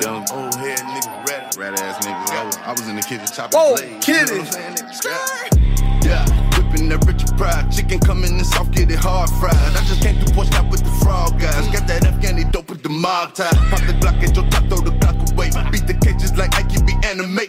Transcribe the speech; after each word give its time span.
Young 0.00 0.24
old 0.30 0.54
head 0.54 0.78
nigga 0.78 1.26
ready. 1.26 1.58
Rat 1.58 1.80
ass 1.80 2.04
niggas. 2.06 2.62
I 2.66 2.70
was 2.72 2.88
in 2.88 2.96
the 2.96 3.02
kitchen 3.02 3.26
chopping 3.26 3.58
Whoa, 3.58 3.74
blades. 3.76 4.06
kidding. 4.06 4.36
You 4.36 4.42
know 4.42 4.44
what 4.44 5.52
I'm? 5.52 6.02
Yeah, 6.02 6.24
whipping 6.56 6.88
that 6.90 7.04
Richard 7.04 7.36
Pride. 7.36 7.70
Chicken 7.72 7.98
coming 8.00 8.38
in 8.38 8.44
soft, 8.44 8.72
get 8.72 8.90
it 8.90 8.98
hard 8.98 9.28
fried. 9.40 9.54
I 9.56 9.82
just 9.90 10.00
came 10.00 10.14
through 10.16 10.34
Porsche 10.34 10.54
out 10.54 10.70
with 10.70 10.84
the 10.84 10.90
frog 11.04 11.40
guys. 11.40 11.66
Got 11.68 11.88
that 11.88 12.02
Afghani 12.02 12.50
dope 12.52 12.70
with 12.70 12.82
the 12.82 12.88
mob 12.90 13.34
tie. 13.34 13.50
Pop 13.70 13.80
the 13.80 13.94
Glock 13.98 14.22
at 14.22 14.36
your 14.36 14.46
top, 14.50 14.64
throw 14.68 14.78
the 14.80 14.92
Glock 15.02 15.18
away. 15.32 15.50
Beat 15.72 15.86
the 15.86 15.94
cages 15.94 16.36
like 16.36 16.54
I 16.54 16.62
can 16.62 16.86
be 16.86 16.94
animate. 17.02 17.48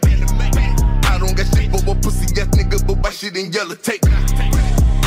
I 1.06 1.18
don't 1.20 1.38
got 1.38 1.46
shit 1.56 1.70
for 1.70 1.92
a 1.92 1.96
pussy 1.96 2.26
ass 2.42 2.48
nigga, 2.58 2.86
but 2.88 2.98
why 2.98 3.12
shit 3.12 3.38
in 3.38 3.52
yellow 3.52 3.76
tape? 3.76 4.02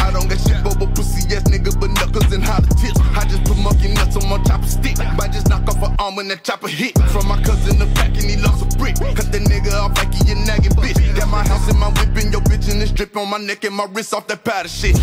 I 0.03 0.11
don't 0.11 0.29
got 0.29 0.41
shit 0.41 0.59
a 0.59 0.87
pussy 0.95 1.23
ass 1.35 1.45
nigga, 1.45 1.79
but 1.79 1.91
knuckles 1.91 2.33
and 2.33 2.43
hollow 2.43 2.67
tips. 2.83 2.99
I 3.15 3.25
just 3.25 3.45
put 3.45 3.57
monkey 3.57 3.95
nuts 3.95 4.17
on 4.17 4.29
my 4.29 4.43
chopper 4.43 4.67
stick. 4.67 4.99
Might 5.17 5.33
just 5.33 5.49
knock 5.49 5.69
off 5.69 5.81
an 5.83 5.95
arm 5.99 6.17
when 6.17 6.27
that 6.29 6.43
chopper 6.43 6.67
hit. 6.69 6.99
From 7.15 7.29
my 7.29 7.41
cousin 7.43 7.79
the 7.79 7.87
back 7.95 8.11
and 8.11 8.27
he 8.27 8.37
lost 8.37 8.63
a 8.63 8.79
brick. 8.79 8.97
Cut 8.97 9.31
the 9.31 9.39
nigga 9.39 9.73
off 9.73 9.97
like 9.97 10.13
he 10.13 10.33
a 10.33 10.35
nagging 10.35 10.73
bitch. 10.73 10.99
Got 11.17 11.29
my 11.29 11.47
house 11.47 11.69
and 11.71 11.79
my 11.79 11.89
whip 11.89 12.17
and 12.17 12.33
your 12.33 12.43
bitch 12.43 12.71
and 12.71 12.83
it's 12.83 12.91
drip 12.91 13.17
on 13.17 13.31
my 13.31 13.39
neck 13.39 13.63
and 13.65 13.75
my 13.75 13.87
wrist 13.93 14.13
off 14.13 14.27
that 14.27 14.43
powder 14.43 14.69
shit. 14.69 14.97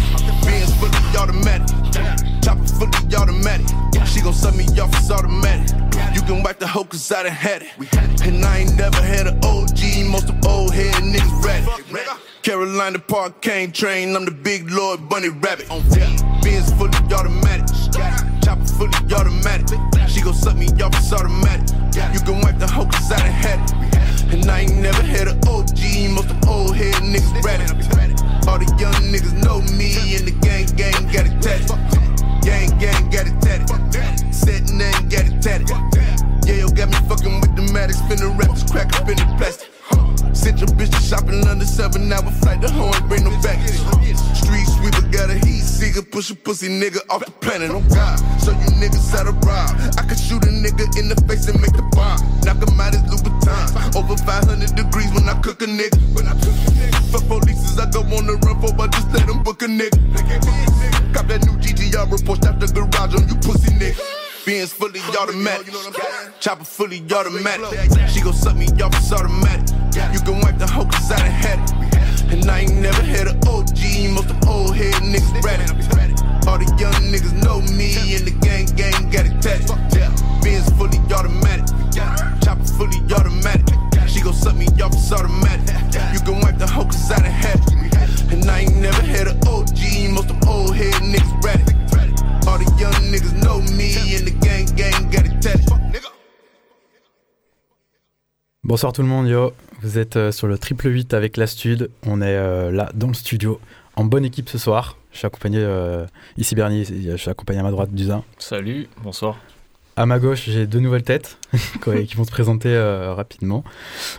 Benz 0.43 0.75
fully 0.75 0.99
automatic. 1.17 1.67
Chopper 2.43 2.67
fully 2.67 3.15
automatic. 3.15 3.67
She 4.05 4.21
gon' 4.21 4.33
suck 4.33 4.55
me 4.55 4.65
off, 4.79 4.93
it's 4.97 5.11
automatic. 5.11 5.71
You 6.13 6.21
can 6.23 6.43
wipe 6.43 6.59
the 6.59 6.67
hoe 6.67 6.83
cause 6.83 7.11
I 7.11 7.23
done 7.23 7.31
had 7.31 7.61
it. 7.61 7.71
And 8.23 8.43
I 8.43 8.59
ain't 8.59 8.75
never 8.75 9.01
had 9.01 9.27
an 9.27 9.39
OG, 9.43 10.09
most 10.11 10.29
of 10.29 10.45
old 10.45 10.73
head 10.73 10.93
niggas 10.95 11.43
ready. 11.45 12.28
Carolina 12.41 12.99
Park 12.99 13.41
cane 13.41 13.71
train, 13.71 14.15
I'm 14.15 14.23
the 14.23 14.31
big 14.31 14.71
Lord 14.71 15.09
Bunny 15.09 15.29
Rabbit. 15.29 15.69
On 15.69 15.81
Benz 15.89 16.71
fully 16.73 16.97
automatic. 17.13 17.67
Chopper 18.41 18.65
fully 18.65 19.13
automatic. 19.13 19.77
She 20.07 20.21
gon' 20.21 20.33
suck 20.33 20.55
me 20.55 20.67
off, 20.81 20.95
it's 20.95 21.11
automatic. 21.11 21.67
You 22.13 22.19
can 22.21 22.41
wipe 22.41 22.57
the 22.57 22.67
hoe 22.67 22.85
cause 22.85 23.11
I 23.11 23.17
done 23.17 23.31
had 23.31 23.59
it. 23.59 24.33
And 24.33 24.49
I 24.49 24.61
ain't 24.61 24.77
never 24.77 25.01
had 25.01 25.27
an 25.27 25.37
OG, 25.47 25.79
most 26.15 26.31
of 26.31 26.47
old 26.47 26.75
head 26.77 26.95
niggas 27.03 27.43
ready. 27.43 27.65
All 28.47 28.57
the 28.57 28.65
young 28.79 28.93
niggas 29.11 29.35
know 29.43 29.59
me, 29.75 30.15
and 30.15 30.25
the 30.25 30.31
gang 30.39 30.65
gang 30.79 30.95
got 31.11 31.27
it 31.27 31.41
tatted. 31.43 31.67
Gang 32.41 32.71
gang 32.79 33.09
got 33.11 33.27
it 33.27 33.35
tatted. 33.41 34.33
Said 34.33 34.69
name 34.71 35.09
got 35.09 35.27
it 35.27 35.41
tatted. 35.41 35.69
Yeah, 36.47 36.63
yo, 36.63 36.69
got 36.69 36.87
me 36.87 36.95
fucking 37.09 37.41
with 37.41 37.55
the 37.55 37.69
Maddox, 37.73 37.99
finna 38.07 38.31
wrap 38.39 38.49
this 38.55 38.63
crack 38.71 38.95
up 38.95 39.09
in 39.09 39.17
the 39.17 39.35
plastic. 39.37 39.69
Sent 40.33 40.59
your 40.59 40.69
bitch 40.69 40.91
to 40.91 41.01
shopping 41.01 41.41
London, 41.43 41.67
seven 41.67 42.11
hour 42.11 42.31
flight 42.39 42.61
to 42.61 42.71
home, 42.71 42.93
ain't 42.95 43.07
bring 43.09 43.23
no 43.23 43.31
baggage. 43.41 43.75
Street 44.37 44.67
sweeper 44.79 45.03
got 45.11 45.29
a 45.29 45.35
heat 45.35 45.61
seeker, 45.61 46.01
push 46.01 46.29
a 46.31 46.35
pussy 46.35 46.69
nigga 46.69 46.99
off 47.09 47.25
the 47.25 47.31
planet, 47.43 47.71
oh 47.71 47.83
God. 47.93 48.17
So 48.39 48.51
you 48.51 48.69
niggas 48.79 49.13
out 49.15 49.27
of 49.27 49.35
rob. 49.43 49.75
I 49.97 50.03
could 50.07 50.19
shoot 50.19 50.43
a 50.45 50.51
nigga 50.51 50.87
in 50.99 51.09
the 51.09 51.15
face 51.27 51.47
and 51.47 51.59
make 51.59 51.73
the 51.73 51.83
bomb. 51.91 52.19
Knock 52.47 52.61
him 52.63 52.79
out 52.79 52.93
his 52.93 53.03
Louboutin. 53.11 53.95
Over 53.95 54.15
500 54.15 54.75
degrees 54.75 55.11
when 55.13 55.27
I 55.27 55.35
cook 55.41 55.61
a 55.61 55.65
nigga. 55.65 55.97
When 56.15 56.27
I 56.27 56.33
cook 56.39 56.55
a 56.55 56.71
nigga. 56.71 56.99
Fuck 57.11 57.27
police, 57.27 57.77
I 57.77 57.89
go 57.91 58.01
on 58.01 58.25
the 58.27 58.39
run 58.45 58.61
for, 58.61 58.73
but 58.73 58.91
just 58.91 59.11
let 59.11 59.27
them 59.27 59.43
book 59.43 59.61
a 59.61 59.67
nigga. 59.67 59.99
Cop 61.13 61.27
that 61.27 61.43
new 61.45 61.57
GTR 61.59 62.11
report, 62.11 62.45
out 62.45 62.59
the 62.59 62.67
garage 62.67 63.15
on 63.15 63.27
you 63.27 63.35
pussy 63.43 63.71
nigga. 63.75 63.99
Benz 64.45 64.71
fully 64.71 65.01
automatic. 65.19 65.73
Chopper 66.39 66.63
fully 66.63 67.03
automatic. 67.11 67.91
She 68.09 68.21
gon' 68.21 68.33
suck 68.33 68.55
me 68.55 68.67
off, 68.81 68.95
it's 68.95 69.11
automatic. 69.11 69.78
You 70.13 70.19
can 70.21 70.39
wipe 70.41 70.57
the 70.57 70.67
hoe 70.67 70.85
cause 70.85 71.11
I 71.11 71.17
done 71.17 71.31
had 71.31 71.59
it. 71.59 72.33
And 72.33 72.49
I 72.49 72.59
ain't 72.61 72.75
never 72.77 73.01
had 73.01 73.27
an 73.27 73.37
OG, 73.47 73.79
most 74.15 74.29
of 74.29 74.47
old 74.47 74.75
head 74.75 74.95
niggas 75.03 75.43
ready. 75.43 75.65
All 76.47 76.57
the 76.57 76.65
young 76.79 76.93
niggas 77.11 77.33
know 77.43 77.61
me, 77.75 78.15
and 78.15 78.25
the 78.25 78.31
gang 78.39 78.65
gang 78.79 79.09
got 79.11 79.25
it 79.25 79.41
tatted. 79.41 79.67
Benz 80.41 80.69
fully 80.77 80.97
automatic. 81.13 81.67
Chopper 82.41 82.65
fully 82.77 82.97
automatic. 83.13 83.75
She 84.07 84.21
gon' 84.21 84.33
suck 84.33 84.55
me 84.55 84.65
off, 84.81 84.93
it's 84.93 85.11
automatic. 85.11 85.67
You 86.13 86.19
can 86.21 86.39
wipe 86.41 86.57
the 86.57 86.67
hoe 86.67 86.85
cause 86.85 87.11
I 87.11 87.19
done 87.19 87.31
had 87.31 87.59
it. 87.59 88.33
And 88.33 88.49
I 88.49 88.59
ain't 88.61 88.77
never 88.77 89.01
had 89.01 89.27
an 89.27 89.37
OG, 89.47 90.09
most 90.13 90.29
of 90.29 90.47
old 90.47 90.75
head 90.75 90.93
niggas 91.03 91.43
ready. 91.43 91.75
All 92.47 92.57
the 92.57 92.65
young 92.79 92.93
niggas 93.13 93.35
know 93.43 93.61
me, 93.77 94.15
and 94.15 94.25
the 94.25 94.38
Bonsoir 98.69 98.93
tout 98.93 99.01
le 99.01 99.07
monde, 99.07 99.27
yo. 99.27 99.51
Vous 99.81 99.97
êtes 99.97 100.15
euh, 100.15 100.31
sur 100.31 100.45
le 100.45 100.59
triple 100.59 100.89
8 100.91 101.15
avec 101.15 101.37
la 101.37 101.47
Stud. 101.47 101.89
On 102.05 102.21
est 102.21 102.35
euh, 102.35 102.69
là 102.69 102.91
dans 102.93 103.07
le 103.07 103.15
studio 103.15 103.59
en 103.95 104.05
bonne 104.05 104.23
équipe 104.23 104.47
ce 104.47 104.59
soir. 104.59 104.95
Je 105.11 105.17
suis 105.17 105.25
accompagné 105.25 105.57
euh, 105.59 106.05
ici 106.37 106.53
Bernier, 106.53 106.85
je 106.85 107.15
suis 107.15 107.31
accompagné 107.31 107.61
à 107.61 107.63
ma 107.63 107.71
droite 107.71 107.89
Duzin. 107.91 108.23
Salut, 108.37 108.87
bonsoir. 109.01 109.39
À 109.95 110.05
ma 110.05 110.19
gauche, 110.19 110.43
j'ai 110.45 110.67
deux 110.67 110.81
nouvelles 110.81 111.01
têtes 111.01 111.39
qui 111.83 112.15
vont 112.15 112.25
se 112.25 112.29
présenter 112.29 112.69
euh, 112.69 113.15
rapidement 113.15 113.63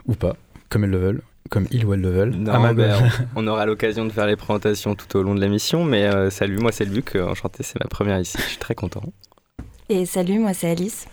ou 0.09 0.15
pas, 0.15 0.35
comme 0.69 0.83
elles 0.83 0.91
le 0.91 0.99
veulent, 0.99 1.23
comme 1.49 1.69
ils 1.71 1.85
ou 1.85 1.95
elles 1.95 2.01
le 2.01 2.11
veulent. 2.11 2.35
Non, 2.35 2.53
à 2.53 2.59
ma 2.59 2.75
ben, 2.75 3.01
gauche. 3.01 3.21
on, 3.37 3.47
aura 3.47 3.67
l'occasion 3.67 4.05
de 4.05 4.11
faire 4.11 4.27
les 4.27 4.35
présentations 4.35 4.97
tout 4.97 5.17
au 5.17 5.23
long 5.23 5.37
de 5.37 5.41
l'émission, 5.41 5.85
mais 5.85 6.07
euh, 6.07 6.29
salut, 6.29 6.59
moi 6.59 6.73
c'est 6.73 6.87
Luc, 6.87 7.15
enchanté, 7.15 7.63
c'est 7.63 7.79
ma 7.79 7.87
première 7.87 8.19
ici, 8.19 8.37
je 8.37 8.49
suis 8.49 8.59
très 8.59 8.75
content. 8.75 9.05
Et 9.89 10.07
salut, 10.07 10.41
moi 10.41 10.55
c'est 10.55 10.71
Alice. 10.71 11.07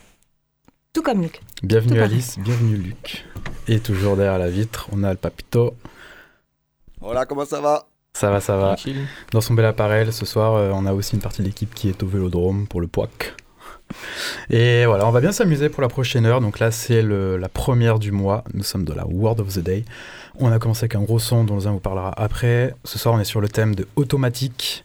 Tout 0.98 1.04
comme 1.04 1.22
Luc. 1.22 1.42
Bienvenue 1.62 1.90
Tout 1.92 1.96
pareil. 2.00 2.14
Alice, 2.14 2.40
bienvenue 2.40 2.76
Luc. 2.76 3.24
Et 3.68 3.80
toujours 3.80 4.16
derrière 4.18 4.40
la 4.40 4.50
vitre, 4.50 4.88
on 4.92 5.04
a 5.04 5.12
le 5.12 5.16
papito. 5.16 5.76
Voilà, 7.00 7.28
comment 7.28 7.46
ça 7.46 7.62
va? 7.62 7.86
Ça 8.14 8.32
va, 8.32 8.42
ça 8.42 8.58
va. 8.58 8.74
Tranquille. 8.74 9.06
Dans 9.32 9.40
son 9.42 9.54
bel 9.54 9.66
appareil, 9.66 10.12
ce 10.12 10.26
soir, 10.26 10.56
euh, 10.56 10.72
on 10.74 10.88
a 10.88 10.94
aussi 10.94 11.14
une 11.14 11.22
partie 11.22 11.44
de 11.44 11.46
l'équipe 11.48 11.72
qui 11.76 11.88
est 11.90 12.02
au 12.02 12.08
vélodrome 12.08 12.66
pour 12.66 12.82
le 12.82 12.88
POAC. 12.88 13.36
Et 14.50 14.88
voilà, 14.88 15.06
on 15.08 15.12
va 15.12 15.22
bien 15.22 15.32
s'amuser 15.32 15.70
pour 15.70 15.84
la 15.84 15.88
prochaine 15.88 16.26
heure. 16.26 16.42
Donc 16.42 16.58
là, 16.58 16.72
c'est 16.72 17.04
le- 17.04 17.38
la 17.38 17.48
première 17.48 18.00
du 18.00 18.12
mois. 18.12 18.44
Nous 18.56 18.64
sommes 18.64 18.84
dans 18.84 18.96
la 18.96 19.06
Word 19.06 19.40
of 19.40 19.54
the 19.54 19.60
Day. 19.60 19.86
On 20.40 20.52
a 20.52 20.58
commencé 20.58 20.86
avec 20.86 20.96
un 20.96 21.04
gros 21.04 21.20
son 21.20 21.44
dont 21.44 21.68
un 21.68 21.74
vous 21.74 21.80
parlera 21.80 22.12
après. 22.20 22.74
Ce 22.86 22.98
soir, 22.98 23.14
on 23.14 23.20
est 23.20 23.24
sur 23.24 23.40
le 23.40 23.50
thème 23.50 23.76
de 23.76 23.88
automatique. 23.98 24.84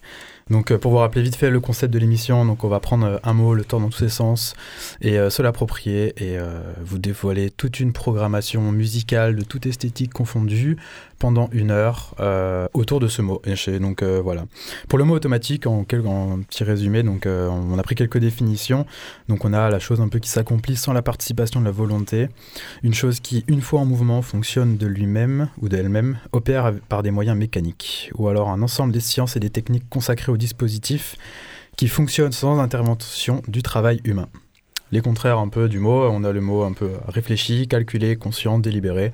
Donc 0.52 0.70
euh, 0.70 0.76
pour 0.76 0.92
vous 0.92 0.98
rappeler 0.98 1.22
vite 1.22 1.34
fait 1.34 1.48
le 1.48 1.60
concept 1.60 1.92
de 1.94 1.98
l'émission, 1.98 2.38
on 2.42 2.68
va 2.68 2.78
prendre 2.78 3.06
euh, 3.06 3.18
un 3.22 3.32
mot, 3.32 3.54
le 3.54 3.64
temps 3.64 3.80
dans 3.80 3.88
tous 3.88 4.00
ses 4.00 4.10
sens, 4.10 4.54
et 5.00 5.18
euh, 5.18 5.30
se 5.30 5.40
l'approprier 5.40 6.12
et 6.22 6.38
vous 6.84 6.98
dévoiler 6.98 7.50
toute 7.50 7.80
une 7.80 7.92
programmation 7.92 8.70
musicale 8.70 9.34
de 9.34 9.42
toute 9.44 9.64
esthétique 9.64 10.12
confondue 10.12 10.76
pendant 11.22 11.48
une 11.52 11.70
heure 11.70 12.16
euh, 12.18 12.66
autour 12.74 12.98
de 12.98 13.06
ce 13.06 13.22
mot. 13.22 13.40
Et 13.44 13.78
donc 13.78 14.02
euh, 14.02 14.20
voilà. 14.20 14.46
Pour 14.88 14.98
le 14.98 15.04
mot 15.04 15.14
automatique, 15.14 15.68
en, 15.68 15.84
petit 15.84 16.64
résumé, 16.64 17.04
donc 17.04 17.26
euh, 17.26 17.48
on 17.48 17.78
a 17.78 17.82
pris 17.84 17.94
quelques 17.94 18.18
définitions. 18.18 18.86
Donc 19.28 19.44
on 19.44 19.52
a 19.52 19.70
la 19.70 19.78
chose 19.78 20.00
un 20.00 20.08
peu 20.08 20.18
qui 20.18 20.28
s'accomplit 20.28 20.74
sans 20.74 20.92
la 20.92 21.00
participation 21.00 21.60
de 21.60 21.64
la 21.64 21.70
volonté, 21.70 22.26
une 22.82 22.92
chose 22.92 23.20
qui, 23.20 23.44
une 23.46 23.60
fois 23.60 23.78
en 23.78 23.84
mouvement, 23.84 24.20
fonctionne 24.20 24.76
de 24.76 24.86
lui-même 24.88 25.48
ou 25.60 25.68
d'elle-même, 25.68 26.18
opère 26.32 26.72
par 26.88 27.04
des 27.04 27.12
moyens 27.12 27.38
mécaniques, 27.38 28.10
ou 28.18 28.26
alors 28.26 28.48
un 28.48 28.60
ensemble 28.60 28.92
des 28.92 28.98
sciences 28.98 29.36
et 29.36 29.40
des 29.40 29.50
techniques 29.50 29.88
consacrées 29.88 30.32
au 30.32 30.36
dispositif 30.36 31.14
qui 31.76 31.86
fonctionne 31.86 32.32
sans 32.32 32.58
intervention 32.58 33.42
du 33.46 33.62
travail 33.62 34.00
humain. 34.02 34.26
Les 34.92 35.00
contraires 35.00 35.38
un 35.38 35.48
peu 35.48 35.70
du 35.70 35.78
mot, 35.78 36.06
on 36.06 36.22
a 36.22 36.32
le 36.32 36.42
mot 36.42 36.64
un 36.64 36.74
peu 36.74 36.90
réfléchi, 37.08 37.66
calculé, 37.66 38.16
conscient, 38.16 38.58
délibéré, 38.58 39.12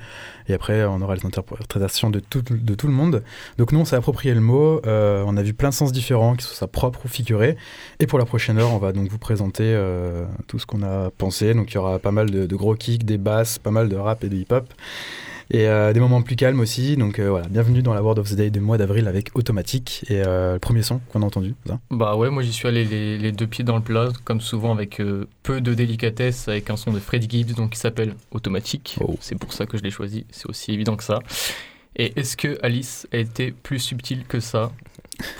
et 0.48 0.54
après 0.54 0.84
on 0.84 1.00
aura 1.00 1.14
les 1.14 1.24
interprétations 1.24 2.10
de 2.10 2.18
tout, 2.18 2.42
le 2.50 2.92
monde. 2.92 3.22
Donc 3.58 3.70
nous 3.70 3.78
on 3.78 3.84
s'est 3.84 3.94
approprié 3.94 4.34
le 4.34 4.40
mot, 4.40 4.80
euh, 4.86 5.22
on 5.24 5.36
a 5.36 5.42
vu 5.42 5.54
plein 5.54 5.68
de 5.68 5.74
sens 5.74 5.92
différents, 5.92 6.34
qui 6.34 6.44
soient 6.44 6.66
propres 6.66 7.04
ou 7.04 7.08
figurés, 7.08 7.56
et 8.00 8.08
pour 8.08 8.18
la 8.18 8.24
prochaine 8.24 8.58
heure 8.58 8.72
on 8.72 8.78
va 8.78 8.92
donc 8.92 9.08
vous 9.08 9.18
présenter 9.18 9.62
euh, 9.66 10.24
tout 10.48 10.58
ce 10.58 10.66
qu'on 10.66 10.82
a 10.82 11.10
pensé, 11.16 11.54
donc 11.54 11.70
il 11.70 11.76
y 11.76 11.78
aura 11.78 12.00
pas 12.00 12.12
mal 12.12 12.28
de, 12.28 12.46
de 12.46 12.56
gros 12.56 12.74
kicks, 12.74 13.04
des 13.04 13.18
basses, 13.18 13.60
pas 13.60 13.70
mal 13.70 13.88
de 13.88 13.94
rap 13.94 14.24
et 14.24 14.28
de 14.28 14.34
hip-hop, 14.36 14.66
et 15.50 15.66
euh, 15.66 15.92
des 15.92 16.00
moments 16.00 16.22
plus 16.22 16.36
calmes 16.36 16.60
aussi, 16.60 16.96
donc 16.96 17.18
euh, 17.18 17.30
voilà, 17.30 17.48
bienvenue 17.48 17.82
dans 17.82 17.94
la 17.94 18.02
World 18.02 18.18
of 18.18 18.30
the 18.30 18.34
Day 18.34 18.50
du 18.50 18.60
mois 18.60 18.78
d'avril 18.78 19.08
avec 19.08 19.30
Automatique, 19.34 20.04
et 20.08 20.22
euh, 20.24 20.54
le 20.54 20.58
premier 20.58 20.82
son 20.82 21.00
qu'on 21.12 21.22
a 21.22 21.26
entendu, 21.26 21.54
ça 21.66 21.78
Bah 21.90 22.16
ouais, 22.16 22.30
moi 22.30 22.42
j'y 22.42 22.52
suis 22.52 22.68
allé 22.68 22.84
les, 22.84 23.18
les 23.18 23.32
deux 23.32 23.46
pieds 23.46 23.64
dans 23.64 23.76
le 23.76 23.82
plat, 23.82 24.08
comme 24.24 24.40
souvent 24.40 24.72
avec 24.72 25.00
euh, 25.00 25.26
peu 25.42 25.60
de 25.60 25.74
délicatesse, 25.74 26.48
avec 26.48 26.70
un 26.70 26.76
son 26.76 26.92
de 26.92 26.98
Freddie 26.98 27.28
Gibbs 27.30 27.54
donc 27.54 27.70
qui 27.70 27.78
s'appelle 27.78 28.14
Automatique. 28.30 28.96
Oh. 29.00 29.16
C'est 29.20 29.38
pour 29.38 29.52
ça 29.52 29.66
que 29.66 29.78
je 29.78 29.82
l'ai 29.82 29.90
choisi, 29.90 30.26
c'est 30.30 30.48
aussi 30.48 30.72
évident 30.72 30.96
que 30.96 31.04
ça. 31.04 31.20
Et 31.96 32.12
est-ce 32.18 32.36
que 32.36 32.58
Alice 32.62 33.08
a 33.12 33.16
été 33.18 33.50
plus 33.50 33.80
subtile 33.80 34.24
que 34.26 34.40
ça 34.40 34.70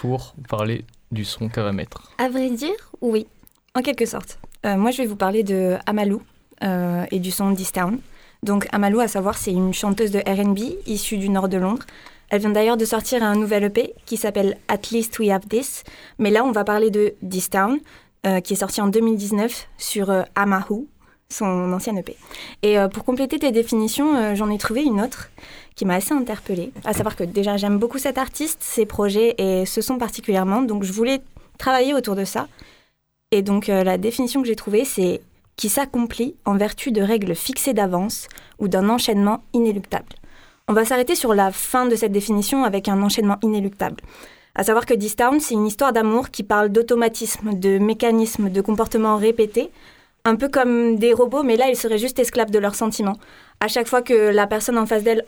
pour 0.01 0.35
parler 0.49 0.85
du 1.13 1.25
son 1.25 1.49
qu'elle 1.49 1.65
va 1.65 1.73
mettre 1.73 2.11
À 2.19 2.29
vrai 2.29 2.51
dire, 2.51 2.75
oui, 3.01 3.27
en 3.75 3.83
quelque 3.83 4.07
sorte. 4.07 4.39
Euh, 4.67 4.77
moi, 4.77 4.91
je 4.91 4.99
vais 4.99 5.07
vous 5.07 5.17
parler 5.17 5.45
de 5.45 5.77
Amalou 5.87 6.23
euh, 6.65 7.05
et 7.11 7.21
du 7.21 7.31
son 7.31 7.55
This 7.55 7.73
Town. 7.73 7.99
Donc, 8.43 8.69
Amalou, 8.73 9.01
à 9.01 9.09
savoir, 9.09 9.37
c'est 9.37 9.53
une 9.53 9.75
chanteuse 9.75 10.11
de 10.11 10.21
RB 10.21 10.77
issue 10.87 11.19
du 11.19 11.29
nord 11.29 11.49
de 11.49 11.57
Londres. 11.57 11.85
Elle 12.31 12.41
vient 12.41 12.51
d'ailleurs 12.51 12.77
de 12.77 12.85
sortir 12.85 13.23
un 13.23 13.35
nouvel 13.35 13.65
EP 13.65 13.95
qui 14.05 14.17
s'appelle 14.17 14.59
At 14.69 14.91
Least 14.93 15.19
We 15.19 15.31
Have 15.31 15.47
This. 15.49 15.83
Mais 16.19 16.31
là, 16.31 16.45
on 16.45 16.53
va 16.53 16.65
parler 16.65 16.91
de 16.91 17.15
This 17.29 17.51
Town, 17.51 17.79
euh, 18.27 18.41
qui 18.41 18.53
est 18.53 18.57
sorti 18.57 18.81
en 18.81 18.89
2019 18.89 19.69
sur 19.79 20.11
euh, 20.11 20.23
son 21.31 21.73
ancien 21.73 21.97
EP. 21.97 22.17
Et 22.63 22.79
euh, 22.79 22.89
pour 22.89 23.05
compléter 23.05 23.39
tes 23.39 23.51
définitions, 23.51 24.15
euh, 24.15 24.35
j'en 24.35 24.51
ai 24.51 24.59
trouvé 24.59 24.83
une 24.83 25.01
autre 25.01 25.31
qui 25.75 25.85
m'a 25.85 25.95
assez 25.95 26.13
interpellée. 26.13 26.73
À 26.85 26.93
savoir 26.93 27.17
que 27.17 27.25
déjà, 27.25 27.57
j'aime 27.57 27.79
beaucoup 27.79 27.99
cet 27.99 28.19
artiste, 28.19 28.59
ses 28.61 28.85
projets 28.85 29.35
et 29.39 29.65
ce 29.65 29.81
son 29.81 29.97
particulièrement. 29.99 30.63
Donc, 30.63 30.85
je 30.85 30.93
voulais 30.93 31.21
travailler 31.57 31.95
autour 31.95 32.15
de 32.15 32.25
ça. 32.25 32.49
Et 33.31 33.43
donc, 33.43 33.67
la 33.67 33.99
définition 33.99 34.41
que 34.41 34.49
j'ai 34.49 34.57
trouvée, 34.57 34.85
c'est 34.87 35.21
qui 35.59 35.69
s'accomplit 35.69 36.37
en 36.47 36.57
vertu 36.57 36.93
de 36.93 37.03
règles 37.03 37.35
fixées 37.35 37.75
d'avance 37.75 38.29
ou 38.59 38.69
d'un 38.69 38.89
enchaînement 38.89 39.43
inéluctable. 39.53 40.15
On 40.69 40.73
va 40.73 40.87
s'arrêter 40.87 41.17
sur 41.17 41.35
la 41.35 41.51
fin 41.51 41.85
de 41.85 41.97
cette 41.97 42.13
définition 42.13 42.65
avec 42.65 42.89
un 42.89 43.03
enchaînement 43.03 43.39
inéluctable. 43.43 43.97
À 44.55 44.63
savoir 44.63 44.87
que 44.87 44.95
Distown, 44.95 45.41
c'est 45.41 45.55
une 45.55 45.67
histoire 45.67 45.93
d'amour 45.93 46.31
qui 46.31 46.45
parle 46.45 46.69
d'automatisme, 46.69 47.59
de 47.59 47.79
mécanisme, 47.79 48.51
de 48.51 48.61
comportements 48.61 49.17
répétés, 49.17 49.71
un 50.25 50.37
peu 50.37 50.49
comme 50.49 50.97
des 50.97 51.13
robots, 51.13 51.43
mais 51.43 51.57
là, 51.57 51.69
ils 51.69 51.77
seraient 51.77 51.99
juste 51.99 52.19
esclaves 52.19 52.51
de 52.51 52.59
leurs 52.59 52.75
sentiments. 52.75 53.17
À 53.61 53.67
chaque 53.67 53.89
fois 53.89 54.03
que 54.03 54.31
la 54.31 54.47
personne 54.47 54.79
en 54.79 54.87
face 54.87 55.03
d'elle 55.03 55.25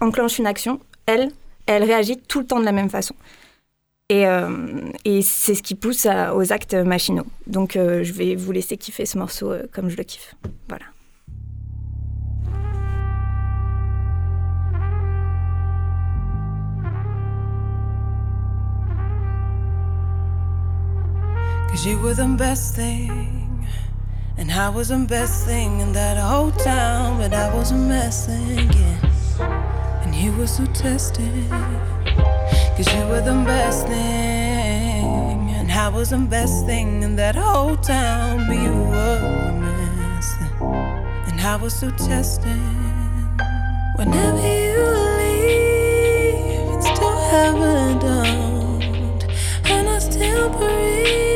enclenche 0.00 0.38
une 0.38 0.46
action, 0.46 0.80
elle, 1.06 1.30
elle 1.66 1.84
réagit 1.84 2.16
tout 2.16 2.40
le 2.40 2.46
temps 2.46 2.60
de 2.60 2.64
la 2.64 2.72
même 2.72 2.90
façon. 2.90 3.14
Et, 4.10 4.26
euh, 4.26 4.48
et 5.04 5.22
c'est 5.22 5.54
ce 5.54 5.62
qui 5.62 5.76
pousse 5.76 6.04
à- 6.04 6.34
aux 6.34 6.52
actes 6.52 6.74
machinaux. 6.74 7.26
Donc 7.46 7.76
euh, 7.76 8.02
je 8.02 8.12
vais 8.12 8.34
vous 8.34 8.50
laisser 8.50 8.76
kiffer 8.76 9.06
ce 9.06 9.16
morceau 9.16 9.52
euh, 9.52 9.62
comme 9.72 9.88
je 9.88 9.96
le 9.96 10.02
kiffe. 10.02 10.34
Voilà. 10.68 10.84
Cause 21.68 21.86
you 21.86 21.98
were 21.98 22.14
the 22.14 22.26
best 22.26 22.74
thing. 22.74 23.66
And 24.36 24.50
I 24.50 24.68
was 24.70 24.88
the 24.88 24.98
best 24.98 25.46
thing 25.46 25.80
in 25.80 25.92
that 25.92 26.16
whole 26.18 26.50
town, 26.52 27.18
but 27.18 27.32
I 27.32 27.54
was 27.54 27.70
a 27.70 27.74
mess 27.74 28.26
again. 28.28 28.98
And 30.02 30.14
you 30.14 30.32
were 30.32 30.46
so 30.46 30.64
tested. 30.66 31.30
Cause 32.80 32.94
you 32.94 33.06
were 33.08 33.20
the 33.20 33.44
best 33.44 33.86
thing. 33.88 35.50
And 35.50 35.70
I 35.70 35.90
was 35.90 36.08
the 36.08 36.16
best 36.16 36.64
thing 36.64 37.02
in 37.02 37.14
that 37.16 37.36
whole 37.36 37.76
town, 37.76 38.46
but 38.46 38.56
you 38.56 38.72
were 38.72 39.52
mess. 39.60 40.34
And 41.28 41.38
I 41.42 41.56
was 41.56 41.74
so 41.74 41.90
testing. 41.90 43.36
Whenever 43.96 44.40
you 44.64 44.80
leave, 45.20 46.74
it's 46.74 46.98
to 46.98 47.08
heaven. 47.32 48.00
And 49.66 49.86
I 49.86 49.98
still 49.98 50.48
breathe 50.48 51.29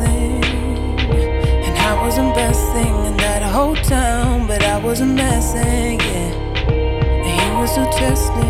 thing. 0.00 0.42
And 1.66 1.78
I 1.78 2.02
was 2.02 2.16
best 2.34 2.60
thing 2.72 2.94
in 3.06 3.16
that 3.18 3.42
whole 3.42 3.76
town, 3.76 4.48
but 4.48 4.62
I 4.64 4.78
was 4.78 5.00
a 5.00 5.06
mess, 5.06 5.54
and 5.54 6.02
yeah. 6.02 6.32
And 7.26 7.34
you 7.42 7.58
were 7.58 7.66
so 7.66 7.84
tested. 7.92 8.42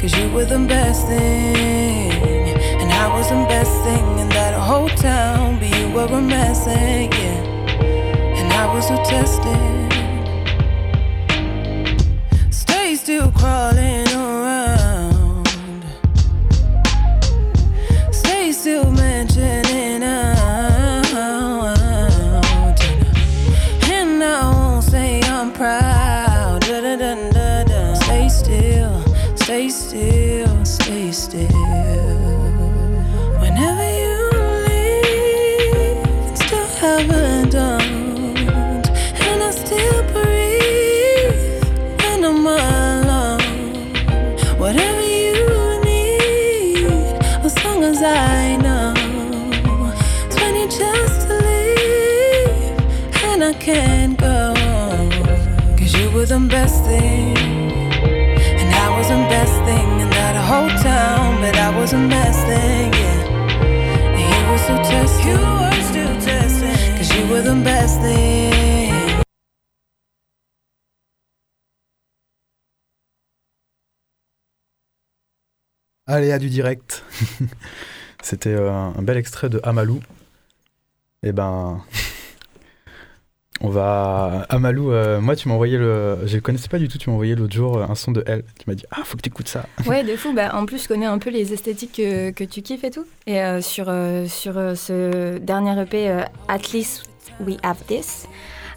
Cause 0.00 0.16
you 0.16 0.30
were 0.32 0.44
the 0.44 0.60
best 0.60 1.06
thing. 1.08 2.12
And 2.80 2.92
I 2.92 3.08
was 3.16 3.28
best 3.48 3.74
thing 3.82 4.18
in 4.18 4.28
that 4.28 4.54
whole 4.54 4.88
town. 4.90 5.58
But 5.58 5.76
you 5.76 5.90
were 5.92 6.06
a 6.06 6.20
mess, 6.20 6.64
yeah. 6.66 8.38
And 8.38 8.52
I 8.52 8.72
was 8.72 8.86
so 8.86 8.96
tested. 9.12 9.92
Stay 12.52 12.94
still 12.94 13.32
crawling 13.32 13.97
can't 53.60 54.18
go. 54.18 54.54
Cause 55.76 55.94
you 55.94 56.10
were 56.10 56.26
the 56.26 56.38
best 56.38 56.84
thing. 56.84 57.36
And 58.60 58.74
I 58.74 58.96
was 58.96 59.08
the 59.08 59.22
best 59.28 59.54
thing 59.66 60.00
in 60.00 60.10
that 60.10 60.36
whole 60.36 60.70
town, 60.82 61.40
but 61.40 61.56
I 61.56 61.70
was 61.78 61.92
a 61.92 61.98
mess 61.98 62.36
thing, 62.44 62.92
yeah. 62.92 64.16
And 64.16 64.24
you 64.32 64.40
were 64.50 64.58
still 64.58 64.82
testing. 64.84 65.28
You 65.28 65.38
were 65.38 65.82
still 65.90 66.14
testing. 66.20 66.96
Cause 66.96 67.10
you 67.16 67.26
were 67.28 67.42
the 67.42 67.56
best 67.64 68.00
thing. 68.00 68.38
Allez, 76.06 76.32
à 76.32 76.38
du 76.38 76.48
direct. 76.48 77.04
C'était 78.22 78.54
euh, 78.54 78.70
un 78.70 79.02
bel 79.02 79.16
extrait 79.18 79.50
de 79.50 79.60
Amalou. 79.62 80.00
Et 81.22 81.32
ben. 81.32 81.84
On 83.60 83.68
va. 83.70 84.46
Amalou, 84.48 84.92
euh, 84.92 85.20
moi, 85.20 85.34
tu 85.34 85.48
m'as 85.48 85.54
envoyé 85.54 85.76
le. 85.78 86.18
Je 86.26 86.36
le 86.36 86.40
connaissais 86.40 86.68
pas 86.68 86.78
du 86.78 86.88
tout, 86.88 86.96
tu 86.98 87.10
m'as 87.10 87.14
envoyé 87.14 87.34
l'autre 87.34 87.54
jour 87.54 87.78
euh, 87.78 87.86
un 87.88 87.94
son 87.94 88.12
de 88.12 88.22
Elle. 88.26 88.44
Tu 88.58 88.64
m'as 88.68 88.74
dit, 88.74 88.84
ah, 88.90 89.00
faut 89.04 89.16
que 89.16 89.22
t'écoutes 89.22 89.48
ça. 89.48 89.64
Ouais, 89.86 90.04
de 90.04 90.16
fou. 90.16 90.32
Bah, 90.32 90.54
en 90.54 90.64
plus, 90.64 90.84
je 90.84 90.88
connais 90.88 91.06
un 91.06 91.18
peu 91.18 91.30
les 91.30 91.52
esthétiques 91.52 91.94
que, 91.96 92.30
que 92.30 92.44
tu 92.44 92.62
kiffes 92.62 92.84
et 92.84 92.90
tout. 92.90 93.04
Et 93.26 93.40
euh, 93.40 93.60
sur, 93.60 93.86
euh, 93.88 94.26
sur 94.26 94.54
ce 94.54 95.38
dernier 95.38 95.80
EP, 95.80 96.08
At 96.48 96.72
least 96.72 97.08
we 97.40 97.56
have 97.64 97.78
this, 97.88 98.26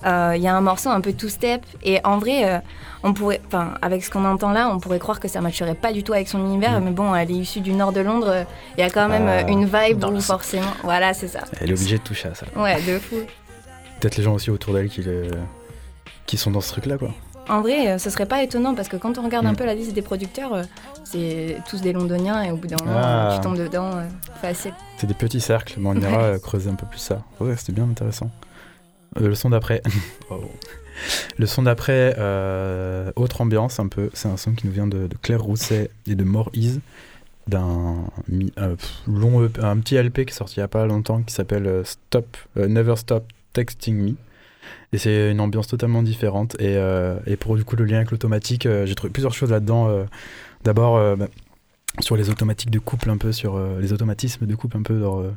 il 0.04 0.42
y 0.42 0.48
a 0.48 0.56
un 0.56 0.62
morceau 0.62 0.90
un 0.90 1.02
peu 1.02 1.14
two-step. 1.14 1.62
Et 1.84 2.00
en 2.04 2.18
vrai, 2.18 2.64
on 3.04 3.14
pourrait, 3.14 3.40
enfin, 3.46 3.76
avec 3.84 4.04
ce 4.04 4.10
qu'on 4.10 4.26
entend 4.26 4.52
là, 4.52 4.70
on 4.74 4.80
pourrait 4.80 4.98
croire 4.98 5.20
que 5.20 5.28
ça 5.28 5.42
matcherait 5.42 5.76
pas 5.76 5.94
du 5.94 6.04
tout 6.04 6.14
avec 6.14 6.28
son 6.28 6.40
univers. 6.40 6.80
Mm. 6.82 6.84
Mais 6.86 6.92
bon, 6.92 7.14
elle 7.14 7.30
est 7.30 7.36
issue 7.36 7.62
du 7.62 7.74
nord 7.74 7.92
de 7.92 8.02
Londres. 8.02 8.46
Il 8.78 8.82
y 8.82 8.84
a 8.84 8.90
quand 8.90 9.08
même 9.08 9.28
Ah, 9.28 9.48
une 9.48 9.66
vibe 9.66 10.04
où 10.04 10.20
forcément. 10.20 10.74
Voilà, 10.84 11.14
c'est 11.14 11.28
ça. 11.28 11.42
Elle 11.60 11.70
est 11.70 11.74
obligée 11.74 12.00
de 12.00 12.04
toucher 12.04 12.30
à 12.30 12.34
ça. 12.34 12.48
Ouais, 12.56 12.82
de 12.82 12.98
fou. 12.98 13.18
Peut-être 14.02 14.18
les 14.18 14.24
gens 14.24 14.34
aussi 14.34 14.50
autour 14.52 14.74
d'elle 14.74 14.90
qui, 14.90 15.02
le- 15.04 15.30
qui 16.26 16.36
sont 16.38 16.52
dans 16.52 16.60
ce 16.62 16.70
truc-là, 16.74 16.98
quoi. 16.98 17.14
En 17.50 17.62
vrai, 17.62 17.88
euh, 17.90 17.98
ce 17.98 18.10
serait 18.10 18.26
pas 18.28 18.44
étonnant 18.44 18.76
parce 18.76 18.88
que 18.88 18.98
quand 18.98 19.18
on 19.18 19.24
regarde 19.24 19.46
un 19.46 19.54
Mm. 19.54 19.56
peu 19.58 19.66
la 19.66 19.74
liste 19.76 19.94
des 19.94 20.02
producteurs, 20.02 20.54
euh, 20.54 20.64
c'est 21.04 21.58
tous 21.70 21.82
des 21.82 21.92
londoniens 21.94 22.44
et 22.44 22.52
au 22.52 22.56
bout 22.58 22.68
d'un 22.68 22.78
moment, 22.84 23.00
Ah. 23.02 23.32
tu 23.36 23.42
tombes 23.42 23.58
dedans 23.58 23.92
euh, 23.98 24.08
facile. 24.42 24.74
C'est 24.98 25.08
des 25.08 25.14
petits 25.14 25.42
cercles, 25.42 25.76
mais 25.78 25.90
on 25.90 25.96
ira 25.96 26.38
creuser 26.40 26.70
un 26.70 26.76
peu 26.76 26.86
plus 26.86 27.00
ça. 27.00 27.22
Ouais, 27.40 27.56
c'était 27.58 27.74
bien 27.74 27.84
intéressant. 27.90 28.30
Euh, 29.20 29.28
le 29.30 29.36
son 29.36 29.50
d'après. 29.50 29.82
Le 31.38 31.46
son 31.48 31.64
d'après, 31.64 32.14
euh, 32.20 33.12
autre 33.16 33.42
ambiance 33.42 33.80
un 33.80 33.88
peu. 33.88 34.12
C'est 34.14 34.28
un 34.28 34.38
son 34.38 34.52
qui 34.54 34.68
nous 34.68 34.74
vient 34.74 34.86
de, 34.88 35.08
de 35.08 35.16
Claire 35.22 35.42
Rousset 35.42 35.90
et 36.06 36.14
de 36.16 36.24
More 36.24 36.50
Ease, 36.54 36.80
d'un 37.48 37.96
long 39.08 39.44
EP 39.44 39.64
un 39.64 39.78
petit 39.80 39.96
LP 39.96 40.26
qui 40.26 40.34
est 40.34 40.38
sorti 40.38 40.56
il 40.58 40.60
y 40.60 40.64
a 40.64 40.68
pas 40.68 40.86
longtemps 40.86 41.22
qui 41.24 41.34
s'appelle 41.34 41.82
Stop, 41.86 42.38
Never 42.56 42.96
Stop 42.98 43.24
Texting 43.54 43.96
Me. 43.96 44.16
Et 44.94 44.98
c'est 44.98 45.32
une 45.32 45.40
ambiance 45.42 45.68
totalement 45.68 46.04
différente. 46.04 46.56
Et, 46.60 46.76
euh, 46.78 47.18
et 47.26 47.36
pour 47.38 47.56
du 47.56 47.64
coup 47.64 47.76
le 47.76 47.86
lien 47.86 47.98
avec 47.98 48.12
l'automatique, 48.12 48.66
euh, 48.66 48.86
j'ai 48.86 48.96
trouvé 48.96 49.12
plusieurs 49.12 49.34
choses 49.34 49.52
là-dedans. 49.52 49.90
euh, 49.90 50.04
D'abord, 50.64 51.18
bah, 51.18 51.28
sur 52.00 52.16
les 52.16 52.30
automatiques 52.30 52.72
de 52.72 52.80
couple 52.80 53.10
un 53.10 53.18
peu, 53.18 53.34
sur 53.34 53.58
euh, 53.58 53.80
les 53.82 53.92
automatismes 53.92 54.46
de 54.46 54.56
couple 54.56 54.78
un 54.78 54.82
peu, 54.82 55.00
dans 55.00 55.22
euh, 55.22 55.32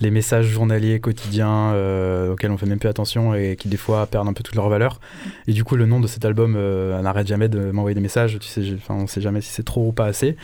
les 0.00 0.10
messages 0.10 0.46
journaliers 0.46 1.00
quotidiens 1.00 1.72
euh, 1.72 2.32
auxquels 2.32 2.50
on 2.50 2.56
fait 2.56 2.66
même 2.66 2.78
plus 2.78 2.88
attention 2.88 3.34
et 3.34 3.56
qui 3.56 3.68
des 3.68 3.76
fois 3.76 4.06
perdent 4.06 4.28
un 4.28 4.32
peu 4.32 4.42
toute 4.42 4.54
leur 4.54 4.68
valeur. 4.70 5.00
Et 5.46 5.52
du 5.52 5.64
coup, 5.64 5.76
le 5.76 5.84
nom 5.84 6.00
de 6.00 6.06
cet 6.06 6.24
album 6.24 6.58
n'arrête 7.02 7.26
jamais 7.26 7.48
de 7.48 7.70
m'envoyer 7.70 7.94
des 7.94 8.00
messages. 8.00 8.38
Tu 8.38 8.48
sais, 8.48 8.62
enfin, 8.74 8.94
on 8.94 9.06
sait 9.06 9.20
jamais 9.20 9.42
si 9.42 9.50
c'est 9.50 9.64
trop 9.64 9.88
ou 9.88 9.92
pas 9.92 10.06
assez. 10.06 10.36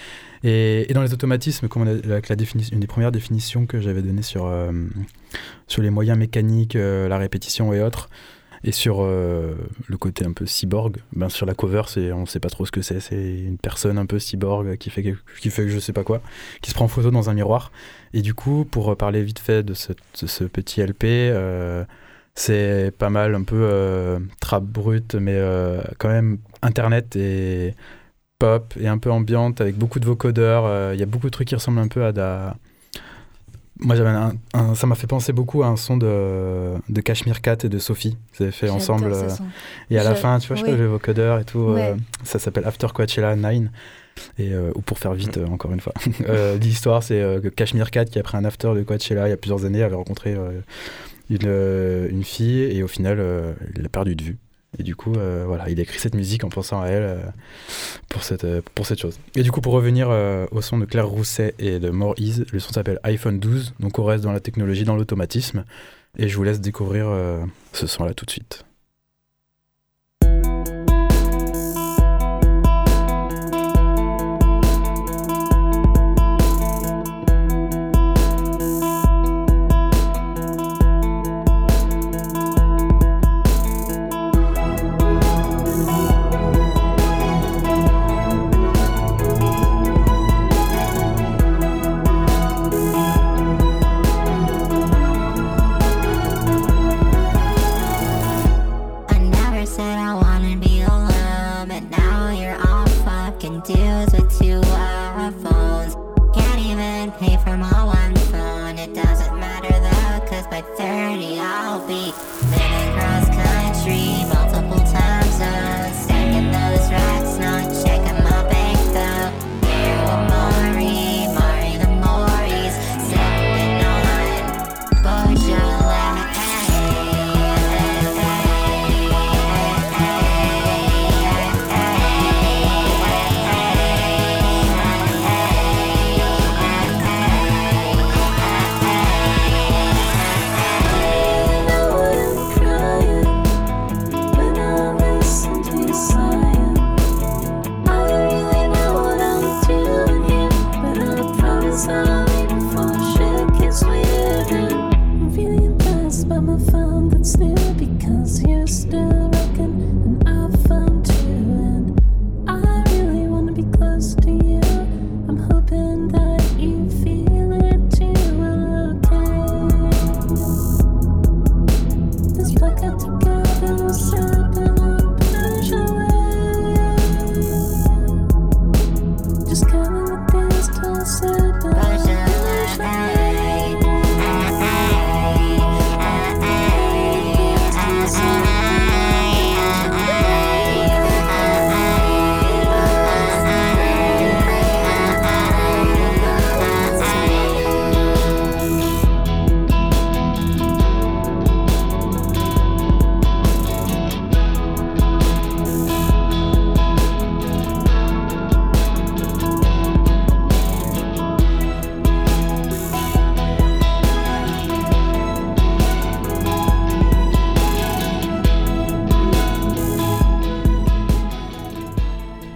Et, 0.43 0.87
dans 0.93 1.03
les 1.03 1.15
automatismes, 1.15 1.69
comme 1.69 1.83
on 1.83 1.87
a, 1.87 2.13
avec 2.13 2.29
la 2.29 2.37
définition, 2.37 2.75
une 2.75 2.81
des 2.81 2.87
premières 2.87 3.13
définitions 3.13 3.65
que 3.65 3.81
j'avais 3.81 4.03
données 4.03 4.23
sur 4.23 4.53
sur 5.67 5.83
les 5.83 5.91
moyens 5.91 6.19
mécaniques, 6.19 6.75
la 6.75 7.17
répétition 7.17 7.73
et 7.73 7.81
autres. 7.81 8.11
Et 8.67 8.73
sur 8.73 9.03
euh, 9.03 9.55
le 9.89 9.97
côté 9.99 10.25
un 10.25 10.33
peu 10.33 10.47
cyborg, 10.47 10.97
ben 11.13 11.29
sur 11.29 11.45
la 11.45 11.55
cover, 11.55 11.83
c'est, 11.87 12.13
on 12.13 12.25
sait 12.25 12.41
pas 12.41 12.49
trop 12.49 12.65
ce 12.65 12.73
que 12.73 12.81
c'est. 12.81 12.99
C'est 12.99 13.41
une 13.41 13.59
personne 13.59 13.99
un 13.99 14.07
peu 14.07 14.19
cyborg 14.19 14.79
qui 14.79 14.89
fait, 14.89 15.03
quelque- 15.03 15.21
qui 15.39 15.51
fait 15.51 15.69
je 15.69 15.79
sais 15.79 15.93
pas 15.93 16.03
quoi, 16.03 16.23
qui 16.63 16.71
se 16.71 16.75
prend 16.75 16.87
en 16.87 16.89
photo 16.89 17.11
dans 17.11 17.29
un 17.29 17.35
miroir. 17.35 17.73
Et 18.15 18.23
du 18.23 18.33
coup, 18.33 18.65
pour 18.65 18.97
parler 18.97 19.23
vite 19.23 19.39
fait 19.39 19.63
de 19.63 19.75
ce, 19.75 20.45
petit 20.45 20.81
LP, 20.81 21.05
euh, 21.05 21.85
c'est 22.35 22.91
pas 22.97 23.11
mal 23.11 23.35
un 23.35 23.43
peu 23.43 23.61
euh, 23.61 24.19
trap 24.41 24.65
brut, 24.65 25.15
mais 25.15 25.39
quand 25.99 26.09
même 26.09 26.39
internet 26.63 27.17
et 27.17 27.75
pop 28.39 28.75
et 28.81 28.89
un 28.89 28.97
peu 28.99 29.11
ambiante 29.11 29.61
avec 29.61 29.77
beaucoup 29.77 30.01
de 30.01 30.07
vocodeurs. 30.07 30.95
Il 30.95 31.01
y 31.01 31.03
a 31.03 31.07
beaucoup 31.07 31.27
de 31.27 31.33
trucs 31.33 31.49
qui 31.49 31.55
ressemblent 31.55 31.81
un 31.81 31.89
peu 31.89 32.05
à, 32.07 32.57
moi, 33.81 33.97
j'avais 33.97 34.11
un, 34.11 34.33
un- 34.55 34.75
ça 34.75 34.87
m'a 34.87 34.95
fait 34.95 35.07
penser 35.07 35.33
beaucoup 35.33 35.63
à 35.63 35.67
un 35.67 35.77
son 35.77 35.97
de, 35.97 36.75
de 36.89 37.01
Cashmere 37.01 37.41
Cat 37.41 37.59
et 37.65 37.69
de 37.69 37.79
Sophie. 37.79 38.17
Ils 38.39 38.45
avaient 38.45 38.53
fait 38.53 38.69
ensemble. 38.71 39.13
Euh, 39.13 39.29
et 39.91 39.99
à 39.99 40.05
la 40.05 40.15
Je- 40.15 40.21
fin, 40.21 40.39
tu 40.39 40.49
vois, 40.49 40.57
je 40.57 40.61
sais 40.63 40.67
pas, 40.69 40.73
oui. 40.75 40.79
le 40.79 40.87
vocodeur 40.87 41.39
et 41.41 41.45
tout. 41.45 41.59
Ouais. 41.59 41.91
euh, 41.91 41.95
ça 42.23 42.39
s'appelle 42.39 42.65
After 42.67 42.87
Coachella 42.95 43.35
9. 43.37 43.55
Et, 44.39 44.53
euh, 44.53 44.71
ou 44.77 44.81
pour 44.81 44.99
faire 45.01 45.13
vite, 45.15 45.39
encore 45.51 45.73
une 45.73 45.81
fois. 45.81 45.93
L'histoire, 46.61 47.03
c'est 47.03 47.19
que 47.43 47.49
Cashmere 47.49 47.91
Cat, 47.91 48.05
qui 48.05 48.19
après 48.21 48.39
un 48.39 48.45
after 48.45 48.73
de 48.75 48.83
Coachella 48.85 49.27
il 49.27 49.31
y 49.31 49.35
a 49.35 49.37
plusieurs 49.37 49.65
années, 49.65 49.83
avait 49.83 49.97
rencontré 49.97 50.37
une, 51.31 52.07
une 52.11 52.23
fille 52.25 52.61
et 52.63 52.83
au 52.85 52.89
final, 52.89 53.19
il 53.75 53.83
l'a 53.83 53.89
perdu 53.89 54.15
de 54.15 54.23
vue. 54.23 54.39
Et 54.79 54.83
du 54.83 54.97
coup, 54.97 55.15
euh, 55.15 55.45
voilà, 55.47 55.69
il 55.71 55.79
a 55.79 55.83
écrit 55.83 55.99
cette 55.99 56.15
musique 56.15 56.45
en 56.45 56.49
pensant 56.49 56.81
à 56.81 56.89
elle 56.89 57.03
euh, 57.03 57.17
pour, 58.09 58.25
cette, 58.25 58.45
euh, 58.45 58.61
pour 58.75 58.87
cette 58.87 59.01
chose. 59.01 59.19
Et 59.37 59.43
du 59.43 59.53
coup, 59.53 59.61
pour 59.61 59.73
revenir 59.73 60.09
au 60.51 60.61
son 60.63 60.79
de 60.79 60.85
Claire 60.85 61.09
Rousset 61.09 61.55
et 61.59 61.79
de 61.79 61.91
More 61.91 62.15
Ease, 62.19 62.45
le 62.53 62.59
son 62.59 62.73
s'appelle 62.73 62.99
iPhone 63.05 63.39
12, 63.39 63.75
donc 63.81 63.99
on 63.99 64.05
reste 64.05 64.25
dans 64.25 64.33
la 64.33 64.41
technologie, 64.41 64.85
dans 64.85 64.97
l'automatisme. 64.97 65.65
Et 66.17 66.29
je 66.29 66.37
vous 66.37 66.45
laisse 66.45 66.61
découvrir 66.61 67.07
ce 67.73 67.87
son-là 67.87 68.15
tout 68.15 68.25
de 68.25 68.31
suite. 68.31 68.65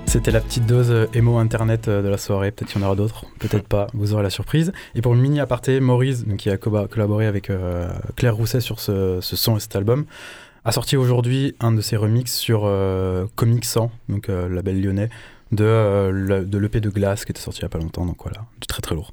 C'était 0.09 0.31
la 0.31 0.41
petite 0.41 0.65
dose 0.65 0.91
euh, 0.91 1.07
émo 1.12 1.37
internet 1.37 1.87
euh, 1.87 2.00
de 2.00 2.09
la 2.09 2.17
soirée. 2.17 2.50
Peut-être 2.50 2.73
qu'il 2.73 2.81
y 2.81 2.83
en 2.83 2.87
aura 2.87 2.97
d'autres, 2.97 3.27
peut-être 3.38 3.69
pas. 3.69 3.88
Vous 3.93 4.15
aurez 4.15 4.23
la 4.23 4.31
surprise. 4.31 4.73
Et 4.95 5.03
pour 5.03 5.15
le 5.15 5.21
mini 5.21 5.38
aparté, 5.38 5.81
Maurice, 5.81 6.25
qui 6.38 6.49
a 6.49 6.57
collaboré 6.57 7.27
avec 7.27 7.50
euh, 7.50 7.91
Claire 8.17 8.35
Rousset 8.35 8.62
sur 8.62 8.81
ce, 8.81 9.19
son 9.21 9.59
et 9.59 9.61
cet 9.61 9.77
album, 9.77 10.07
a 10.65 10.73
sorti 10.73 10.97
aujourd'hui 10.97 11.55
un 11.61 11.73
de 11.73 11.83
ses 11.83 11.97
remixes 11.97 12.35
sur 12.35 12.62
euh, 12.65 13.27
Comic 13.37 13.67
100, 13.67 13.91
donc 14.09 14.31
euh, 14.31 14.49
label 14.49 14.81
lyonnais, 14.81 15.11
de, 15.53 15.65
euh, 15.65 16.43
de 16.43 16.59
l'EP 16.59 16.81
de 16.81 16.88
Glace 16.88 17.27
qui 17.27 17.33
était 17.33 17.41
sorti 17.43 17.61
il 17.61 17.62
y 17.62 17.67
a 17.67 17.69
pas 17.69 17.79
longtemps. 17.79 18.07
Donc 18.07 18.17
voilà, 18.23 18.47
du 18.62 18.67
très 18.67 18.81
très 18.81 18.95
lourd. 18.95 19.12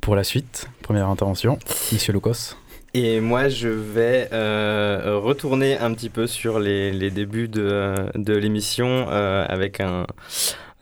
Pour 0.00 0.14
la 0.14 0.22
suite, 0.22 0.68
première 0.82 1.08
intervention, 1.08 1.58
Monsieur 1.92 2.12
Locos. 2.12 2.56
Et 2.98 3.20
moi, 3.20 3.50
je 3.50 3.68
vais 3.68 4.30
euh, 4.32 5.20
retourner 5.22 5.76
un 5.76 5.92
petit 5.92 6.08
peu 6.08 6.26
sur 6.26 6.58
les, 6.58 6.92
les 6.92 7.10
débuts 7.10 7.46
de, 7.46 7.94
de 8.14 8.32
l'émission 8.32 9.08
euh, 9.10 9.44
avec 9.46 9.80
un, 9.80 10.06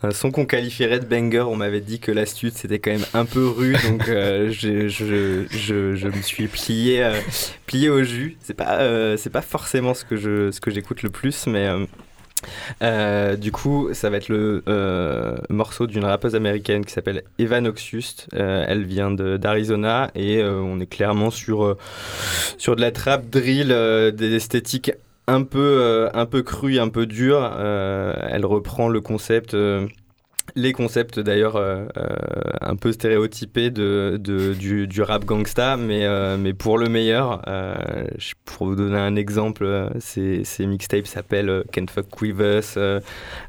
un 0.05 0.11
son 0.13 0.31
qu'on 0.31 0.47
qualifierait 0.47 1.01
de 1.01 1.07
banger. 1.07 1.41
On 1.41 1.57
m'avait 1.57 1.81
dit 1.81 1.99
que 1.99 2.13
l'astuce 2.13 2.53
c'était 2.55 2.79
quand 2.79 2.93
même 2.93 3.05
un 3.15 3.25
peu 3.25 3.49
rude, 3.49 3.79
donc 3.89 4.09
euh, 4.09 4.49
je, 4.53 4.87
je, 4.87 5.47
je, 5.51 5.97
je 5.97 6.07
me 6.07 6.23
suis 6.23 6.47
plié, 6.47 7.05
plié 7.67 7.89
au 7.89 8.05
jus. 8.05 8.37
C'est 8.43 8.55
pas, 8.55 9.17
c'est 9.17 9.31
pas 9.31 9.43
forcément 9.43 9.93
ce 9.93 10.05
que, 10.05 10.15
je, 10.15 10.53
ce 10.53 10.61
que 10.61 10.71
j'écoute 10.71 11.03
le 11.03 11.11
plus, 11.11 11.49
mais. 11.49 11.69
Euh, 12.83 13.37
du 13.37 13.53
coup, 13.53 13.91
ça 13.93 14.11
va 14.11 14.17
être 14.17 14.29
le 14.29 14.63
euh, 14.69 15.37
morceau 15.49 15.87
d'une 15.87 16.05
rappeuse 16.05 16.35
américaine 16.35 16.85
qui 16.85 16.93
s'appelle 16.93 17.23
Eva 17.39 17.61
Noxius. 17.61 18.27
Euh, 18.35 18.65
elle 18.67 18.85
vient 18.85 19.11
d'Arizona 19.11 20.11
et 20.15 20.43
on 20.43 20.81
est 20.81 20.87
clairement 20.87 21.31
sur, 21.31 21.77
de 21.77 22.81
la 22.81 22.91
trap 22.91 23.29
drill, 23.29 23.69
des 24.15 24.35
esthétiques 24.35 24.93
un 25.27 25.43
peu, 25.43 26.09
un 26.13 26.27
peu 26.27 26.43
crues, 26.43 26.79
un 26.79 26.89
peu 26.89 27.07
dures. 27.07 27.51
Elle 27.59 28.47
reprend 28.47 28.89
le 28.89 29.01
concept. 29.01 29.57
Les 30.57 30.73
concepts 30.73 31.19
d'ailleurs 31.19 31.57
euh, 31.57 31.87
euh, 31.97 32.07
un 32.61 32.77
peu 32.77 32.93
stéréotypés 32.93 33.71
de, 33.71 34.19
du, 34.19 35.03
rap 35.03 35.25
gangsta, 35.25 35.77
mais, 35.77 36.05
euh, 36.05 36.37
mais 36.37 36.53
pour 36.53 36.79
le 36.79 36.89
meilleur. 36.89 37.43
Pour 38.45 38.69
vous 38.69 38.77
donner 38.77 38.99
un 38.99 39.17
exemple, 39.17 39.91
ces, 39.99 40.45
mixtapes 40.61 41.07
s'appellent 41.07 41.65
Can't 41.73 41.91
Fuck 41.91 42.21
With 42.21 42.37
Us. 42.41 42.79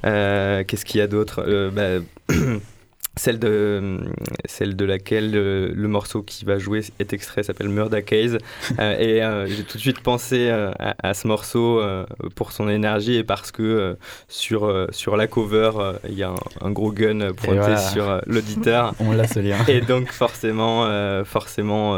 Qu'est-ce 0.04 0.86
qu'il 0.86 1.00
y 1.00 1.02
a 1.02 1.08
d'autre 1.08 1.70
bah, 1.72 2.04
Celle 3.18 3.40
de, 3.40 4.00
celle 4.46 4.76
de 4.76 4.84
laquelle 4.84 5.32
euh, 5.36 5.72
le 5.74 5.88
morceau 5.88 6.22
qui 6.22 6.44
va 6.44 6.58
jouer 6.60 6.82
est 7.00 7.14
extrait 7.14 7.44
s'appelle 7.44 7.70
Murder 7.70 8.04
Case. 8.04 8.38
Euh, 8.80 8.98
et 9.00 9.24
euh, 9.24 9.46
j'ai 9.48 9.64
tout 9.64 9.78
de 9.78 9.82
suite 9.82 10.02
pensé 10.02 10.50
euh, 10.50 10.72
à, 10.80 10.96
à 11.10 11.14
ce 11.14 11.28
morceau 11.28 11.82
pour 12.36 12.52
son 12.52 12.68
énergie 12.68 13.16
et 13.16 13.24
parce 13.24 13.52
que 13.52 13.96
sur, 14.28 14.88
sur 14.92 15.16
la 15.16 15.28
cover, 15.28 15.72
il 16.10 16.16
y 16.16 16.24
a 16.24 16.30
un, 16.32 16.36
un 16.62 16.72
gros 16.72 16.92
gun 16.92 17.20
pointé 17.34 17.60
voilà. 17.60 17.78
sur 17.78 18.22
l'auditeur. 18.26 18.94
On 19.00 19.12
l'a 19.14 19.28
ce 19.28 19.40
lien. 19.40 19.58
Et 19.68 19.82
donc 19.82 20.12
forcément, 20.12 20.86
forcément 21.24 21.96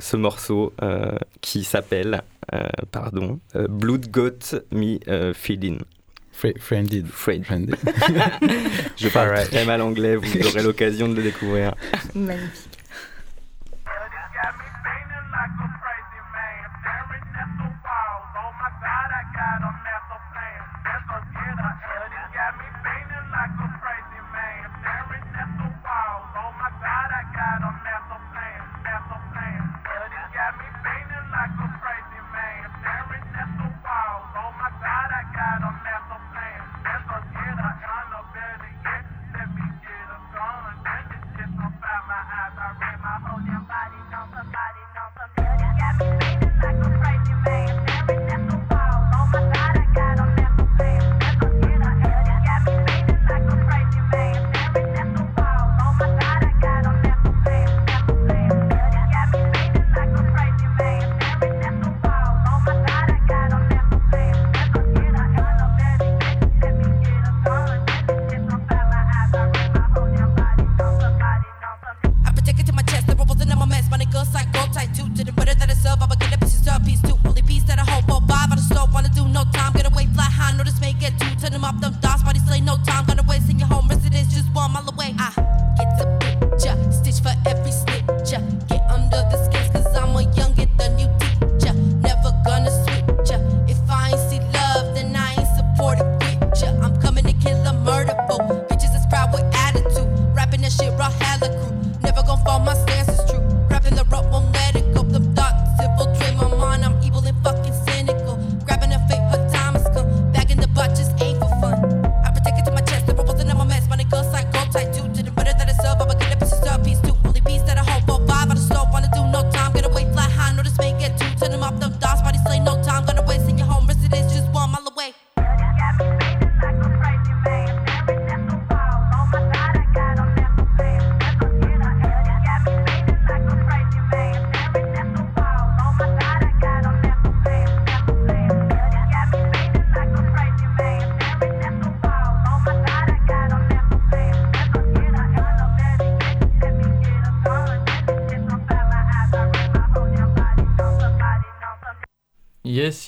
ce 0.00 0.16
morceau 0.16 0.72
qui 1.40 1.64
s'appelle, 1.64 2.22
pardon, 2.90 3.38
Blood 3.54 4.08
Got 4.10 4.58
Me 4.72 4.98
Feeling. 5.32 5.78
Fra- 5.78 5.84
Friended. 6.58 7.06
Friend. 7.08 7.44
Friended. 7.44 7.76
Je 8.96 9.08
parle 9.08 9.28
Alright. 9.28 9.50
très 9.50 9.64
mal 9.64 9.80
anglais, 9.80 10.16
vous 10.16 10.46
aurez 10.46 10.62
l'occasion 10.62 11.08
de 11.08 11.14
le 11.14 11.22
découvrir. 11.22 11.74
Magnifique. 12.14 12.81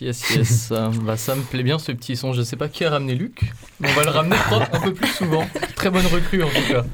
Yes, 0.05 0.35
yes, 0.37 0.73
bah, 1.03 1.17
ça 1.17 1.35
me 1.35 1.43
plaît 1.43 1.63
bien 1.63 1.79
ce 1.79 1.91
petit 1.93 2.15
son. 2.17 2.33
Je 2.33 2.43
sais 2.43 2.57
pas 2.57 2.69
qui 2.69 2.85
a 2.85 2.91
ramené 2.91 3.15
Luc, 3.15 3.41
mais 3.81 3.89
on 3.91 3.95
va 3.95 4.05
le 4.05 4.11
ramener 4.11 4.37
un 4.51 4.81
peu 4.81 4.93
plus 4.93 5.09
souvent. 5.09 5.47
Très 5.77 5.91
bonne 5.91 6.07
recrue 6.07 6.43
en 6.43 6.49
tout 6.49 6.69
cas. 6.73 6.85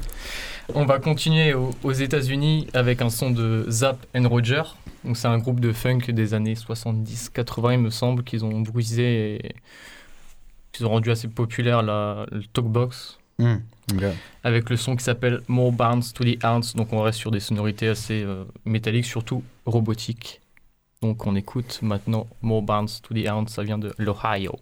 On 0.73 0.85
va 0.85 0.99
continuer 0.99 1.53
au- 1.53 1.71
aux 1.83 1.91
États-Unis 1.91 2.67
avec 2.73 3.01
un 3.01 3.09
son 3.09 3.31
de 3.31 3.65
Zap 3.69 4.05
and 4.15 4.27
Roger. 4.29 4.61
Donc 5.03 5.17
c'est 5.17 5.27
un 5.27 5.37
groupe 5.39 5.59
de 5.59 5.73
funk 5.73 5.99
des 6.09 6.33
années 6.33 6.53
70-80, 6.55 7.73
il 7.73 7.79
me 7.79 7.89
semble, 7.89 8.23
qu'ils 8.23 8.45
ont 8.45 8.61
brisé 8.61 9.35
et 9.45 9.55
qu'ils 10.71 10.85
ont 10.85 10.89
rendu 10.89 11.11
assez 11.11 11.27
populaire 11.27 11.81
la, 11.81 12.25
le 12.31 12.43
talkbox 12.53 13.17
ok. 13.93 14.03
avec 14.43 14.69
le 14.69 14.77
son 14.77 14.95
qui 14.95 15.03
s'appelle 15.03 15.41
More 15.49 15.71
Bounce 15.73 16.13
to 16.13 16.23
the 16.23 16.41
Ounce. 16.45 16.75
Donc 16.75 16.93
on 16.93 17.01
reste 17.01 17.19
sur 17.19 17.31
des 17.31 17.39
sonorités 17.41 17.89
assez 17.89 18.21
euh, 18.23 18.45
métalliques, 18.63 19.05
surtout 19.05 19.43
robotiques. 19.65 20.39
Donc 21.01 21.25
on 21.25 21.35
écoute 21.35 21.79
maintenant 21.81 22.27
More 22.43 22.61
Bounce 22.61 23.01
to 23.01 23.15
the 23.15 23.27
Ounce, 23.27 23.53
ça 23.53 23.63
vient 23.63 23.79
de 23.79 23.91
l'Ohio. 23.97 24.59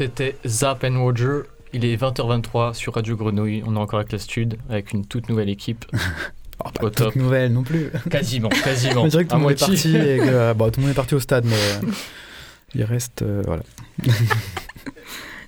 C'était 0.00 0.34
Zap 0.46 0.82
and 0.84 0.98
Roger. 0.98 1.42
Il 1.74 1.84
est 1.84 1.94
20h23 1.94 2.72
sur 2.72 2.94
Radio 2.94 3.18
Grenouille. 3.18 3.62
On 3.66 3.76
est 3.76 3.78
encore 3.78 3.98
avec 3.98 4.12
la 4.12 4.18
Stud, 4.18 4.56
avec 4.70 4.94
une 4.94 5.04
toute 5.04 5.28
nouvelle 5.28 5.50
équipe. 5.50 5.84
Oh, 6.62 6.68
pas 6.74 6.84
Au 6.84 6.90
top. 6.90 7.12
toute 7.14 7.22
nouvelle 7.22 7.52
non 7.54 7.62
plus. 7.62 7.90
Quasiment, 8.10 8.50
quasiment. 8.50 9.02
On 9.04 9.06
dirait 9.08 9.24
que 9.24 9.30
tout 9.30 9.36
le 9.36 9.40
monde 9.42 9.52
est 9.52 9.58
parti. 9.58 9.96
Et 9.96 10.18
que, 10.18 10.22
euh, 10.26 10.52
bon, 10.56 10.70
tout 10.70 10.80
le 10.80 10.82
monde 10.82 10.90
est 10.92 10.94
parti 10.94 11.14
au 11.14 11.20
stade, 11.20 11.46
mais 11.46 11.54
euh, 11.54 11.90
il 12.74 12.84
reste. 12.84 13.22
euh, 13.22 13.42
voilà. 13.46 13.62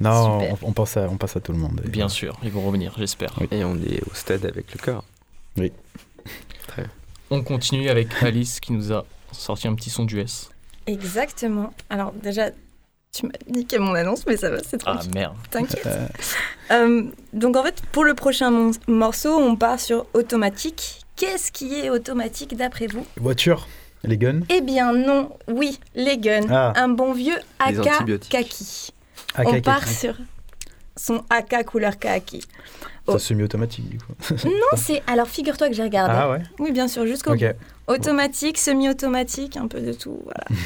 non, 0.00 0.38
on, 0.40 0.58
on 0.68 0.72
pense 0.72 0.96
à, 0.96 1.02
on 1.10 1.18
passe 1.18 1.36
à 1.36 1.40
tout 1.40 1.52
le 1.52 1.58
monde. 1.58 1.82
Et- 1.84 1.90
Bien 1.90 2.08
sûr, 2.08 2.38
ils 2.42 2.50
vont 2.50 2.62
revenir, 2.62 2.94
j'espère. 2.96 3.34
Et 3.50 3.62
on 3.62 3.76
est 3.76 4.00
au 4.10 4.14
stade 4.14 4.46
avec 4.46 4.72
le 4.72 4.78
cœur. 4.80 5.04
On 7.30 7.42
continue 7.42 7.90
avec 7.90 8.08
Alice 8.22 8.58
qui 8.58 8.72
nous 8.72 8.90
a 8.94 9.04
sorti 9.32 9.68
un 9.68 9.74
petit 9.74 9.90
son 9.90 10.04
d'US. 10.06 10.48
Exactement. 10.86 11.74
Alors 11.90 12.12
déjà, 12.12 12.48
tu 13.12 13.27
m'as 13.27 13.33
niqué 13.55 13.79
mon 13.79 13.94
annonce, 13.94 14.25
mais 14.27 14.37
ça 14.38 14.48
va, 14.51 14.59
c'est 14.66 14.81
Ah 14.87 14.92
tranquille. 14.94 15.11
merde. 15.14 15.35
T'inquiète. 15.51 15.87
Euh, 15.87 16.07
Euh, 16.70 17.03
donc 17.35 17.57
en 17.57 17.62
fait, 17.62 17.83
pour 17.92 18.05
le 18.05 18.14
prochain 18.14 18.70
morceau, 18.88 19.37
on 19.37 19.57
part 19.57 19.79
sur 19.79 20.07
automatique. 20.14 21.03
Qu'est-ce 21.16 21.53
qui 21.53 21.75
est 21.79 21.90
automatique 21.90 22.57
d'après 22.57 22.87
vous? 22.87 23.07
Voiture, 23.18 23.68
les 24.05 24.16
guns? 24.16 24.40
Eh 24.48 24.62
bien 24.62 24.92
non, 24.94 25.31
oui, 25.48 25.79
les 25.94 26.16
guns. 26.16 26.46
Ah. 26.48 26.72
Un 26.77 26.88
bon 26.88 27.12
vieux 27.12 27.37
Les 27.68 27.79
AK 27.79 27.87
antibiotiques. 27.87 28.33
kaki. 28.33 28.92
Ah, 29.35 29.42
on 29.44 29.51
kaki. 29.51 29.61
part 29.61 29.87
sur 29.87 30.14
son 30.96 31.22
AK 31.29 31.66
couleur 31.66 31.98
kaki. 31.98 32.42
Ça 33.07 33.18
semi-automatique 33.18 33.88
du 33.90 33.98
coup. 33.98 34.12
Non, 34.46 34.77
c'est... 34.77 35.03
Alors 35.07 35.27
figure-toi 35.29 35.68
que 35.68 35.75
j'ai 35.75 35.83
regardé. 35.83 36.14
Ah 36.16 36.31
ouais? 36.31 36.40
Oui, 36.61 36.70
bien 36.72 36.88
sûr, 36.88 37.05
jusqu'au 37.05 37.33
Ok. 37.33 37.40
bout. 37.40 37.92
Automatique, 37.92 38.57
semi-automatique, 38.57 39.59
un 39.59 39.66
peu 39.68 39.81
de 39.81 39.92
tout, 39.92 40.18
voilà. 40.25 40.44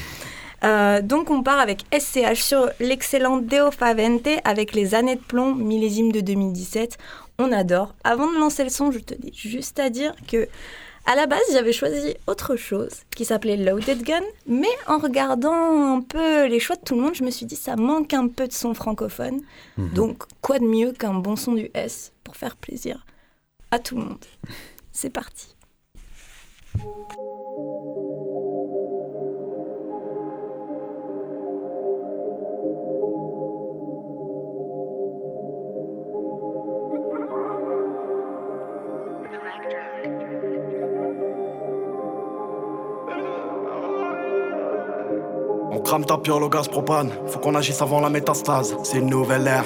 Euh, 0.64 1.02
donc 1.02 1.30
on 1.30 1.42
part 1.42 1.58
avec 1.58 1.84
SCH 1.92 2.40
sur 2.40 2.70
l'excellent 2.80 3.38
Deo 3.38 3.70
Favente 3.70 4.28
avec 4.44 4.74
les 4.74 4.94
années 4.94 5.16
de 5.16 5.20
plomb 5.20 5.54
millésime 5.54 6.12
de 6.12 6.20
2017. 6.20 6.98
On 7.38 7.52
adore. 7.52 7.94
Avant 8.04 8.30
de 8.30 8.38
lancer 8.38 8.64
le 8.64 8.70
son, 8.70 8.90
je 8.90 8.98
te 8.98 9.14
dis 9.14 9.32
juste 9.34 9.78
à 9.78 9.90
dire 9.90 10.14
que 10.26 10.48
à 11.04 11.14
la 11.14 11.26
base 11.26 11.42
j'avais 11.52 11.72
choisi 11.72 12.16
autre 12.26 12.56
chose 12.56 12.90
qui 13.14 13.24
s'appelait 13.24 13.56
Loaded 13.56 14.02
Gun, 14.02 14.24
mais 14.46 14.66
en 14.88 14.98
regardant 14.98 15.96
un 15.96 16.00
peu 16.00 16.46
les 16.46 16.58
choix 16.58 16.74
de 16.76 16.80
tout 16.80 16.96
le 16.96 17.02
monde, 17.02 17.14
je 17.14 17.22
me 17.22 17.30
suis 17.30 17.46
dit 17.46 17.54
ça 17.54 17.76
manque 17.76 18.12
un 18.12 18.26
peu 18.26 18.48
de 18.48 18.52
son 18.52 18.74
francophone. 18.74 19.40
Mhm. 19.76 19.90
Donc 19.90 20.24
quoi 20.40 20.58
de 20.58 20.64
mieux 20.64 20.92
qu'un 20.92 21.14
bon 21.14 21.36
son 21.36 21.52
du 21.52 21.70
S 21.74 22.12
pour 22.24 22.36
faire 22.36 22.56
plaisir 22.56 23.06
à 23.70 23.78
tout 23.78 23.96
le 23.96 24.04
monde? 24.04 24.24
C'est 24.92 25.10
parti. 25.10 25.54
On 45.96 46.00
crame 46.00 46.04
ta 46.04 46.18
piole 46.18 46.42
au 46.42 46.50
gaz 46.50 46.68
propane, 46.68 47.10
faut 47.26 47.38
qu'on 47.38 47.54
agisse 47.54 47.80
avant 47.80 48.00
la 48.00 48.10
métastase, 48.10 48.76
c'est 48.82 48.98
une 48.98 49.08
nouvelle 49.08 49.46
ère. 49.46 49.64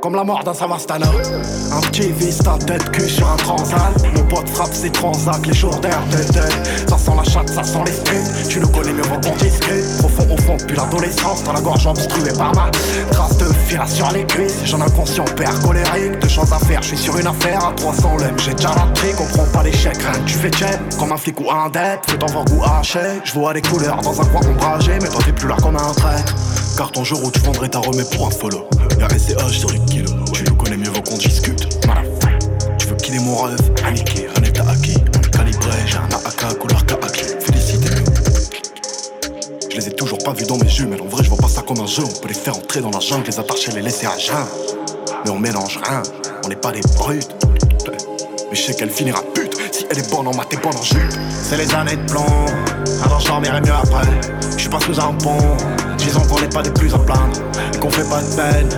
Comme 0.00 0.14
la 0.14 0.22
mort 0.22 0.44
d'un 0.44 0.54
Savastana. 0.54 1.06
Un 1.06 1.80
petit 1.80 2.12
vis 2.12 2.38
ta 2.38 2.56
tête 2.58 2.90
cul 2.92 3.08
sur 3.08 3.28
un 3.28 3.36
transal. 3.36 3.92
Mon 4.14 4.22
pote 4.24 4.48
frappe 4.48 4.72
ses 4.72 4.90
transacs, 4.90 5.44
les 5.46 5.54
jours 5.54 5.76
d'air 5.80 6.00
de 6.10 6.32
deuil. 6.32 6.52
Ça 6.88 6.96
sent 6.96 7.10
la 7.16 7.24
chatte, 7.24 7.48
ça 7.48 7.64
sent 7.64 7.82
l'esprit. 7.84 8.48
Tu 8.48 8.60
nous 8.60 8.68
connais 8.68 8.92
mieux 8.92 9.02
vaut 9.02 9.20
qu'on 9.20 9.34
discute. 9.36 9.98
Profond 9.98 10.32
au 10.32 10.36
fond 10.42 10.56
depuis 10.56 10.76
l'adolescence, 10.76 11.42
dans 11.42 11.52
la 11.52 11.60
gorge 11.60 11.86
obstruée 11.86 12.32
par 12.36 12.54
ma 12.54 12.70
trace 13.10 13.38
de 13.38 13.46
fil 13.66 13.80
sur 13.86 14.10
les 14.12 14.24
cuisses. 14.24 14.60
J'en 14.64 14.80
inconscient 14.80 15.24
père 15.36 15.58
colérique, 15.60 16.18
deux 16.20 16.28
choses 16.28 16.52
à 16.52 16.58
faire. 16.58 16.80
Je 16.82 16.88
suis 16.88 16.98
sur 16.98 17.16
une 17.18 17.26
affaire 17.26 17.64
à 17.64 17.72
300 17.72 18.18
l'em. 18.18 18.38
J'ai 18.38 18.54
déjà 18.54 18.70
la 18.70 18.92
trique, 18.92 19.16
on 19.20 19.56
pas 19.56 19.64
l'échec, 19.64 19.96
rien 19.96 20.22
tu 20.26 20.34
fais 20.34 20.50
check. 20.50 20.78
Comme 20.98 21.10
un 21.10 21.16
flic 21.16 21.40
ou 21.40 21.50
un 21.50 21.68
dette, 21.70 22.00
fais 22.06 22.18
voir 22.32 22.44
goût 22.44 22.62
haché. 22.64 23.20
Je 23.24 23.32
vois 23.32 23.52
les 23.52 23.62
couleurs 23.62 24.00
dans 24.02 24.20
un 24.20 24.24
coin 24.26 24.40
ombragé, 24.48 24.92
mais 25.02 25.08
toi 25.08 25.20
t'es 25.24 25.32
plus 25.32 25.48
là 25.48 25.56
comme 25.60 25.76
un 25.76 25.92
traître. 25.94 26.34
Car 26.76 26.92
ton 26.92 27.02
jour 27.02 27.18
où 27.24 27.30
tu 27.32 27.40
vendrais 27.40 27.68
ta 27.68 27.80
remets 27.80 28.04
pour 28.14 28.28
un 28.28 28.30
follow. 28.30 28.68
RSCH 29.00 29.58
sur 29.58 29.70
les 29.70 29.78
kilos, 29.80 30.12
tu 30.32 30.44
nous 30.44 30.54
connais 30.56 30.76
mieux 30.76 30.90
vaut 30.90 31.02
qu'on 31.02 31.16
discute. 31.16 31.68
Tu 32.78 32.86
veux 32.86 32.96
killer 32.96 33.20
mon 33.20 33.36
rêve, 33.42 33.58
acquis. 33.84 34.26
On 34.36 34.42
est 34.42 35.30
calibré, 35.30 35.72
j'ai 35.86 35.96
un 35.98 36.04
AK 36.04 36.58
couleur 36.58 36.84
kaki. 36.84 37.24
Félicitez-nous. 37.40 38.04
Je 39.70 39.76
les 39.76 39.88
ai 39.88 39.92
toujours 39.92 40.18
pas 40.18 40.32
vus 40.32 40.46
dans 40.46 40.56
mes 40.56 40.68
mais 40.88 41.00
en 41.00 41.06
vrai 41.06 41.22
je 41.22 41.28
vois 41.28 41.38
pas 41.38 41.48
ça 41.48 41.62
comme 41.62 41.78
un 41.80 41.86
jeu. 41.86 42.02
On 42.04 42.20
peut 42.20 42.28
les 42.28 42.34
faire 42.34 42.56
entrer 42.56 42.80
dans 42.80 42.90
la 42.90 43.00
jungle, 43.00 43.26
les 43.26 43.38
attacher, 43.38 43.72
les 43.72 43.82
laisser 43.82 44.06
à 44.06 44.18
jeun. 44.18 44.44
Mais 45.24 45.30
on 45.30 45.38
mélange 45.38 45.78
rien, 45.84 46.02
on 46.44 46.48
n'est 46.48 46.56
pas 46.56 46.72
des 46.72 46.80
brutes. 46.96 47.36
Mais 48.50 48.56
je 48.56 48.62
sais 48.62 48.74
qu'elle 48.74 48.90
finira 48.90 49.22
pute 49.34 49.54
si 49.72 49.86
elle 49.90 49.98
est 49.98 50.10
bonne 50.10 50.26
en 50.26 50.34
maths 50.34 50.52
et 50.52 50.56
bonne 50.56 50.76
en 50.76 50.82
jupe. 50.82 51.00
C'est 51.42 51.56
les 51.56 51.72
années 51.74 51.96
de 51.96 52.10
plomb, 52.10 52.46
alors 53.04 53.20
j'en 53.20 53.40
mieux 53.40 53.50
après. 53.50 54.08
Je 54.52 54.58
suis 54.58 54.68
pas 54.68 54.80
sous 54.80 54.98
un 54.98 55.12
pont, 55.14 55.56
disons 56.08 56.22
qu'on 56.22 56.40
n'est 56.40 56.48
pas 56.48 56.62
des 56.62 56.70
plus 56.70 56.94
à 56.94 56.98
plaindre 56.98 57.38
et 57.74 57.78
qu'on 57.78 57.90
fait 57.90 58.08
pas 58.08 58.22
de 58.22 58.34
peine. 58.34 58.68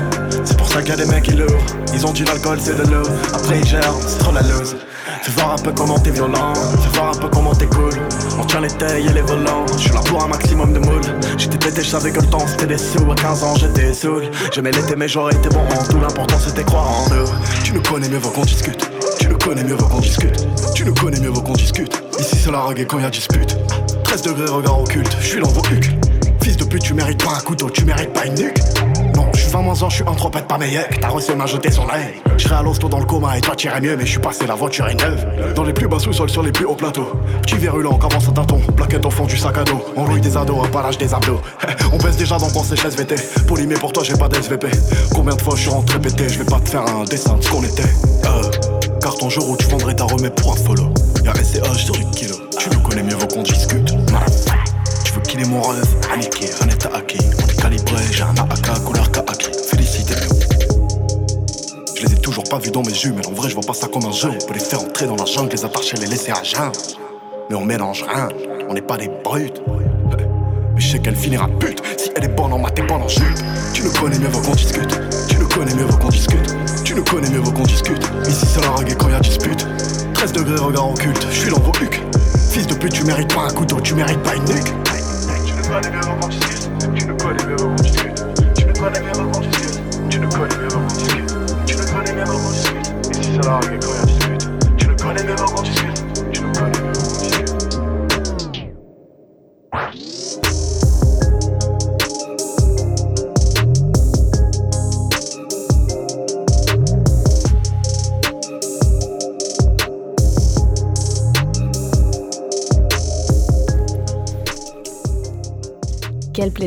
C'est 0.44 0.56
pour 0.56 0.66
ça 0.68 0.80
qu'il 0.80 0.90
y 0.90 0.92
a 0.92 0.96
des 0.96 1.06
mecs 1.06 1.22
qui 1.22 1.32
l'ouvrent. 1.32 1.64
Ils 1.94 2.04
ont 2.04 2.12
dit 2.12 2.24
l'alcool 2.24 2.58
c'est 2.60 2.76
de 2.76 2.90
l'eau, 2.90 3.06
après 3.32 3.58
ils 3.58 3.66
gèrent, 3.66 3.94
c'est 4.04 4.18
trop 4.18 4.32
la 4.32 4.42
loose. 4.42 4.76
Fais 5.22 5.30
voir 5.32 5.52
un 5.52 5.62
peu 5.62 5.72
comment 5.72 5.98
t'es 5.98 6.10
violent, 6.10 6.52
fais 6.54 6.98
voir 6.98 7.10
un 7.14 7.18
peu 7.18 7.28
comment 7.28 7.54
t'es 7.54 7.66
cool. 7.66 7.92
On 8.40 8.44
tient 8.44 8.60
les 8.60 8.68
tailles 8.68 9.06
et 9.06 9.12
les 9.12 9.22
volants, 9.22 9.64
je 9.74 9.78
suis 9.78 9.92
là 9.92 10.00
pour 10.06 10.24
un 10.24 10.26
maximum 10.26 10.72
de 10.72 10.80
moule. 10.80 11.02
J'étais 11.38 11.58
pété, 11.58 11.82
je 11.82 11.88
savais 11.88 12.10
que 12.10 12.20
le 12.20 12.26
temps 12.26 12.44
c'était 12.46 12.66
des 12.66 12.78
sous. 12.78 13.08
À 13.10 13.14
15 13.14 13.44
ans 13.44 13.54
j'étais 13.54 13.92
saoul, 13.92 14.28
j'aimais 14.52 14.72
l'été 14.72 14.96
mais 14.96 15.06
j'aurais 15.06 15.34
été 15.34 15.50
bon 15.50 15.60
en 15.60 15.84
tout. 15.84 16.00
L'important 16.00 16.38
c'était 16.44 16.64
croire 16.64 16.88
en 16.88 17.14
nous. 17.14 17.26
Tu 17.62 17.74
nous 17.74 17.82
connais 17.82 18.08
mieux 18.08 18.18
vaut 18.18 18.30
qu'on 18.30 18.44
discute. 18.44 18.90
Tu 19.20 19.28
nous 19.28 19.38
connais 19.38 19.62
mieux 19.62 19.74
vaut 19.74 19.86
qu'on 19.86 20.00
discute. 20.00 20.46
Tu 20.74 20.84
nous 20.84 20.94
connais 20.94 21.20
mieux 21.20 21.30
vaut 21.30 21.42
qu'on 21.42 21.52
discute. 21.52 22.02
Ici 22.18 22.36
c'est 22.42 22.50
la 22.50 22.66
et 22.76 22.84
quand 22.86 22.98
y 22.98 23.04
a 23.04 23.10
dispute. 23.10 23.56
13 24.02 24.22
degrés 24.22 24.50
regard 24.50 24.80
occulte, 24.80 25.16
je 25.20 25.26
suis 25.26 25.40
dans 25.40 25.50
vos. 25.50 25.60
Mérites 27.10 27.24
pas 27.24 27.36
un 27.36 27.40
couteau, 27.40 27.70
tu 27.70 27.84
mérites 27.84 28.12
pas 28.12 28.26
une 28.26 28.34
nuque. 28.34 28.58
Non, 29.16 29.26
je 29.34 29.40
suis 29.40 29.50
20 29.50 29.62
moins 29.62 29.82
ans, 29.82 29.90
je 29.90 29.96
suis 29.96 30.04
un 30.06 30.14
trompette 30.14 30.46
pas 30.46 30.58
meilleur. 30.58 30.84
T'as 31.00 31.08
reçu 31.08 31.34
m'a 31.34 31.46
jeté 31.46 31.70
son 31.70 31.82
œil. 31.88 32.22
Je 32.36 32.44
serais 32.44 32.54
à 32.54 32.62
l'hosto 32.62 32.88
dans 32.88 33.00
le 33.00 33.04
coma 33.04 33.36
et 33.36 33.40
toi 33.40 33.56
t'irais 33.56 33.80
mieux, 33.80 33.96
mais 33.96 34.06
je 34.06 34.12
suis 34.12 34.20
passé, 34.20 34.46
la 34.46 34.54
voiture 34.54 34.86
est 34.86 34.94
neuve. 34.94 35.26
Dans 35.56 35.64
les 35.64 35.72
plus 35.72 35.88
bas 35.88 35.98
sous-sols, 35.98 36.30
sur 36.30 36.42
les 36.42 36.52
plus 36.52 36.66
hauts 36.66 36.76
plateaux. 36.76 37.10
Petit 37.42 37.56
virulent, 37.56 37.98
commence 37.98 38.28
à 38.28 38.32
tâton. 38.32 38.60
Plaquette 38.76 39.04
au 39.04 39.10
fond 39.10 39.26
du 39.26 39.36
sac 39.36 39.58
à 39.58 39.64
dos. 39.64 39.84
On 39.96 40.04
rouille 40.04 40.20
des 40.20 40.36
ados, 40.36 40.58
à 40.72 40.82
l'âge 40.82 40.98
des 40.98 41.12
abdos. 41.12 41.40
On 41.92 41.96
baisse 41.96 42.16
déjà 42.16 42.38
dans 42.38 42.48
qu'on 42.48 42.62
sèche 42.62 42.84
SVT. 42.84 43.16
Polymé 43.48 43.74
pour 43.74 43.92
toi, 43.92 44.04
j'ai 44.04 44.14
pas 44.14 44.28
d'SVP. 44.28 44.68
Combien 45.12 45.34
de 45.34 45.42
fois 45.42 45.54
je 45.56 45.62
suis 45.62 45.70
rentré 45.70 45.98
pété, 45.98 46.28
je 46.28 46.38
vais 46.38 46.44
pas 46.44 46.60
te 46.60 46.68
faire 46.68 46.82
un 46.82 47.04
dessin 47.04 47.36
de 47.36 47.42
ce 47.42 47.50
qu'on 47.50 47.64
était. 47.64 47.82
Euh, 48.26 48.42
car 49.02 49.16
ton 49.16 49.28
jour 49.28 49.50
où 49.50 49.56
tu 49.56 49.66
vendrais 49.66 49.96
ta 49.96 50.04
remets 50.04 50.30
pour 50.30 50.52
un 50.52 50.56
follow. 50.56 50.94
Y'a 51.24 51.34
SCH 51.34 51.84
sur 51.84 51.96
le 51.96 52.04
kilo. 52.14 52.36
Tu 52.56 52.70
nous 52.70 52.80
connais 52.80 53.02
mieux, 53.02 53.16
vaut 53.16 53.26
qu'on 53.26 53.42
discute. 53.42 53.96
Veux 55.30 55.36
killer 55.36 55.48
mon 55.48 55.62
rêve, 55.62 56.08
paniquer, 56.08 56.50
un 56.60 56.68
état. 56.68 56.90
On 56.92 56.98
est 56.98 57.60
calibré, 57.60 58.02
j'ai 58.10 58.22
un 58.22 58.34
AK 58.34 58.84
couleur 58.84 59.10
kaki. 59.12 59.50
Félicitez-nous. 59.68 60.40
Je 61.94 62.04
les 62.04 62.14
ai 62.14 62.16
toujours 62.16 62.42
pas 62.44 62.58
vus 62.58 62.72
dans 62.72 62.82
mes 62.82 62.90
yeux, 62.90 63.14
mais 63.16 63.24
en 63.28 63.32
vrai, 63.32 63.48
je 63.48 63.54
vois 63.54 63.64
pas 63.64 63.74
ça 63.74 63.86
comme 63.86 64.04
un 64.06 64.12
jeu. 64.12 64.30
On 64.32 64.46
peut 64.46 64.54
les 64.54 64.60
faire 64.60 64.80
entrer 64.80 65.06
dans 65.06 65.14
la 65.14 65.26
jungle, 65.26 65.52
les 65.52 65.64
attacher, 65.64 65.96
les 65.98 66.08
laisser 66.08 66.32
à 66.32 66.42
jeun. 66.42 66.72
Mais 67.48 67.54
on 67.54 67.64
mélange 67.64 68.04
rien, 68.08 68.28
on 68.68 68.74
n'est 68.74 68.82
pas 68.82 68.96
des 68.96 69.08
brutes. 69.22 69.62
Mais 70.74 70.80
je 70.80 70.92
sais 70.92 70.98
qu'elle 70.98 71.14
finira 71.14 71.46
pute 71.60 71.80
si 71.96 72.10
elle 72.16 72.24
est 72.24 72.34
bonne 72.36 72.52
en 72.52 72.58
maths 72.58 72.78
et 72.78 72.82
bonne 72.82 73.02
en 73.02 73.08
jupe. 73.08 73.38
Tu 73.72 73.84
nous 73.84 73.92
connais 73.92 74.18
mieux, 74.18 74.28
vaut 74.28 74.40
qu'on 74.40 74.54
discute. 74.54 75.00
Tu 75.28 75.36
nous 75.36 75.48
connais 75.48 75.74
mieux, 75.74 75.84
vaut 75.84 75.98
qu'on 75.98 76.08
discute. 76.08 76.56
Tu 76.82 76.94
nous 76.94 77.04
connais 77.04 77.30
mieux, 77.30 77.38
vaut 77.38 77.52
qu'on 77.52 77.62
discute. 77.62 78.02
Ici, 78.26 78.46
c'est 78.46 78.62
la 78.62 78.70
rague 78.70 78.96
quand 78.96 79.08
y 79.08 79.14
a 79.14 79.20
dispute. 79.20 79.64
13 80.14 80.32
degrés, 80.32 80.58
regard 80.58 80.90
occulte, 80.90 81.24
je 81.30 81.38
suis 81.38 81.50
dans 81.50 81.60
vos 81.60 81.72
hucs. 81.80 82.02
Fils 82.50 82.66
de 82.66 82.74
pute, 82.74 82.92
tu 82.92 83.04
mérites 83.04 83.32
pas 83.32 83.42
un 83.42 83.52
couteau, 83.52 83.80
tu 83.80 83.94
mérites 83.94 84.22
pas 84.24 84.34
une 84.34 84.44
nuque. 84.44 84.89
Connais 85.70 85.90
mieux, 85.90 86.00
vaut 86.00 86.16
qu'on. 86.20 86.28
Tu 86.28 87.06
nous 87.06 87.16
connais 87.16 87.44
mieux, 87.44 87.56
vaut 87.56 87.68
qu'on. 87.68 87.82
Tu 87.84 88.66
nous 88.66 88.72
connais 88.72 89.00
mieux, 89.00 89.12
vaut 89.12 89.30
qu'on. 89.30 89.40
Tu 90.08 90.18
nous 90.18 90.28
connais 90.28 90.56
mieux, 90.56 90.68
vaut 90.68 90.80
qu'on. 90.80 90.96
Tu 91.64 91.76
nous 91.76 91.84
connais 91.86 92.12
mieux, 92.12 92.24
vaut 92.24 92.38
qu'on 92.38 92.50
discute. 92.50 92.88
Ici, 93.12 93.30
c'est 93.36 93.44
la 93.44 93.52
rague 93.52 93.74
et 93.74 93.78
quand 93.78 94.09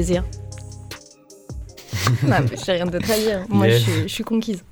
plaisir. 0.04 0.24
non, 2.24 2.36
mais 2.50 2.58
j'ai 2.66 2.72
rien 2.74 2.86
d'autre 2.86 3.10
à 3.12 3.18
dire. 3.18 3.46
Moi, 3.50 3.68
Yes. 3.68 3.84
je, 3.86 3.92
suis, 3.92 4.02
je 4.04 4.08
suis 4.14 4.24
conquise 4.24 4.64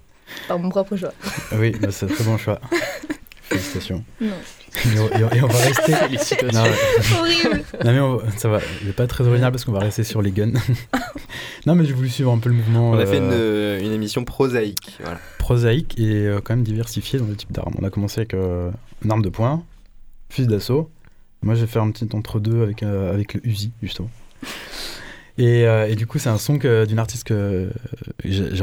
par 0.48 0.60
mon 0.60 0.70
propre 0.70 0.96
choix. 0.98 1.14
Oui, 1.54 1.72
bah, 1.82 1.88
c'est 1.92 2.06
un 2.06 2.10
très 2.14 2.24
bon 2.24 2.38
choix. 2.38 2.60
Félicitations. 3.44 4.04
Non. 4.20 4.28
Et 4.86 5.00
on, 5.00 5.10
et 5.10 5.24
on- 5.26 5.30
et 5.32 5.42
on 5.44 5.48
va 5.48 5.58
rester. 5.60 5.94
Félicitations. 5.94 6.48
Non. 6.54 6.64
Horrible. 7.20 7.64
Non, 7.86 7.92
mais 7.94 8.00
on- 8.00 8.22
ça 8.38 8.50
va, 8.50 8.60
je 8.82 8.86
vais 8.88 8.94
pas 8.94 9.04
être 9.04 9.10
très 9.10 9.26
original 9.28 9.52
parce 9.52 9.64
qu'on 9.66 9.72
va 9.74 9.80
rester 9.80 10.04
sur 10.04 10.22
les 10.22 10.32
guns. 10.32 10.52
non, 11.66 11.76
mais 11.76 11.86
j'ai 11.86 11.94
voulu 11.94 12.10
suivre 12.10 12.32
un 12.32 12.38
peu 12.40 12.50
le 12.50 12.56
mouvement 12.56 12.92
On 12.92 12.98
a 13.00 13.06
fait 13.06 13.20
euh, 13.22 13.80
une, 13.80 13.86
une 13.88 13.92
émission 13.94 14.24
prosaïque. 14.26 14.98
Voilà. 15.02 15.20
prosaïque 15.38 15.98
et 16.00 16.28
euh, 16.28 16.40
quand 16.44 16.56
même 16.56 16.64
diversifié 16.64 17.20
dans 17.20 17.26
le 17.28 17.36
type 17.36 17.52
d'armes. 17.52 17.74
On 17.82 17.86
a 17.86 17.90
commencé 17.90 18.20
avec 18.22 18.34
euh, 18.34 18.72
une 19.04 19.12
arme 19.12 19.22
de 19.22 19.30
poing, 19.30 19.64
fusil 20.30 20.48
d'assaut. 20.48 20.90
Moi, 21.44 21.56
j'ai 21.56 21.68
fait 21.68 21.80
un 21.80 21.90
petit 21.92 22.08
entre-deux 22.14 22.62
avec, 22.64 22.84
euh, 22.84 23.12
avec 23.14 23.34
le 23.34 23.46
Uzi, 23.46 23.72
justement. 23.82 24.10
Et, 25.42 25.66
euh, 25.66 25.88
et 25.90 25.96
du 25.96 26.06
coup, 26.06 26.20
c'est 26.20 26.30
un 26.30 26.38
son 26.38 26.58
d'une 26.58 27.00
artiste 27.00 27.24
que 27.24 27.34
de- 27.34 27.72
j'avais 28.24 28.62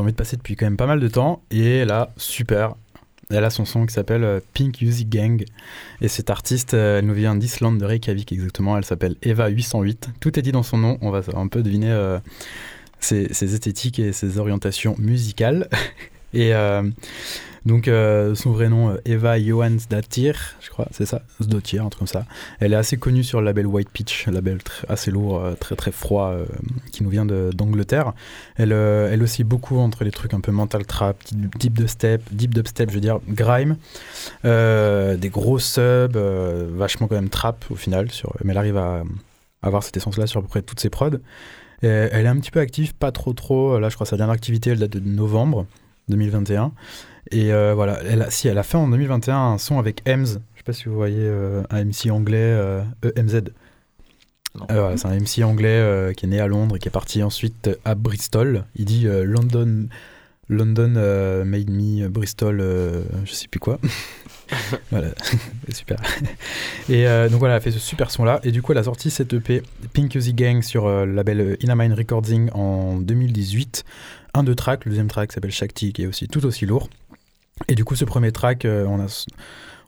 envie 0.00 0.12
de 0.12 0.16
passer 0.16 0.36
depuis 0.36 0.54
quand 0.54 0.64
même 0.66 0.76
pas 0.76 0.86
mal 0.86 1.00
de 1.00 1.08
temps. 1.08 1.42
Et 1.50 1.84
là, 1.84 2.12
super. 2.16 2.74
Elle 3.30 3.44
a 3.44 3.50
son 3.50 3.64
son 3.64 3.84
qui 3.84 3.92
s'appelle 3.92 4.22
euh, 4.22 4.40
Pink 4.54 4.80
Uzi 4.80 5.06
Gang. 5.06 5.44
Et 6.00 6.06
cette 6.06 6.30
artiste, 6.30 6.74
euh, 6.74 7.00
elle 7.00 7.06
nous 7.06 7.14
vient 7.14 7.34
d'Islande, 7.34 7.78
de 7.78 7.84
Reykjavik 7.84 8.30
exactement. 8.30 8.78
Elle 8.78 8.84
s'appelle 8.84 9.16
Eva808. 9.24 10.08
Tout 10.20 10.38
est 10.38 10.42
dit 10.42 10.52
dans 10.52 10.62
son 10.62 10.78
nom. 10.78 10.98
On 11.00 11.10
va 11.10 11.20
un 11.34 11.48
peu 11.48 11.64
deviner 11.64 11.90
euh, 11.90 12.18
ses, 13.00 13.24
esthétiques 13.24 13.98
et 13.98 14.12
ses 14.12 14.38
orientations 14.38 14.94
musicales. 14.98 15.68
et 16.32 16.54
euh, 16.54 16.88
donc, 17.66 17.88
euh, 17.88 18.34
son 18.34 18.52
vrai 18.52 18.68
nom, 18.68 18.90
euh, 18.90 18.96
Eva 19.04 19.38
Johansdottir, 19.38 20.54
je 20.60 20.70
crois, 20.70 20.86
c'est 20.90 21.06
ça 21.06 21.22
Sdottir, 21.40 21.84
un 21.84 21.88
truc 21.90 21.98
comme 22.00 22.06
ça. 22.08 22.24
Elle 22.58 22.72
est 22.72 22.76
assez 22.76 22.96
connue 22.96 23.22
sur 23.24 23.40
le 23.40 23.46
label 23.46 23.66
White 23.66 23.90
Peach, 23.90 24.26
un 24.28 24.32
label 24.32 24.58
assez 24.88 25.10
lourd, 25.10 25.38
euh, 25.44 25.54
très 25.58 25.76
très 25.76 25.92
froid, 25.92 26.34
qui 26.92 27.02
nous 27.04 27.10
vient 27.10 27.26
de- 27.26 27.50
d'Angleterre. 27.54 28.12
Elle, 28.56 28.72
euh, 28.72 29.10
elle 29.12 29.22
aussi 29.22 29.44
beaucoup 29.44 29.78
entre 29.78 30.04
les 30.04 30.10
trucs 30.10 30.34
un 30.34 30.40
peu 30.40 30.52
mental 30.52 30.86
trap, 30.86 31.16
deep- 31.32 31.58
deep 31.58 31.72
dubstep, 31.74 32.22
deep 32.32 32.54
dubstep, 32.54 32.88
je 32.90 32.94
veux 32.94 33.00
dire, 33.00 33.18
grime, 33.28 33.76
des 34.44 35.28
gros 35.30 35.58
subs, 35.58 36.16
vachement 36.16 37.06
quand 37.08 37.14
même 37.16 37.28
trap 37.28 37.64
au 37.70 37.74
final, 37.76 38.08
mais 38.44 38.52
elle 38.52 38.58
arrive 38.58 38.76
à 38.76 39.02
avoir 39.62 39.82
cette 39.82 39.96
essence-là 39.96 40.26
sur 40.26 40.38
à 40.40 40.42
peu 40.42 40.48
près 40.48 40.62
toutes 40.62 40.80
ses 40.80 40.90
prods. 40.90 41.18
Elle 41.82 42.24
est 42.24 42.28
un 42.28 42.36
petit 42.38 42.50
peu 42.50 42.60
active, 42.60 42.94
pas 42.94 43.12
trop 43.12 43.32
trop. 43.32 43.78
Là, 43.78 43.88
je 43.88 43.94
crois 43.94 44.04
que 44.04 44.10
sa 44.10 44.16
dernière 44.16 44.34
activité, 44.34 44.70
elle 44.70 44.78
date 44.78 44.90
de 44.90 45.00
novembre 45.00 45.66
2021. 46.08 46.72
Et 47.30 47.52
euh, 47.52 47.74
voilà, 47.74 48.00
elle 48.04 48.22
a, 48.22 48.30
si 48.30 48.48
elle 48.48 48.58
a 48.58 48.62
fait 48.62 48.76
en 48.76 48.88
2021 48.88 49.36
un 49.36 49.58
son 49.58 49.78
avec 49.78 50.02
Ems. 50.08 50.26
Je 50.26 50.32
sais 50.32 50.64
pas 50.64 50.72
si 50.72 50.84
vous 50.84 50.94
voyez 50.94 51.18
euh, 51.20 51.62
un 51.70 51.84
MC 51.84 52.10
anglais 52.10 52.58
EMZ. 53.16 53.34
Euh, 53.36 53.40
voilà, 54.68 54.96
c'est 54.96 55.06
un 55.06 55.18
MC 55.18 55.44
anglais 55.44 56.12
qui 56.16 56.26
est 56.26 56.28
né 56.28 56.40
à 56.40 56.46
Londres 56.46 56.76
et 56.76 56.78
qui 56.78 56.88
est 56.88 56.92
parti 56.92 57.22
ensuite 57.22 57.70
à 57.84 57.94
Bristol. 57.94 58.64
Il 58.76 58.84
dit 58.84 59.06
London, 59.06 59.86
London 60.48 61.44
made 61.44 61.70
me 61.70 62.08
Bristol, 62.08 62.62
je 63.24 63.32
sais 63.32 63.48
plus 63.48 63.60
quoi. 63.60 63.78
voilà, 64.90 65.08
super. 65.72 65.98
Et 66.88 67.06
euh, 67.06 67.28
donc 67.28 67.38
voilà, 67.38 67.54
elle 67.54 67.58
a 67.58 67.60
fait 67.60 67.70
ce 67.70 67.78
super 67.78 68.10
son 68.10 68.24
là. 68.24 68.40
Et 68.44 68.52
du 68.52 68.62
coup, 68.62 68.72
elle 68.72 68.78
a 68.78 68.84
sorti 68.84 69.10
cette 69.10 69.32
EP 69.32 69.62
Pink 69.92 70.14
Uzi 70.14 70.34
Gang 70.34 70.62
sur 70.62 70.86
euh, 70.86 71.04
le 71.04 71.12
label 71.12 71.56
Inamine 71.60 71.92
Recording 71.92 72.50
en 72.52 72.96
2018. 72.98 73.84
Un 74.34 74.42
de 74.42 74.54
track, 74.54 74.84
le 74.84 74.90
deuxième 74.90 75.08
track 75.08 75.32
s'appelle 75.32 75.50
Shakti, 75.50 75.92
qui 75.92 76.02
est 76.02 76.06
aussi 76.06 76.28
tout 76.28 76.44
aussi 76.46 76.66
lourd. 76.66 76.88
Et 77.68 77.74
du 77.74 77.84
coup, 77.84 77.94
ce 77.94 78.04
premier 78.04 78.32
track, 78.32 78.64
euh, 78.64 78.86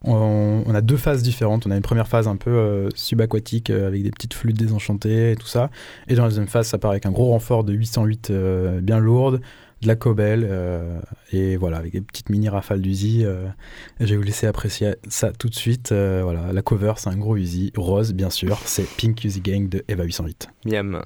on, 0.04 0.74
a, 0.74 0.80
deux 0.80 0.96
phases 0.96 1.22
différentes. 1.22 1.66
On 1.66 1.70
a 1.70 1.76
une 1.76 1.82
première 1.82 2.08
phase 2.08 2.28
un 2.28 2.36
peu 2.36 2.50
euh, 2.50 2.88
subaquatique 2.94 3.70
euh, 3.70 3.88
avec 3.88 4.02
des 4.02 4.10
petites 4.10 4.34
flûtes 4.34 4.58
désenchantées 4.58 5.32
et 5.32 5.36
tout 5.36 5.46
ça. 5.46 5.70
Et 6.08 6.14
dans 6.14 6.22
la 6.22 6.28
deuxième 6.28 6.48
phase, 6.48 6.68
ça 6.68 6.78
part 6.78 6.90
avec 6.90 7.06
un 7.06 7.12
gros 7.12 7.26
renfort 7.26 7.64
de 7.64 7.72
808 7.72 8.30
euh, 8.30 8.80
bien 8.80 8.98
lourde, 8.98 9.40
de 9.80 9.88
la 9.88 9.96
cobel, 9.96 10.46
euh, 10.48 11.00
et 11.32 11.56
voilà, 11.56 11.78
avec 11.78 11.92
des 11.92 12.00
petites 12.00 12.30
mini 12.30 12.48
rafales 12.48 12.80
d'Uzi. 12.80 13.24
je 13.98 14.06
vais 14.06 14.16
vous 14.16 14.22
laisser 14.22 14.46
apprécier 14.46 14.94
ça 15.08 15.32
tout 15.32 15.48
de 15.48 15.54
suite. 15.56 15.90
Voilà, 15.90 16.52
la 16.52 16.62
cover, 16.62 16.92
c'est 16.98 17.10
un 17.10 17.16
gros 17.16 17.36
Uzi, 17.36 17.72
rose 17.76 18.12
bien 18.12 18.30
sûr. 18.30 18.58
C'est 18.64 18.86
Pink 18.96 19.24
Uzi 19.24 19.40
Gang 19.40 19.68
de 19.68 19.84
Eva 19.88 20.04
808. 20.04 20.48
Miam. 20.66 21.02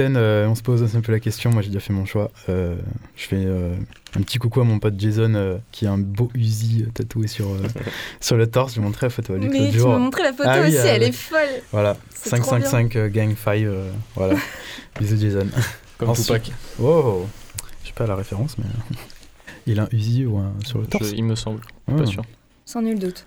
Euh, 0.00 0.46
on 0.46 0.54
se 0.54 0.62
pose 0.62 0.96
un 0.96 1.00
peu 1.00 1.12
la 1.12 1.20
question. 1.20 1.50
Moi, 1.50 1.62
j'ai 1.62 1.68
déjà 1.68 1.80
fait 1.80 1.92
mon 1.92 2.04
choix. 2.06 2.30
Euh, 2.48 2.76
je 3.16 3.24
fais 3.26 3.36
euh, 3.44 3.74
un 4.16 4.22
petit 4.22 4.38
coucou 4.38 4.60
à 4.60 4.64
mon 4.64 4.78
pote 4.78 4.94
Jason 4.98 5.34
euh, 5.34 5.56
qui 5.70 5.86
a 5.86 5.92
un 5.92 5.98
beau 5.98 6.30
Uzi 6.34 6.84
tatoué 6.94 7.26
sur, 7.26 7.48
euh, 7.52 7.58
sur 8.20 8.36
le 8.36 8.46
torse. 8.46 8.72
Je 8.74 8.78
lui 8.78 8.84
ai 8.84 8.86
montré 8.88 9.06
la 9.06 9.10
photo 9.10 9.34
à 9.34 9.38
lui 9.38 9.48
Mais 9.48 9.58
l'autre 9.66 9.72
tu 9.72 9.86
m'as 9.86 9.98
montré 9.98 10.22
la 10.22 10.32
photo 10.32 10.48
Ah 10.50 10.60
oui, 10.62 10.68
aussi, 10.68 10.76
euh, 10.78 10.84
elle 10.86 11.02
est 11.02 11.12
folle. 11.12 11.38
Voilà, 11.72 11.96
C'est 12.14 12.30
trop 12.30 12.50
555 12.50 12.96
euh, 12.96 13.08
Gang 13.08 13.34
5. 13.36 13.58
euh, 13.62 13.90
voilà, 14.14 14.34
bisous 15.00 15.16
Jason. 15.20 15.46
Comme 15.98 16.08
Ensuite- 16.10 16.26
Tupac. 16.44 16.52
Oh, 16.80 17.26
je 17.82 17.88
sais 17.88 17.94
pas 17.94 18.06
la 18.06 18.14
référence, 18.16 18.56
mais 18.58 18.64
il 19.66 19.78
a 19.78 19.84
un 19.84 19.88
Uzi 19.92 20.24
ou 20.26 20.38
un 20.38 20.52
sur 20.64 20.78
le 20.78 20.86
torse. 20.86 21.10
Je- 21.10 21.14
il 21.14 21.24
me 21.24 21.34
semble. 21.34 21.60
Ah. 21.88 21.92
Pas 21.94 22.06
sûr. 22.06 22.22
Sans 22.64 22.80
nul 22.82 22.98
doute. 22.98 23.26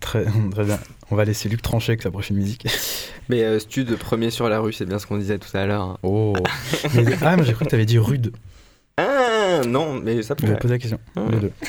Très, 0.00 0.24
très 0.50 0.64
bien. 0.64 0.78
On 1.10 1.16
va 1.16 1.24
laisser 1.24 1.48
Luc 1.48 1.62
trancher 1.62 1.92
avec 1.92 2.02
sa 2.02 2.10
prochaine 2.10 2.36
musique. 2.36 2.66
Mais 3.28 3.42
euh, 3.42 3.58
Stud, 3.58 3.94
premier 3.96 4.30
sur 4.30 4.48
la 4.48 4.60
rue, 4.60 4.72
c'est 4.72 4.86
bien 4.86 4.98
ce 4.98 5.06
qu'on 5.06 5.18
disait 5.18 5.38
tout 5.38 5.54
à 5.56 5.66
l'heure. 5.66 5.82
hein. 5.82 5.98
Oh. 6.02 6.34
Mais- 6.94 7.04
ah, 7.22 7.36
mais 7.36 7.44
j'ai 7.44 7.52
cru 7.54 7.64
que 7.64 7.70
t'avais 7.70 7.86
dit 7.86 7.98
rude. 7.98 8.32
Ah 8.96 9.60
non, 9.66 9.94
mais 9.94 10.22
ça 10.22 10.34
Je 10.40 10.46
vais 10.46 10.56
poser 10.56 10.74
la 10.74 10.78
question. 10.78 10.98
Ah. 11.16 11.20
Les 11.30 11.38
deux. 11.38 11.52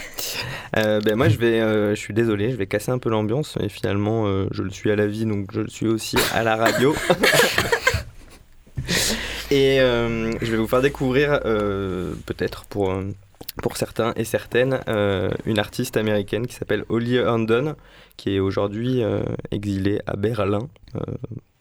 Euh, 0.77 0.99
ben 0.99 1.15
moi 1.15 1.29
je 1.29 1.37
vais, 1.37 1.61
euh, 1.61 1.91
je 1.91 1.95
suis 2.01 2.13
désolé, 2.13 2.51
je 2.51 2.57
vais 2.57 2.67
casser 2.67 2.91
un 2.91 2.97
peu 2.97 3.09
l'ambiance 3.09 3.57
et 3.61 3.69
finalement 3.69 4.27
euh, 4.27 4.47
je 4.51 4.61
le 4.61 4.69
suis 4.71 4.91
à 4.91 4.97
la 4.97 5.07
vie 5.07 5.23
donc 5.25 5.47
je 5.53 5.61
le 5.61 5.69
suis 5.69 5.87
aussi 5.87 6.17
à 6.33 6.43
la 6.43 6.57
radio. 6.57 6.93
et 9.51 9.77
je 9.79 10.51
vais 10.51 10.57
vous 10.57 10.67
faire 10.67 10.81
découvrir 10.81 11.39
peut-être 12.25 12.65
pour 12.65 12.93
pour 13.61 13.77
certains 13.77 14.13
et 14.15 14.23
certaines 14.25 14.79
euh, 14.87 15.29
une 15.45 15.59
artiste 15.59 15.97
américaine 15.97 16.45
qui 16.47 16.53
s'appelle 16.55 16.83
Holly 16.89 17.15
Herndon 17.15 17.75
qui 18.17 18.35
est 18.35 18.39
aujourd'hui 18.39 19.01
euh, 19.03 19.23
exilée 19.51 20.01
à 20.07 20.15
Berlin. 20.15 20.67
euh, 20.95 20.99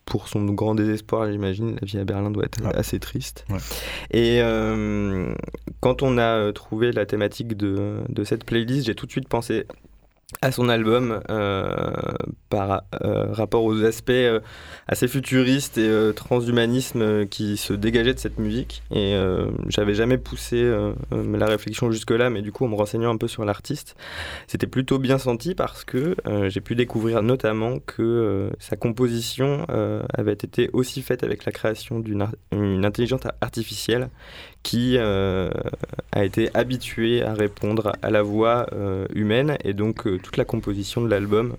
pour 0.07 0.29
son 0.29 0.45
grand 0.45 0.75
désespoir, 0.75 1.33
j'imagine, 1.33 1.77
la 1.81 1.87
vie 1.87 1.99
à 1.99 2.05
Berlin 2.05 2.31
doit 2.31 2.45
être 2.45 2.63
Ouais. 2.63 2.77
assez 2.77 3.01
triste. 3.01 3.47
Ouais. 3.49 3.57
Et 4.11 4.39
quand 5.81 6.03
on 6.03 6.19
a 6.19 6.53
trouvé 6.53 6.93
la 6.93 7.07
thématique 7.07 7.57
de, 7.57 7.97
de 8.09 8.25
cette 8.25 8.45
playlist, 8.45 8.87
j'ai 8.87 8.95
tout 8.95 9.07
de 9.07 9.11
suite 9.11 9.29
pensé 9.29 9.67
à 10.41 10.53
son 10.53 10.69
album 10.69 11.21
euh, 11.31 11.93
par 12.49 12.85
euh, 13.03 13.33
rapport 13.33 13.65
aux 13.65 13.85
aspects 13.85 14.11
euh, 14.11 14.41
assez 14.89 15.09
futuristes 15.09 15.79
et 15.79 16.13
transhumanisme 16.15 17.27
qui 17.27 17.57
se 17.57 17.73
dégageaient 17.73 18.15
de 18.15 18.19
cette 18.19 18.39
musique. 18.39 18.83
Et 18.91 19.17
j'avais 19.69 19.95
jamais 19.95 20.19
poussé 20.19 20.63
la 21.11 21.47
réflexion 21.47 21.91
jusque-là, 21.91 22.31
mais 22.31 22.43
du 22.43 22.53
coup, 22.53 22.65
en 22.65 22.69
me 22.69 22.75
renseignant 22.75 23.13
un 23.13 23.17
peu 23.17 23.29
sur 23.29 23.45
l'artiste, 23.45 23.97
c'était 24.47 24.67
plutôt 24.67 24.99
bien 24.99 25.19
senti 25.19 25.55
parce 25.55 25.85
que 25.85 26.17
j'ai 26.49 26.61
pu 26.61 26.75
découvrir 26.75 27.23
notamment 27.23 27.79
que 27.79 28.51
sa 28.59 28.77
composition 28.77 29.67
avait 30.13 30.33
été 30.33 30.69
aussi 30.73 31.03
faite 31.03 31.25
avec 31.25 31.45
la 31.45 31.53
création 31.53 31.99
d'une 32.01 32.85
intelligence 32.85 33.23
artificielle 33.41 34.11
qui 34.65 34.97
euh, 34.99 35.51
a 36.11 36.25
été 36.25 36.51
habituée 36.55 37.23
à 37.23 37.35
répondre 37.35 37.93
à 38.03 38.11
la 38.11 38.23
voix 38.23 38.67
euh, 38.73 39.07
humaine. 39.15 39.57
Et 39.63 39.75
donc 39.75 40.09
euh, 40.09 40.19
toute 40.19 40.37
la 40.37 40.45
composition 40.45 41.03
de 41.03 41.09
l'album 41.09 41.55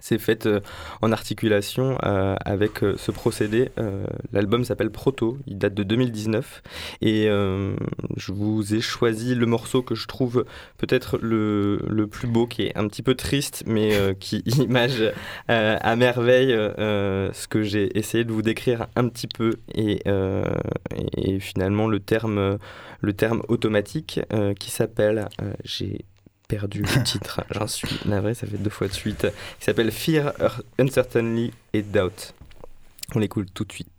s'est 0.00 0.18
faite 0.18 0.46
euh, 0.46 0.60
en 1.02 1.12
articulation 1.12 1.98
euh, 2.04 2.36
avec 2.44 2.82
euh, 2.82 2.94
ce 2.96 3.10
procédé. 3.10 3.70
L'album 4.32 4.64
s'appelle 4.64 4.90
Proto, 4.90 5.38
il 5.46 5.58
date 5.58 5.74
de 5.74 5.82
2019 5.82 6.62
et 7.02 7.26
je 7.26 8.32
vous 8.32 8.74
ai 8.74 8.80
choisi 8.80 9.34
le 9.34 9.46
morceau 9.46 9.82
que 9.82 9.94
je 9.94 10.06
trouve 10.06 10.44
peut-être 10.78 11.18
le, 11.18 11.78
le 11.88 12.06
plus 12.06 12.26
beau, 12.26 12.46
qui 12.46 12.62
est 12.62 12.76
un 12.76 12.86
petit 12.88 13.02
peu 13.02 13.14
triste 13.14 13.64
mais 13.66 14.16
qui 14.18 14.38
image 14.46 15.02
à 15.48 15.96
merveille 15.96 16.52
ce 16.52 17.48
que 17.48 17.62
j'ai 17.62 17.96
essayé 17.98 18.24
de 18.24 18.32
vous 18.32 18.42
décrire 18.42 18.86
un 18.96 19.08
petit 19.08 19.28
peu 19.28 19.54
et, 19.74 20.02
et 21.16 21.40
finalement 21.40 21.88
le 21.88 22.00
terme, 22.00 22.58
le 23.00 23.12
terme 23.12 23.42
automatique 23.48 24.20
qui 24.58 24.70
s'appelle, 24.70 25.28
j'ai 25.64 26.04
perdu 26.48 26.82
le 26.82 27.02
titre, 27.04 27.42
j'en 27.50 27.66
suis 27.66 28.00
navré, 28.04 28.34
ça 28.34 28.46
fait 28.46 28.58
deux 28.58 28.70
fois 28.70 28.88
de 28.88 28.92
suite. 28.92 29.26
Il 29.60 29.64
s'appelle 29.64 29.90
Fear, 29.90 30.32
Uncertainty 30.78 31.52
et 31.72 31.82
Doubt. 31.82 32.34
On 33.14 33.18
l'écoute 33.18 33.48
tout 33.54 33.64
de 33.64 33.72
suite. 33.72 33.90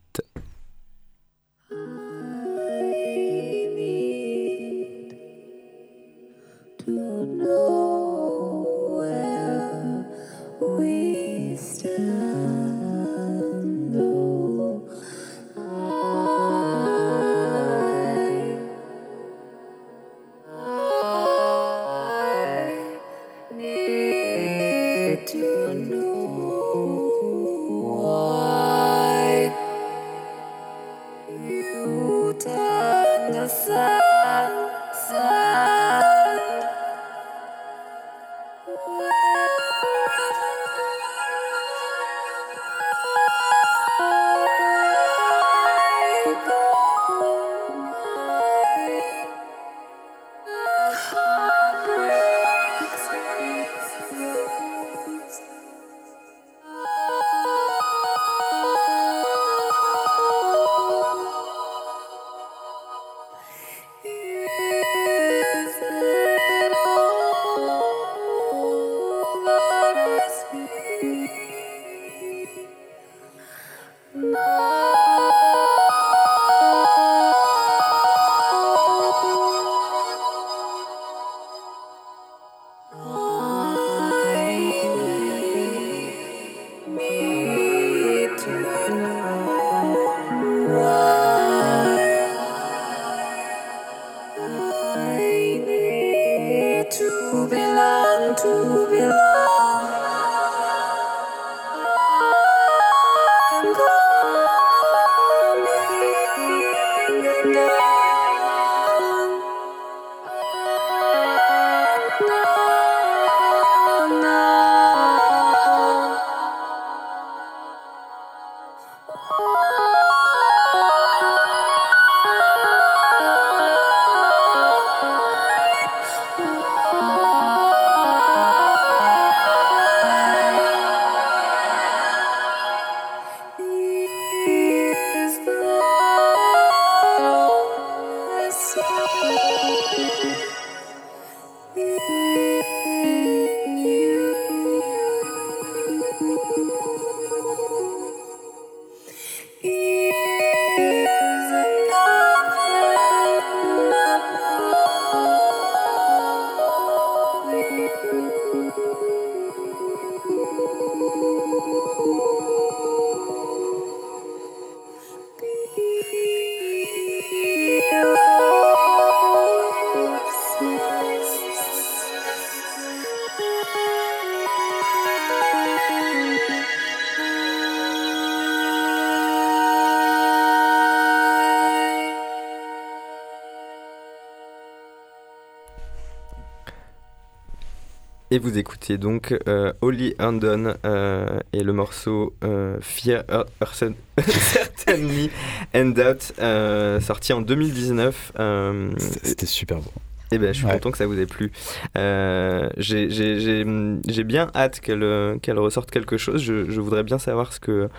Et 188.37 188.39
vous 188.39 188.59
écoutiez 188.59 188.99
donc 188.99 189.35
euh, 189.47 189.73
Holly 189.81 190.13
Herndon 190.19 190.75
euh, 190.85 191.39
et 191.53 191.63
le 191.63 191.73
morceau 191.73 192.35
euh, 192.43 192.77
Fear 192.81 193.23
Certainly 194.27 195.31
and 195.75 195.85
Doubt, 195.95 196.33
euh, 196.39 196.99
sorti 196.99 197.33
en 197.33 197.41
2019. 197.41 198.33
euh, 198.39 198.91
C'était 199.23 199.47
super 199.47 199.77
beau. 199.79 199.91
eh 200.31 200.37
ben, 200.37 200.53
je 200.53 200.57
suis 200.59 200.67
Ouais. 200.67 200.73
content 200.73 200.91
que 200.91 200.99
ça 200.99 201.07
vous 201.07 201.19
ait 201.19 201.25
plu. 201.25 201.51
Euh, 201.97 202.69
J'ai 202.77 204.23
bien 204.23 204.51
hâte 204.53 204.81
qu'elle 204.81 205.57
ressorte 205.57 205.89
quelque 205.89 206.17
chose. 206.17 206.39
Je, 206.39 206.69
je 206.69 206.79
voudrais 206.79 207.01
bien 207.03 207.17
savoir 207.17 207.51
ce 207.53 207.59
que 207.59 207.89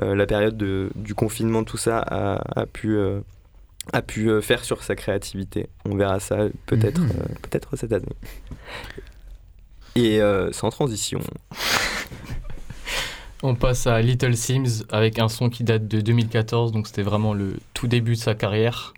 euh, 0.00 0.14
la 0.14 0.26
période 0.26 0.56
de- 0.56 0.90
du 0.94 1.16
confinement, 1.16 1.64
tout 1.64 1.76
ça, 1.76 1.98
a, 1.98 2.60
a 2.60 2.66
pu, 2.66 2.96
euh, 2.96 3.18
a 3.92 4.02
pu 4.02 4.30
faire 4.42 4.64
sur 4.64 4.84
sa 4.84 4.94
créativité. 4.94 5.66
On 5.90 5.96
verra 5.96 6.20
ça 6.20 6.36
peut-être 6.66 7.00
Mhm. 7.00 7.08
peut-être 7.42 7.74
cette 7.76 7.92
année. 7.92 8.06
Et 9.98 10.20
euh, 10.20 10.52
sans 10.52 10.70
transition, 10.70 11.18
On 13.42 13.56
passe 13.56 13.88
à 13.88 14.00
Little 14.00 14.36
Sims 14.36 14.84
avec 14.90 15.18
un 15.18 15.28
son 15.28 15.50
qui 15.50 15.64
date 15.64 15.88
de 15.88 16.00
2014, 16.00 16.70
donc 16.70 16.86
c'était 16.86 17.02
vraiment 17.02 17.34
le 17.34 17.56
tout 17.74 17.88
début 17.88 18.12
de 18.12 18.18
sa 18.18 18.36
carrière. 18.36 18.94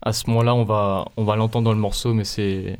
À 0.00 0.14
ce 0.14 0.30
moment-là, 0.30 0.54
on 0.54 0.64
va, 0.64 1.36
l'entendre 1.36 1.66
dans 1.66 1.74
le 1.74 1.78
morceau, 1.78 2.14
mais 2.14 2.24
c'est, 2.24 2.78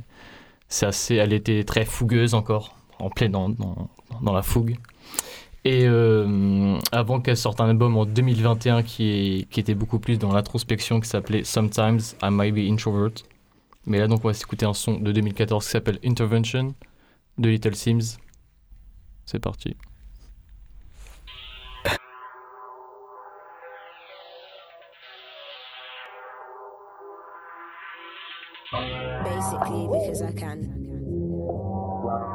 assez, 0.81 1.17
elle 1.17 1.35
était 1.35 1.65
très 1.65 1.85
fougueuse 1.85 2.33
encore, 2.33 2.77
en 2.99 3.11
plein 3.11 3.29
dans, 3.29 3.55
la 4.25 4.43
fougue. 4.43 4.77
Et 5.67 5.85
euh, 5.85 6.79
avant 6.93 7.21
qu'elle 7.21 7.37
sorte 7.37 7.61
un 7.61 7.69
album 7.69 7.95
en 7.99 8.07
2021 8.07 8.83
qui, 8.83 9.11
est, 9.11 9.51
qui 9.51 9.61
était 9.61 9.75
beaucoup 9.75 9.99
plus 9.99 10.19
dans 10.19 10.33
l'introspection, 10.33 10.99
qui 10.99 11.11
s'appelait 11.11 11.45
Sometimes 11.45 12.01
I 12.23 12.31
Might 12.31 12.55
Be 12.55 12.71
Introvert. 12.71 13.13
Mais 13.85 13.99
là, 13.99 14.07
donc, 14.07 14.25
on 14.25 14.29
va 14.29 14.35
s'écouter 14.35 14.65
un 14.65 14.75
son 14.75 14.99
de 14.99 15.13
2014 15.13 15.63
qui 15.63 15.71
s'appelle 15.71 15.99
Intervention 16.03 16.75
de 17.39 17.49
Little 17.49 17.75
Sims. 17.75 18.19
C'est 19.27 19.39
parti. 19.39 19.77
Basically, 29.25 29.89
because 29.89 30.23
I 30.23 30.33
can. 30.33 30.91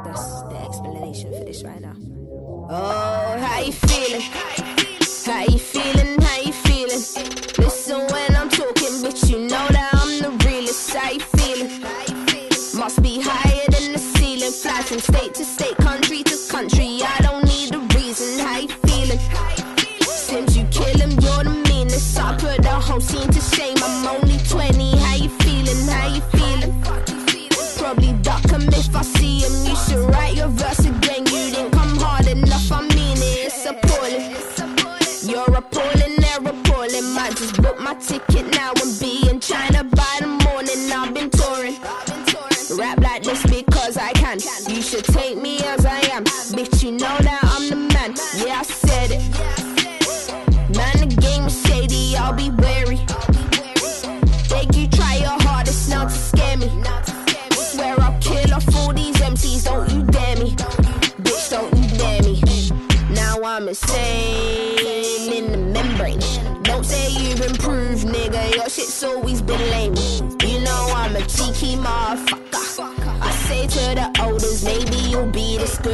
That's 0.04 0.42
the 0.42 0.56
explanation 0.66 1.32
for 1.32 1.44
this 1.44 1.62
right 1.62 1.80
now. 1.80 1.96
Oh, 2.68 3.38
how 3.38 3.60
you 3.60 3.72
feeling? 3.72 4.22
How 5.24 5.44
you 5.44 5.58
feeling? 5.58 5.95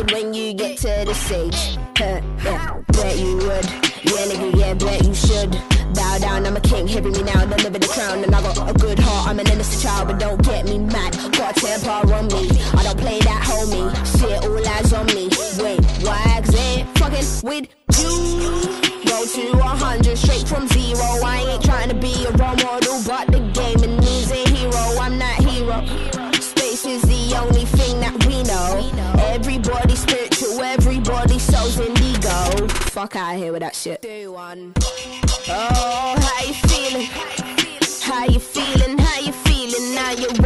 Good 0.02 0.12
when 0.12 0.34
you 0.34 0.54
get 0.54 0.76
to 0.78 1.04
this 1.06 1.32
age. 1.32 1.78
Huh, 1.96 2.20
yeah, 2.44 2.80
bet 2.88 3.18
you 3.18 3.36
would. 3.36 3.64
Yeah, 4.04 4.26
nigga, 4.28 4.58
yeah, 4.58 4.74
bet 4.74 5.04
you 5.04 5.14
should. 5.14 5.50
Bow 5.94 6.18
down, 6.18 6.46
I'm 6.46 6.56
a 6.56 6.60
king, 6.60 6.86
hear 6.86 7.02
me 7.02 7.10
now, 7.22 7.44
deliver 7.44 7.78
the 7.78 7.86
crown. 7.88 8.24
And 8.24 8.34
I 8.34 8.42
got 8.42 8.70
a 8.70 8.74
Fuck 32.92 33.16
out 33.16 33.36
of 33.36 33.40
here 33.40 33.52
with 33.52 33.62
that 33.62 33.74
shit. 33.74 34.02
Do 34.02 34.32
one. 34.32 34.74
Oh, 35.48 36.14
how 36.20 36.44
you 36.46 36.52
feeling? 36.52 37.08
How 38.02 38.26
you 38.26 38.38
feeling? 38.38 38.98
How 38.98 39.18
you 39.18 39.32
feeling? 39.32 39.94
Now 39.94 40.10
you're 40.10 40.41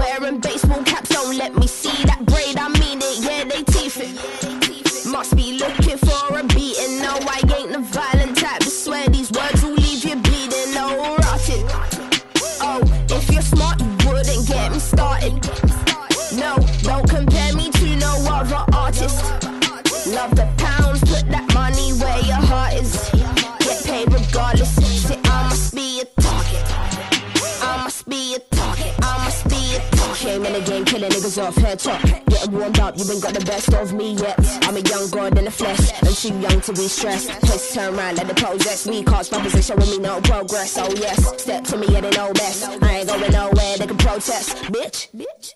off 31.38 31.56
head. 31.56 31.80
Getting 32.28 32.52
warmed 32.52 32.78
up, 32.80 32.96
you 32.98 33.04
ain't 33.10 33.22
got 33.22 33.34
the 33.34 33.44
best 33.44 33.72
of 33.74 33.92
me 33.92 34.14
yet. 34.14 34.38
I'm 34.62 34.76
a 34.76 34.80
young 34.80 35.08
god 35.10 35.38
in 35.38 35.44
the 35.44 35.50
flesh, 35.50 35.92
and 36.02 36.14
too 36.16 36.28
young 36.40 36.60
to 36.62 36.72
be 36.72 36.88
stressed. 36.88 37.30
Turn 37.74 37.94
around, 37.94 38.16
let 38.18 38.28
the 38.28 38.34
possess. 38.34 38.86
We 38.86 39.02
can't 39.02 39.24
stop 39.24 39.44
us, 39.44 39.52
they 39.52 39.62
showing 39.62 39.90
me 39.90 39.98
no 39.98 40.20
progress. 40.20 40.76
Oh 40.78 40.88
yes, 40.96 41.40
step 41.42 41.64
to 41.64 41.76
me, 41.76 41.86
yeah, 41.90 42.00
they 42.00 42.10
know 42.10 42.32
best. 42.32 42.64
I 42.82 42.98
ain't 43.00 43.08
going 43.08 43.30
nowhere, 43.32 43.76
they 43.78 43.86
can 43.86 43.96
protest. 43.98 44.56
Bitch, 44.72 45.08
bitch. 45.14 45.54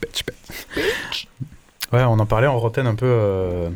Bitch, 0.00 0.22
bitch. 0.74 1.26
Ouais, 1.92 2.02
on 2.04 2.18
en 2.18 2.26
parlait 2.26 2.46
en 2.46 2.58
rotaine 2.58 2.86
un 2.86 2.94
peu. 2.94 3.06
euh, 3.06 3.70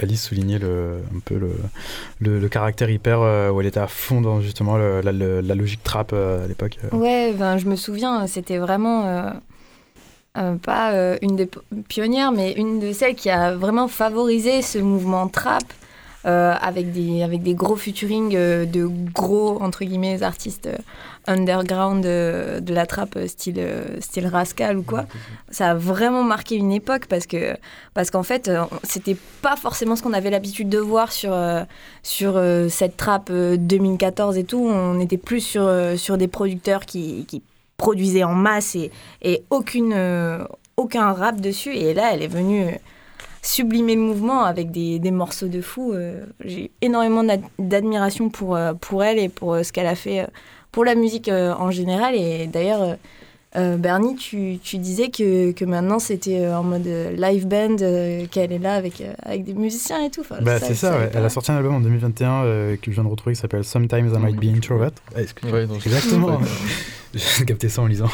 Alice 0.00 0.24
soulignait 0.24 0.58
le, 0.58 1.02
un 1.14 1.20
peu 1.20 1.36
le, 1.36 1.52
le, 2.18 2.40
le 2.40 2.48
caractère 2.48 2.90
hyper 2.90 3.20
euh, 3.20 3.50
où 3.50 3.60
elle 3.60 3.66
était 3.68 3.78
à 3.80 3.86
fond 3.86 4.20
dans 4.20 4.40
justement 4.40 4.76
le- 4.76 5.00
la, 5.00 5.12
le- 5.12 5.40
la 5.40 5.54
logique 5.54 5.82
trap 5.84 6.10
euh, 6.12 6.44
à 6.44 6.48
l'époque. 6.48 6.78
Ouais, 6.92 7.32
ben, 7.38 7.56
je 7.58 7.66
me 7.66 7.76
souviens, 7.76 8.26
c'était 8.26 8.58
vraiment 8.58 9.32
euh, 10.38 10.54
pas 10.54 10.92
euh, 10.92 11.18
une 11.22 11.34
des 11.34 11.48
pionnières, 11.88 12.30
mais 12.30 12.52
une 12.52 12.78
de 12.78 12.92
celles 12.92 13.16
qui 13.16 13.30
a 13.30 13.52
vraiment 13.56 13.88
favorisé 13.88 14.62
ce 14.62 14.78
mouvement 14.78 15.26
trap 15.26 15.64
euh, 16.24 16.54
avec, 16.60 16.92
des, 16.92 17.22
avec 17.22 17.42
des 17.42 17.54
gros 17.54 17.74
featuring 17.74 18.36
euh, 18.36 18.64
de 18.64 18.86
gros, 18.86 19.60
entre 19.60 19.84
guillemets, 19.84 20.22
artistes 20.22 20.68
underground 21.26 22.02
de 22.02 22.74
la 22.74 22.86
trap 22.86 23.18
style, 23.26 23.60
style 24.00 24.26
Rascal 24.26 24.78
ou 24.78 24.82
quoi. 24.82 25.06
Ça 25.50 25.70
a 25.70 25.74
vraiment 25.74 26.22
marqué 26.22 26.56
une 26.56 26.72
époque 26.72 27.06
parce 27.06 27.26
que 27.26 27.56
parce 27.92 28.10
qu'en 28.10 28.22
fait, 28.22 28.50
c'était 28.84 29.16
pas 29.42 29.56
forcément 29.56 29.96
ce 29.96 30.02
qu'on 30.02 30.12
avait 30.12 30.30
l'habitude 30.30 30.68
de 30.68 30.78
voir 30.78 31.12
sur, 31.12 31.36
sur 32.02 32.40
cette 32.68 32.96
trap 32.96 33.28
euh, 33.30 33.56
2014 33.56 34.38
et 34.38 34.44
tout. 34.44 34.64
On 34.64 34.98
était 35.00 35.18
plus 35.18 35.40
sur, 35.40 35.70
sur 35.96 36.16
des 36.18 36.28
producteurs 36.28 36.86
qui 36.86 37.42
produisaient 37.80 38.24
en 38.24 38.34
masse 38.34 38.74
et, 38.76 38.90
et 39.22 39.42
aucune, 39.48 39.94
euh, 39.96 40.44
aucun 40.76 41.12
rap 41.12 41.40
dessus. 41.40 41.74
Et 41.74 41.94
là, 41.94 42.10
elle 42.12 42.22
est 42.22 42.28
venue 42.40 42.64
euh, 42.64 42.72
sublimer 43.42 43.94
le 43.94 44.02
mouvement 44.02 44.44
avec 44.44 44.70
des, 44.70 44.98
des 44.98 45.10
morceaux 45.10 45.48
de 45.48 45.62
fou. 45.62 45.92
Euh, 45.94 46.24
J'ai 46.44 46.70
énormément 46.82 47.24
d'ad- 47.24 47.40
d'admiration 47.58 48.28
pour, 48.28 48.54
euh, 48.54 48.74
pour 48.74 49.02
elle 49.02 49.18
et 49.18 49.30
pour 49.30 49.54
euh, 49.54 49.62
ce 49.62 49.72
qu'elle 49.72 49.86
a 49.86 49.94
fait 49.94 50.20
euh, 50.20 50.26
pour 50.72 50.84
la 50.84 50.94
musique 50.94 51.28
euh, 51.28 51.54
en 51.54 51.70
général. 51.70 52.14
Et 52.14 52.46
d'ailleurs, 52.46 52.96
euh, 53.56 53.76
Bernie, 53.78 54.14
tu, 54.14 54.58
tu 54.62 54.76
disais 54.78 55.08
que, 55.08 55.52
que 55.52 55.64
maintenant 55.64 55.98
c'était 55.98 56.38
euh, 56.40 56.56
en 56.58 56.62
mode 56.62 56.86
live 57.16 57.46
band, 57.48 57.76
euh, 57.80 58.26
qu'elle 58.30 58.52
est 58.52 58.58
là 58.58 58.74
avec, 58.74 59.00
euh, 59.00 59.12
avec 59.22 59.42
des 59.44 59.54
musiciens 59.54 60.04
et 60.04 60.10
tout. 60.10 60.20
Enfin, 60.20 60.36
Bah, 60.42 60.60
c'est 60.60 60.74
ça, 60.74 60.96
ouais. 60.98 61.10
elle 61.14 61.24
a 61.24 61.28
sorti 61.30 61.50
un 61.50 61.56
album 61.56 61.74
en 61.76 61.80
2021 61.80 62.44
euh, 62.44 62.76
que 62.76 62.90
je 62.90 62.94
viens 62.94 63.04
de 63.04 63.08
retrouver 63.08 63.34
qui 63.34 63.40
s'appelle 63.40 63.64
Sometimes 63.64 64.12
I 64.14 64.18
Might 64.18 64.36
Be 64.36 64.54
Introvert. 64.56 64.92
Ah, 65.16 65.22
excuse- 65.22 65.50
Ouais, 65.50 65.66
donc- 65.66 65.84
Exactement. 65.86 66.38
Ouais. 67.14 67.20
J'ai 67.38 67.44
capté 67.44 67.68
ça 67.68 67.82
en 67.82 67.86
lisant. 67.86 68.08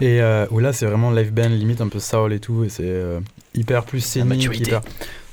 Et 0.00 0.20
euh, 0.22 0.46
où 0.50 0.58
là, 0.60 0.72
c'est 0.72 0.86
vraiment 0.86 1.10
live 1.10 1.32
band, 1.32 1.48
limite 1.48 1.80
un 1.80 1.88
peu 1.88 1.98
soul 2.00 2.32
et 2.32 2.40
tout, 2.40 2.64
et 2.64 2.68
c'est 2.68 2.82
euh, 2.86 3.20
hyper 3.54 3.84
plus 3.84 4.00
scénique. 4.00 4.44
Hyper... 4.58 4.80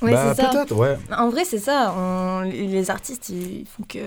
Ouais, 0.02 0.12
bah, 0.12 0.34
c'est 0.34 0.42
ça. 0.42 0.48
peut-être, 0.50 0.74
ouais. 0.76 0.96
En 1.16 1.28
vrai, 1.30 1.44
c'est 1.44 1.58
ça. 1.58 1.94
On- 1.96 2.40
les 2.42 2.90
artistes, 2.90 3.30
ils 3.30 3.66
font 3.66 3.82
que 3.88 3.98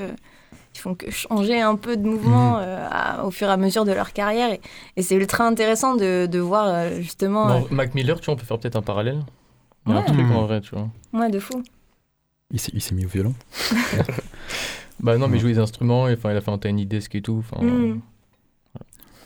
ils 0.73 0.79
font 0.79 0.95
que 0.95 1.11
changer 1.11 1.59
un 1.59 1.75
peu 1.75 1.97
de 1.97 2.03
mouvement 2.07 2.53
Mhm. 2.57 2.63
euh, 2.63 2.87
à- 2.89 3.25
au 3.25 3.31
fur 3.31 3.47
et 3.47 3.51
à 3.51 3.57
mesure 3.57 3.83
de 3.85 3.91
leur 3.91 4.13
carrière. 4.13 4.51
Et, 4.53 4.61
et 4.95 5.01
c'est 5.01 5.15
ultra 5.15 5.45
intéressant 5.45 5.95
de, 5.95 6.27
de 6.31 6.39
voir 6.39 6.67
euh, 6.69 7.01
justement. 7.01 7.59
Bon, 7.61 7.67
Mac 7.71 7.93
Miller, 7.93 8.19
tu 8.21 8.25
vois, 8.25 8.35
on 8.35 8.37
peut 8.37 8.45
faire 8.45 8.57
peut-être 8.59 8.77
un 8.77 8.81
parallèle. 8.81 9.19
Il 9.87 9.91
y 9.91 9.95
a 9.95 9.97
un 9.97 10.01
Ouais. 10.01 10.05
truc 10.05 10.19
Mhm. 10.19 10.31
en 10.35 10.45
vrai, 10.45 10.61
tu 10.61 10.73
vois. 10.75 10.87
ouais, 11.13 11.29
de 11.29 11.39
fou. 11.39 11.61
Il 12.51 12.59
s'est, 12.59 12.71
il 12.73 12.81
s'est 12.81 12.93
mis 12.95 13.05
au 13.05 13.09
violon. 13.09 13.33
Bah 14.99 15.17
non, 15.17 15.27
mais 15.27 15.33
Ouais. 15.33 15.37
il 15.39 15.41
joue 15.41 15.47
des 15.47 15.57
instruments, 15.59 16.07
et, 16.07 16.13
enfin, 16.13 16.31
il 16.31 16.37
a 16.37 16.41
fait 16.41 16.51
un 16.51 16.59
tiny 16.59 16.85
desk 16.85 17.15
et 17.15 17.21
tout. 17.23 17.39
enfin, 17.51 17.63
Mhm. 17.65 18.01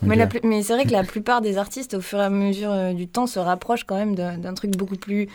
Mais, 0.01 0.15
la 0.15 0.27
c'est 0.63 0.73
vrai 0.73 0.85
que 0.85 0.91
la 0.91 1.03
plupart 1.03 1.41
des 1.41 1.57
artistes, 1.57 1.95
au 1.95 2.01
fur 2.01 2.19
et 2.19 2.23
à 2.23 2.29
mesure 2.29 2.71
euh, 2.71 2.93
du 2.93 3.07
temps, 3.07 3.27
se 3.27 3.39
rapprochent 3.39 3.85
quand 3.85 3.95
même 3.95 4.15
d'un 4.15 4.53
truc 4.53 4.75
beaucoup 4.77 4.95
plus, 4.97 5.27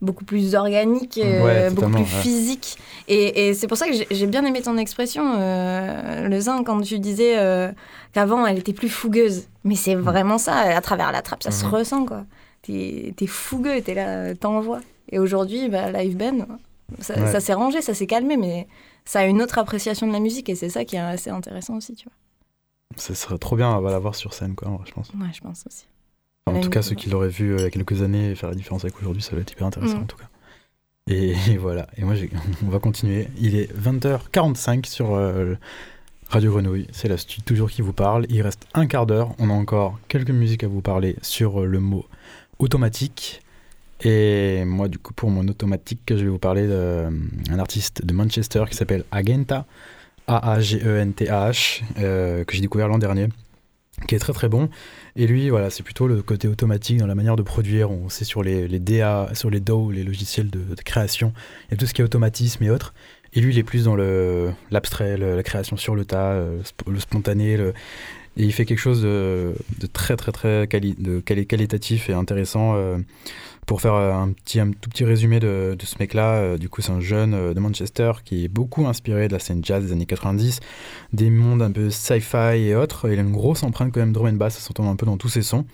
beaucoup 0.00 0.24
plus 0.24 0.54
organique, 0.54 1.18
euh, 1.18 1.42
Ouais, 1.44 1.70
beaucoup 1.70 1.90
plus 1.90 2.00
ouais. 2.02 2.22
physique. 2.22 2.76
Et, 3.08 3.48
et 3.48 3.54
c'est 3.54 3.66
pour 3.66 3.76
ça 3.76 3.86
que 3.88 3.94
j'ai- 4.10 4.26
bien 4.26 4.44
aimé 4.44 4.62
ton 4.62 4.76
expression, 4.76 5.24
euh, 5.38 6.28
le 6.28 6.40
zin, 6.40 6.62
quand 6.64 6.80
tu 6.82 6.98
disais 6.98 7.38
euh, 7.38 7.70
qu'avant, 8.12 8.46
elle 8.46 8.58
était 8.58 8.72
plus 8.72 8.88
fougueuse. 8.88 9.46
Mais 9.64 9.74
c'est 9.76 9.94
vraiment 9.94 10.38
ça, 10.38 10.54
à 10.56 10.80
travers 10.80 11.10
la 11.12 11.22
trappe, 11.22 11.42
ça 11.42 11.50
se 11.50 11.64
Mhm. 11.64 11.70
ressent, 11.72 12.04
quoi. 12.06 12.24
T'es 12.62 13.14
es 13.20 13.26
fougueux, 13.26 13.80
t'es 13.82 13.94
là, 13.94 14.34
t'envoies. 14.34 14.80
Et 15.10 15.18
aujourd'hui, 15.18 15.68
bah, 15.68 15.90
live 15.90 16.16
ça, 17.00 17.14
Ouais. 17.18 17.32
ça 17.32 17.40
s'est 17.40 17.54
rangé, 17.54 17.80
ça 17.82 17.94
s'est 17.94 18.06
calmé, 18.06 18.36
mais 18.36 18.66
ça 19.04 19.20
a 19.20 19.24
une 19.24 19.42
autre 19.42 19.58
appréciation 19.58 20.06
de 20.06 20.12
la 20.12 20.20
musique, 20.20 20.48
et 20.48 20.54
c'est 20.54 20.68
ça 20.68 20.84
qui 20.84 20.96
est 20.96 21.00
assez 21.00 21.30
intéressant 21.30 21.76
aussi, 21.76 21.94
tu 21.94 22.04
vois. 22.04 22.12
Ce 22.96 23.14
serait 23.14 23.38
trop 23.38 23.56
bien 23.56 23.76
à 23.76 23.80
la 23.90 23.98
voir 23.98 24.14
sur 24.14 24.34
scène, 24.34 24.54
quoi, 24.54 24.80
je 24.86 24.92
pense. 24.92 25.08
Ouais, 25.10 25.26
je 25.34 25.40
pense 25.40 25.64
aussi. 25.66 25.86
Enfin, 26.46 26.58
en 26.58 26.60
tout 26.60 26.70
cas, 26.70 26.82
ceux 26.82 26.94
qui 26.96 27.08
l'auraient 27.10 27.28
vu 27.28 27.52
euh, 27.52 27.58
il 27.58 27.62
y 27.62 27.66
a 27.66 27.70
quelques 27.70 28.02
années 28.02 28.34
faire 28.34 28.48
la 28.48 28.54
différence 28.56 28.84
avec 28.84 28.98
aujourd'hui, 28.98 29.22
ça 29.22 29.34
va 29.36 29.42
être 29.42 29.52
hyper 29.52 29.66
intéressant, 29.66 29.98
Mm. 29.98 30.02
en 30.02 30.06
tout 30.06 30.16
cas. 30.16 30.28
Et, 31.08 31.34
et 31.50 31.56
voilà. 31.56 31.86
Et 31.96 32.04
moi, 32.04 32.14
on 32.64 32.68
va 32.68 32.78
continuer. 32.78 33.28
Il 33.38 33.54
est 33.56 33.72
20h45 33.76 34.86
sur 34.86 35.14
euh, 35.14 35.54
Radio 36.28 36.52
Grenouille. 36.52 36.86
C'est 36.92 37.08
la 37.08 37.16
studio 37.16 37.42
toujours 37.46 37.70
qui 37.70 37.82
vous 37.82 37.92
parle. 37.92 38.26
Il 38.28 38.40
reste 38.42 38.66
un 38.74 38.86
quart 38.86 39.06
d'heure. 39.06 39.34
On 39.38 39.50
a 39.50 39.52
encore 39.52 39.98
quelques 40.08 40.30
musiques 40.30 40.64
à 40.64 40.68
vous 40.68 40.80
parler 40.80 41.16
sur 41.22 41.62
euh, 41.62 41.66
le 41.66 41.80
mot 41.80 42.06
automatique. 42.58 43.40
Et 44.04 44.64
moi, 44.64 44.88
du 44.88 44.98
coup, 44.98 45.12
pour 45.12 45.30
mon 45.30 45.46
automatique, 45.46 46.00
je 46.08 46.14
vais 46.14 46.28
vous 46.28 46.38
parler 46.38 46.66
d'un 46.66 47.58
artiste 47.60 48.04
de 48.04 48.12
Manchester 48.12 48.64
qui 48.68 48.76
s'appelle 48.76 49.04
Agenta, 49.12 49.64
A-A-G-E-N-T-A-H, 50.26 51.82
euh, 51.98 52.44
que 52.44 52.54
j'ai 52.54 52.60
découvert 52.60 52.88
l'an 52.88 52.98
dernier, 52.98 53.28
qui 54.08 54.14
est 54.14 54.18
très 54.18 54.32
très 54.32 54.48
bon. 54.48 54.68
Et 55.16 55.26
lui, 55.26 55.50
voilà, 55.50 55.70
c'est 55.70 55.82
plutôt 55.82 56.06
le 56.06 56.22
côté 56.22 56.48
automatique 56.48 56.98
dans 56.98 57.06
la 57.06 57.14
manière 57.14 57.36
de 57.36 57.42
produire. 57.42 57.90
On 57.90 58.08
sait 58.08 58.24
sur 58.24 58.42
les, 58.42 58.68
les 58.68 58.78
DA, 58.78 59.30
sur 59.34 59.50
les 59.50 59.60
DAW, 59.60 59.90
les 59.90 60.04
logiciels 60.04 60.50
de, 60.50 60.60
de 60.74 60.82
création, 60.82 61.32
il 61.68 61.72
y 61.72 61.74
a 61.74 61.76
tout 61.76 61.86
ce 61.86 61.94
qui 61.94 62.00
est 62.00 62.04
automatisme 62.04 62.62
et 62.64 62.70
autres. 62.70 62.94
Et 63.34 63.40
lui, 63.40 63.52
il 63.52 63.58
est 63.58 63.62
plus 63.62 63.84
dans 63.84 63.96
le 63.96 64.52
l'abstrait, 64.70 65.16
la 65.16 65.42
création 65.42 65.76
sur 65.76 65.94
le 65.94 66.04
tas, 66.04 66.32
euh, 66.32 66.60
le 66.86 67.00
spontané. 67.00 67.52
et 67.54 67.72
il 68.36 68.52
fait 68.52 68.64
quelque 68.64 68.78
chose 68.78 69.02
de, 69.02 69.54
très 69.92 70.16
très 70.16 70.32
très 70.32 70.66
qualitatif 70.68 72.10
et 72.10 72.12
intéressant. 72.12 72.74
euh, 72.76 72.98
pour 73.66 73.80
faire 73.80 73.94
euh, 73.94 74.12
un, 74.12 74.32
tout 74.32 74.90
petit 74.90 75.04
résumé 75.04 75.38
de, 75.38 75.76
ce 75.80 75.96
mec-là, 76.00 76.34
euh, 76.34 76.58
du 76.58 76.68
coup, 76.68 76.82
c'est 76.82 76.90
un 76.90 77.00
jeune 77.00 77.32
euh, 77.32 77.54
de 77.54 77.60
Manchester 77.60 78.12
qui 78.24 78.44
est 78.44 78.48
beaucoup 78.48 78.86
inspiré 78.86 79.28
de 79.28 79.32
la 79.32 79.38
scène 79.38 79.64
jazz 79.64 79.84
des 79.84 79.92
années 79.92 80.06
90, 80.06 80.58
des 81.12 81.30
mondes 81.30 81.62
un 81.62 81.70
peu 81.70 81.88
sci-fi 81.88 82.56
et 82.56 82.74
autres. 82.74 83.08
Il 83.10 83.18
a 83.18 83.22
une 83.22 83.30
grosse 83.30 83.62
empreinte 83.62 83.92
quand 83.92 84.00
même 84.00 84.12
drum 84.12 84.26
and 84.26 84.32
bass, 84.32 84.54
ça 84.54 84.60
s'entend 84.60 84.90
un 84.90 84.96
peu 84.96 85.06
dans 85.06 85.16
tous 85.16 85.28
ses 85.28 85.42
sons. 85.42 85.64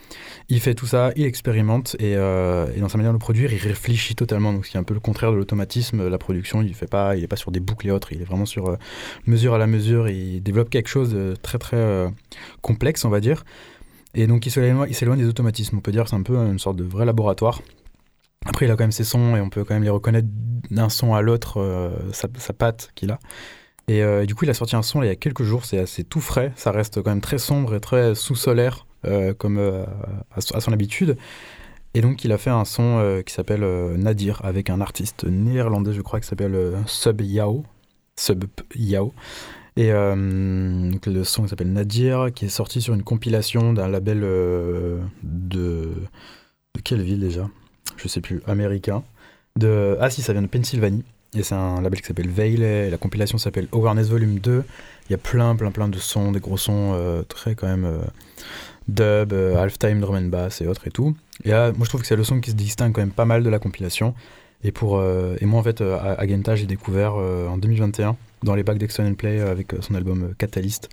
Il 0.51 0.61
fait 0.61 0.75
tout 0.75 0.87
ça, 0.87 1.13
il 1.17 1.25
expérimente 1.25 1.97
et, 1.99 2.15
dans 2.15 2.89
sa 2.89 2.99
manière 2.99 3.15
de 3.15 3.19
produire, 3.19 3.53
il 3.53 3.59
réfléchit 3.59 4.15
totalement. 4.15 4.53
Donc, 4.53 4.67
ce 4.67 4.71
qui 4.71 4.77
est 4.77 4.81
un 4.81 4.85
peu 4.85 4.95
le 4.95 5.01
contraire 5.01 5.33
de 5.33 5.37
l'automatisme. 5.37 6.09
La 6.09 6.19
production, 6.19 6.63
il 6.63 6.75
fait 6.75 6.87
pas, 6.87 7.17
il 7.17 7.25
est 7.25 7.29
pas 7.29 7.37
sur 7.37 7.51
des 7.51 7.61
boucles 7.61 7.89
et 7.89 7.91
autres. 7.91 8.13
Il 8.13 8.21
est 8.21 8.25
vraiment 8.25 8.47
sur 8.47 8.77
mesure 9.27 9.55
à 9.55 9.59
la 9.59 9.67
mesure. 9.67 10.09
Il 10.09 10.43
développe 10.43 10.69
quelque 10.69 10.89
chose 10.89 11.13
de 11.13 11.35
très 11.41 11.59
très 11.59 12.13
complexe, 12.61 13.05
on 13.05 13.11
va 13.11 13.21
dire. 13.21 13.45
Et 14.15 14.27
donc, 14.27 14.47
il 14.47 14.51
s'éloigne 14.51 15.19
des 15.19 15.27
automatismes. 15.27 15.79
On 15.79 15.81
peut 15.81 15.93
dire 15.93 16.07
c'est 16.09 16.17
un 16.17 16.23
peu 16.23 16.37
une 16.37 16.59
sorte 16.59 16.77
de 16.77 16.85
vrai 16.85 17.07
laboratoire. 17.07 17.63
Après, 18.47 18.67
il 18.67 18.71
a 18.71 18.77
quand 18.77 18.85
même 18.85 18.93
ses 18.93 19.05
sons 19.05 19.37
et 19.37 19.41
on 19.41 19.51
peut 19.51 19.65
quand 19.65 19.75
même 19.75 19.83
les 19.83 19.91
reconnaître 19.91 20.29
d'un 20.71 20.89
son 20.89 21.15
à 21.15 21.23
l'autre, 21.23 21.61
euh, 21.61 21.91
sa, 22.13 22.53
patte 22.53 22.91
qu'il 22.95 23.11
a. 23.11 23.19
Et 23.89 24.03
euh, 24.03 24.27
du 24.27 24.35
coup, 24.35 24.45
il 24.45 24.51
a 24.51 24.55
sorti 24.55 24.77
un 24.77 24.83
son 24.83 25.03
il 25.03 25.07
y 25.07 25.11
a 25.11 25.17
quelques 25.17 25.43
jours, 25.43 25.65
c'est 25.65 25.79
assez 25.79 26.05
tout 26.05 26.21
frais, 26.21 26.53
ça 26.57 26.71
reste 26.71 27.03
quand 27.03 27.11
même 27.11 27.21
très 27.21 27.39
sombre 27.39 27.75
et 27.75 27.81
très 27.81 28.15
sous-solaire, 28.15 28.87
euh, 29.07 29.35
comme 29.35 29.59
à, 29.59 30.41
son- 30.41 30.73
habitude. 30.73 31.17
Et 31.95 32.01
donc, 32.01 32.25
il 32.25 32.33
a 32.33 32.39
fait 32.39 32.51
un 32.51 32.65
son 32.65 33.23
qui 33.25 33.33
s'appelle 33.33 33.65
Nadir, 33.97 34.41
avec 34.45 34.71
un 34.71 34.81
artiste 34.81 35.25
néerlandais, 35.25 35.93
je 35.93 36.03
crois, 36.03 36.21
qui 36.21 36.29
s'appelle 36.29 36.75
Sub 36.87 37.21
Yao. 37.23 37.65
Sub 38.17 38.45
Yao. 38.77 39.15
Et 39.77 39.91
le 39.91 41.23
son 41.25 41.45
il 41.45 41.49
s'appelle 41.49 41.73
Nadir, 41.73 42.29
qui 42.35 42.45
est 42.45 42.51
sorti 42.51 42.83
sur 42.83 42.93
une 42.95 43.03
compilation 43.03 43.73
d'un 43.73 43.89
label 43.89 44.21
de... 44.21 44.99
de 45.23 45.95
quelle 46.85 47.03
ville 47.03 47.21
déjà? 47.21 47.49
Je 47.99 48.09
sais 48.09 48.21
plus, 48.21 48.41
américain. 48.47 49.03
De... 49.57 49.97
Ah 50.01 50.09
si, 50.09 50.23
ça 50.23 50.33
vient 50.33 50.43
de 50.43 50.47
Pennsylvanie. 50.47 51.05
Et 51.37 51.43
c'est 51.43 51.55
un 51.55 51.83
label 51.83 52.01
qui 52.01 52.07
s'appelle 52.07 52.31
Veil, 52.31 52.63
et 52.63 52.91
la 52.91 52.97
compilation 52.97 53.37
s'appelle 53.37 53.69
Awareness 53.73 54.09
Volume 54.09 54.39
2. 54.39 54.65
Il 55.09 55.13
y 55.13 55.15
a 55.15 55.19
plein, 55.19 55.55
plein, 55.57 55.71
plein 55.71 55.89
de 55.89 55.99
sons, 55.99 56.33
des 56.33 56.41
gros 56.41 56.57
sons 56.57 56.93
euh, 56.95 57.23
très 57.23 57.55
quand 57.55 57.67
même 57.67 57.85
euh, 57.85 57.99
dub, 58.89 59.33
euh, 59.33 59.57
halftime, 59.57 60.01
drum 60.01 60.17
and 60.17 60.29
bass 60.29 60.63
et 60.63 60.67
autres 60.67 60.87
et 60.87 60.91
tout. 60.91 61.15
Et 61.45 61.51
moi 61.51 61.73
je 61.83 61.89
trouve 61.89 62.01
que 62.01 62.07
c'est 62.07 62.17
le 62.17 62.25
son 62.25 62.41
qui 62.41 62.51
se 62.51 62.57
distingue 62.57 62.93
quand 62.93 63.03
même 63.03 63.11
pas 63.11 63.27
mal 63.27 63.43
de 63.43 63.51
la 63.51 63.59
compilation. 63.59 64.15
Et, 64.65 64.73
pour, 64.73 65.01
et 65.03 65.45
moi 65.45 65.61
en 65.61 65.63
fait, 65.63 65.81
euh, 65.83 65.99
Agenta, 66.19 66.57
j'ai 66.57 66.67
découvert 66.67 67.15
en 67.15 67.59
2021 67.59 68.17
dans 68.43 68.55
les 68.55 68.63
bacs 68.63 68.83
and 68.99 69.15
Play 69.15 69.41
avec 69.41 69.75
son 69.81 69.95
album 69.95 70.35
Catalyst, 70.39 70.89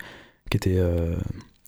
qui 0.49 0.57
était 0.57 0.79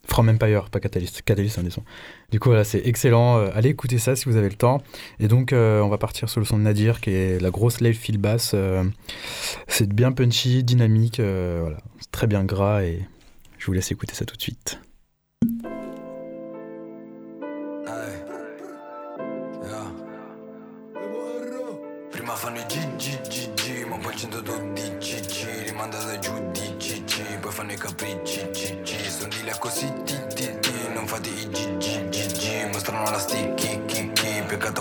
From 0.08 0.28
Empire, 0.28 0.70
pas 0.70 0.80
Catalyst. 0.80 1.22
Catalyst, 1.22 1.58
un 1.58 1.62
des 1.62 1.70
sons. 1.70 1.84
Du 2.32 2.40
coup, 2.40 2.48
voilà, 2.48 2.64
c'est 2.64 2.80
excellent. 2.86 3.36
Allez 3.36 3.68
écouter 3.68 3.98
ça 3.98 4.16
si 4.16 4.24
vous 4.24 4.36
avez 4.36 4.48
le 4.48 4.56
temps. 4.56 4.82
Et 5.20 5.28
donc, 5.28 5.50
on 5.52 5.88
va 5.88 5.98
partir 5.98 6.28
sur 6.28 6.40
le 6.40 6.46
son 6.46 6.58
de 6.58 6.62
Nadir, 6.62 7.00
qui 7.00 7.10
est 7.10 7.40
la 7.40 7.50
grosse 7.50 7.80
live 7.80 7.96
feel 7.96 8.18
basse. 8.18 8.54
C'est 9.68 9.88
bien 9.92 10.10
punchy, 10.12 10.64
dynamique, 10.64 11.20
voilà. 11.20 11.76
C'est 12.00 12.10
très 12.10 12.26
bien 12.26 12.42
gras 12.42 12.82
et 12.82 13.06
je 13.58 13.66
vous 13.66 13.72
laisse 13.72 13.92
écouter 13.92 14.14
ça 14.14 14.24
tout 14.24 14.36
de 14.36 14.42
suite. 14.42 14.80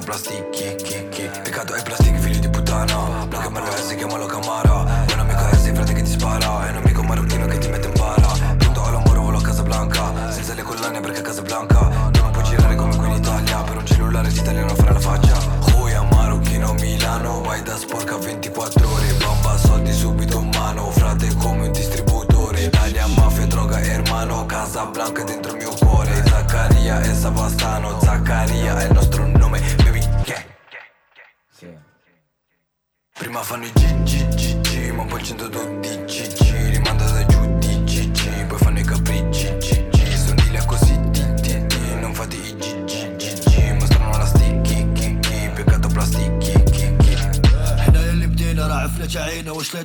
plastic, 0.08 0.50
kick, 0.52 0.82
kick, 0.84 1.10
kick 1.10 1.42
Peccato 1.42 1.74
è 1.74 1.84
plastik, 1.84 2.16
figlio 2.16 2.40
di 2.40 2.48
puttana. 2.48 3.28
Lo 3.30 3.40
chiamano 3.40 3.70
S, 3.72 3.94
chiamalo 3.96 4.26
Camara 4.26 5.06
Non 5.10 5.20
amico 5.20 5.54
S, 5.54 5.70
frate 5.74 5.94
che 5.94 6.02
ti 6.02 6.12
spara 6.12 6.67
eh. 6.67 6.67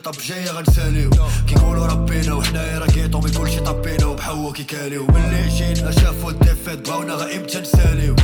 طب 0.05 0.15
جاية 0.29 0.51
غنساليو 0.51 1.11
كيقولوا 1.49 1.87
ربينا 1.87 2.35
وحنايا 2.35 2.79
راه 2.79 2.87
كيطومي 2.87 3.31
كلشي 3.31 3.61
طبينا 3.61 4.07
وبحوا 4.07 4.53
كيكاليو 4.53 5.07
ملي 5.07 5.49
جينا 5.49 5.91
شافوا 5.91 6.31
الديفيت 6.31 6.89
بغاونا 6.89 7.15
غا 7.15 7.37
إمتى 7.37 7.61
نساليو 7.61 8.15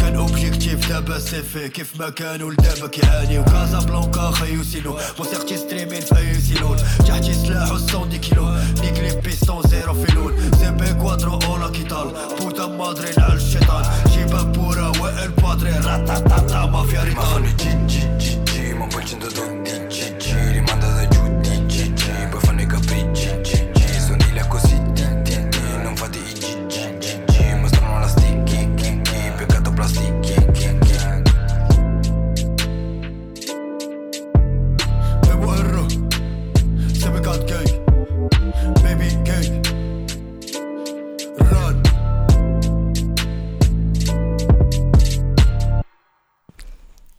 كان 0.00 0.16
اوبجيكتيف 0.16 0.88
دابا 0.88 1.18
سيفي. 1.18 1.68
كيف 1.68 2.00
ما 2.00 2.10
كانوا 2.10 2.50
لدابا 2.50 2.86
كيعانيو 2.86 3.44
كازا 3.44 3.78
بلانكا 3.78 4.30
خيو 4.30 4.62
سينو 4.64 4.98
موسيقتي 5.18 5.56
ستريمين 5.56 6.00
في 6.00 6.18
اي 6.18 6.40
سيلون 6.40 6.76
تحتي 7.08 7.34
سلاح 7.34 7.72
و 7.94 8.04
دي 8.04 8.18
كيلو. 8.18 8.50
نيك 8.80 8.98
لي 8.98 9.20
بيستون 9.20 9.62
زيرو 9.62 9.94
فيلون. 9.94 10.50
سي 10.58 10.70
بي 10.70 10.94
كوادرو 10.94 11.38
أولا 11.38 11.70
كيطال. 11.70 12.12
بوتا 12.40 12.66
مادري 12.66 13.12
على 13.18 13.34
الشيطان. 13.34 13.84
جيبا 14.06 14.42
بورا 14.42 14.92
وائل 15.00 15.30
بادري 15.30 15.70
راتاتاتا 15.70 16.66
مافيا 16.66 17.04
Prima 17.04 17.53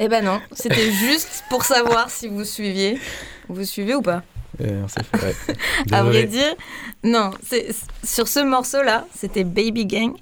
Eh 0.06 0.08
ben 0.08 0.24
non, 0.24 0.40
c'était 0.52 0.92
juste 0.92 1.44
pour 1.50 1.64
savoir 1.66 2.12
si 2.12 2.28
vous 2.28 2.44
suiviez. 2.46 3.00
Vous 3.50 3.64
suivez 3.64 3.96
ou 3.96 4.04
pas 4.04 4.22
on 4.60 4.88
s'est 4.88 5.02
fait, 5.04 5.26
ouais. 5.26 5.56
À 5.92 6.04
vrai 6.04 6.26
dire, 6.26 6.54
non. 7.04 7.32
c'est- 7.44 7.70
Sur 8.04 8.28
ce 8.28 8.40
morceau-là, 8.40 9.08
c'était 9.18 9.44
Baby 9.44 9.88
Gang. 9.88 10.14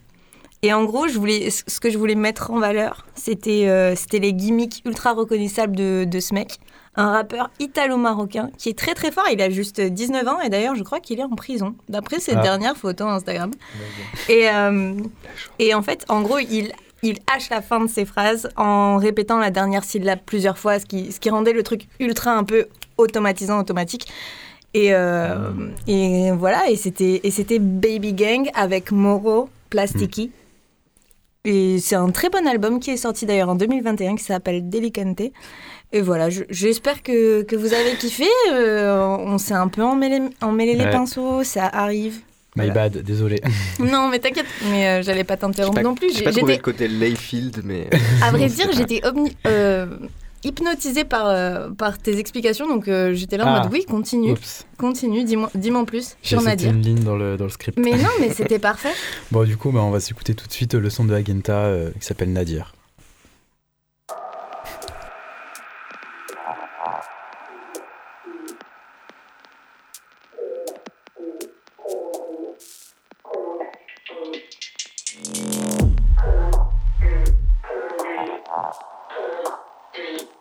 Et 0.61 0.71
en 0.73 0.85
gros, 0.85 1.09
je 1.09 1.19
voulais, 1.19 1.49
ce 1.49 1.79
que 1.81 1.89
je 1.89 1.97
voulais 1.97 2.15
mettre 2.15 2.49
en 2.49 2.59
valeur, 2.59 3.05
c'était 3.13 3.67
euh, 3.67 3.93
c'était 3.97 4.19
les 4.19 4.31
gimmicks 4.31 4.81
ultra 4.85 5.11
reconnaissables 5.11 5.75
de, 5.75 6.05
de 6.07 6.19
ce 6.21 6.33
mec. 6.33 6.59
Un 6.95 7.11
rappeur 7.11 7.49
italo-marocain 7.59 8.49
qui 8.57 8.69
est 8.69 8.77
très 8.77 8.93
très 8.93 9.11
fort. 9.11 9.25
Il 9.33 9.41
a 9.41 9.49
juste 9.49 9.81
19 9.81 10.25
ans 10.29 10.39
et 10.39 10.49
d'ailleurs, 10.49 10.75
je 10.75 10.83
crois 10.83 11.01
qu'il 11.01 11.19
est 11.19 11.23
en 11.23 11.35
prison, 11.35 11.75
d'après 11.89 12.19
ses 12.21 12.33
Ah. 12.37 12.41
dernières 12.41 12.77
photos 12.77 13.07
Instagram. 13.09 13.51
Et, 14.29 14.47
euh, 14.49 14.93
et 15.59 15.73
en 15.73 15.81
fait, 15.81 16.05
en 16.07 16.21
gros, 16.21 16.39
il, 16.39 16.71
il 17.03 17.19
hache 17.33 17.49
la 17.49 17.61
fin 17.61 17.79
de 17.83 17.87
ses 17.89 18.05
phrases 18.05 18.49
en 18.57 18.97
répétant 18.97 19.37
la 19.37 19.51
dernière 19.51 19.83
syllabe 19.83 20.19
plusieurs 20.25 20.57
fois, 20.57 20.79
ce 20.79 20.85
qui, 20.85 21.11
ce 21.11 21.19
qui 21.19 21.29
rendait 21.29 21.53
le 21.53 21.61
truc 21.63 21.87
ultra 21.99 22.31
un 22.31 22.43
peu 22.43 22.67
automatisant, 22.97 23.59
automatique. 23.59 24.07
Et, 24.73 24.93
euh, 24.93 25.51
et 25.87 26.31
voilà, 26.31 26.69
et 26.69 26.75
c'était, 26.75 27.21
et 27.23 27.29
c'était 27.31 27.59
Baby 27.59 28.13
Gang 28.13 28.49
avec 28.55 28.91
Moro 28.91 29.49
Plastiki. 29.69 30.31
Et 31.45 31.77
c'est 31.79 31.95
un 31.95 32.09
très 32.09 32.29
bon 32.29 32.47
album 32.47 32.79
qui 32.79 32.89
est 32.91 32.97
sorti 32.97 33.25
d'ailleurs 33.25 33.49
en 33.49 33.55
2021 33.55 34.15
qui 34.15 34.23
s'appelle 34.23 34.69
Delicante. 34.69 35.21
Et 35.91 36.01
voilà, 36.01 36.29
je- 36.29 36.43
j'espère 36.49 37.03
que, 37.03 37.43
que 37.43 37.55
vous 37.55 37.73
avez 37.73 37.95
kiffé. 37.97 38.25
Euh, 38.51 39.05
on 39.19 39.37
s'est 39.37 39.53
un 39.53 39.67
peu 39.67 39.83
emmêlé, 39.83 40.21
emmêlé 40.41 40.73
les 40.73 40.85
pinceaux, 40.91 41.43
ça 41.43 41.65
arrive. 41.65 42.21
My 42.55 42.69
bad, 42.71 42.97
désolé. 43.03 43.41
Non, 43.79 44.09
mais 44.09 44.19
t'inquiète, 44.19 44.45
mais 44.69 44.87
euh, 44.87 45.01
j'allais 45.03 45.23
pas 45.23 45.37
t'interrompre 45.37 45.81
non 45.81 45.95
plus. 45.95 46.13
J'ai 46.15 46.23
pas 46.23 46.31
trouvé 46.31 46.57
le 46.57 46.61
côté 46.61 46.87
Layfield, 46.87 47.61
mais. 47.63 47.89
à 48.21 48.31
vrai 48.31 48.47
dire, 48.49 48.67
j'étais 48.73 49.01
omni- 49.07 49.35
euh, 49.47 49.87
hypnotisée 50.43 51.03
par, 51.05 51.27
euh, 51.27 51.69
par 51.71 51.97
tes 51.97 52.17
explications, 52.19 52.67
donc 52.67 52.87
euh, 52.87 53.13
j'étais 53.13 53.37
là 53.37 53.45
en 53.47 53.53
Ah. 53.55 53.61
mode 53.63 53.71
oui, 53.71 53.85
continue, 53.85 54.31
Oups. 54.33 54.65
continue, 54.77 55.23
dis-moi 55.23 55.49
en 55.81 55.85
plus 55.85 56.15
J'ai 56.21 56.37
sauté 56.37 56.65
une 56.65 56.81
ligne 56.81 56.99
dans 57.03 57.15
le, 57.15 57.37
dans 57.37 57.45
le 57.45 57.49
script. 57.49 57.79
Mais 57.79 57.91
non, 57.91 58.09
mais 58.19 58.29
c'était 58.33 58.59
parfait. 58.59 58.91
Bon, 59.31 59.43
du 59.45 59.57
coup, 59.57 59.71
bah, 59.71 59.79
on 59.81 59.89
va 59.91 59.99
s'écouter 59.99 60.33
tout 60.35 60.45
de 60.47 60.51
suite 60.53 60.73
le 60.73 60.89
son 60.89 61.05
de 61.05 61.13
Agenta 61.13 61.53
euh, 61.53 61.91
qui 61.99 62.05
s'appelle 62.05 62.31
Nadir. 62.33 62.73
Two, 78.53 79.51
three. 79.95 80.32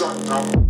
shut 0.00 0.24
down. 0.24 0.69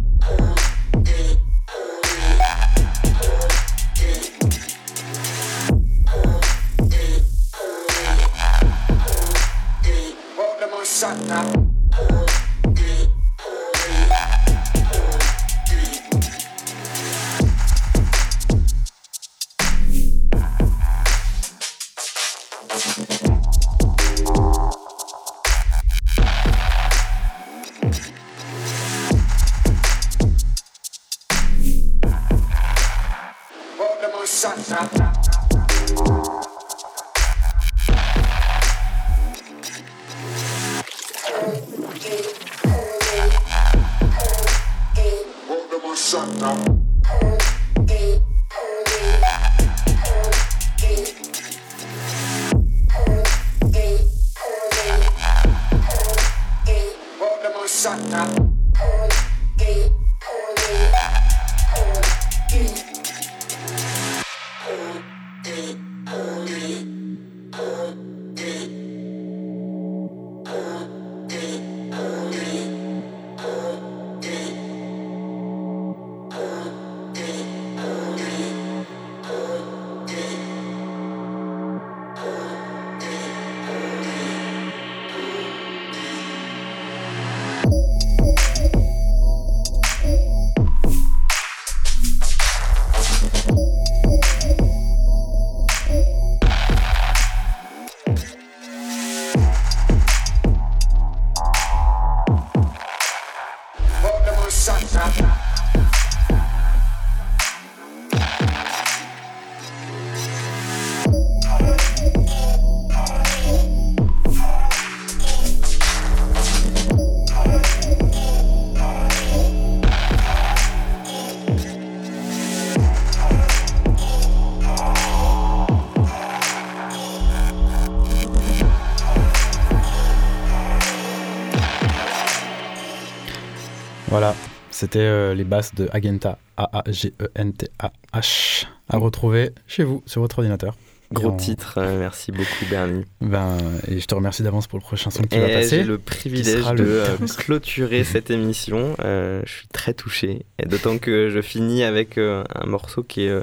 C'était 134.81 135.01
euh, 135.01 135.35
les 135.35 135.45
basses 135.45 135.75
de 135.75 135.91
Agenta, 135.93 136.39
A-A-G-E-N-T-A-H, 136.57 138.65
à 138.89 138.97
retrouver 138.97 139.51
chez 139.67 139.85
vous 139.85 140.03
sur 140.07 140.23
votre 140.23 140.39
ordinateur. 140.39 140.75
Gros 141.13 141.37
titre, 141.37 141.75
euh, 141.77 141.99
merci 141.99 142.33
beaucoup 142.33 142.65
Bernie. 142.71 143.05
Ben, 143.21 143.59
et 143.89 144.01
je 144.01 144.07
te 144.07 144.15
remercie 144.15 144.43
d'avance 144.43 144.69
pour 144.69 144.79
le 144.79 144.83
prochain 144.83 145.11
son 145.11 145.23
vas 145.25 145.49
Et 145.51 145.53
passer. 145.53 145.81
j'ai 145.81 145.85
le 145.85 145.99
qui 145.99 146.05
privilège 146.05 146.65
de 146.73 146.83
le 146.83 147.03
euh, 147.03 147.17
clôturer 147.37 148.05
cette 148.05 148.31
émission. 148.31 148.97
Euh, 149.05 149.43
je 149.45 149.53
suis 149.53 149.69
très 149.69 149.93
touché. 149.93 150.47
Et 150.59 150.65
d'autant 150.65 150.97
que 150.97 151.29
je 151.29 151.43
finis 151.43 151.85
avec 151.85 152.17
un 152.17 152.47
morceau 152.65 153.03
qui 153.03 153.25
est 153.25 153.43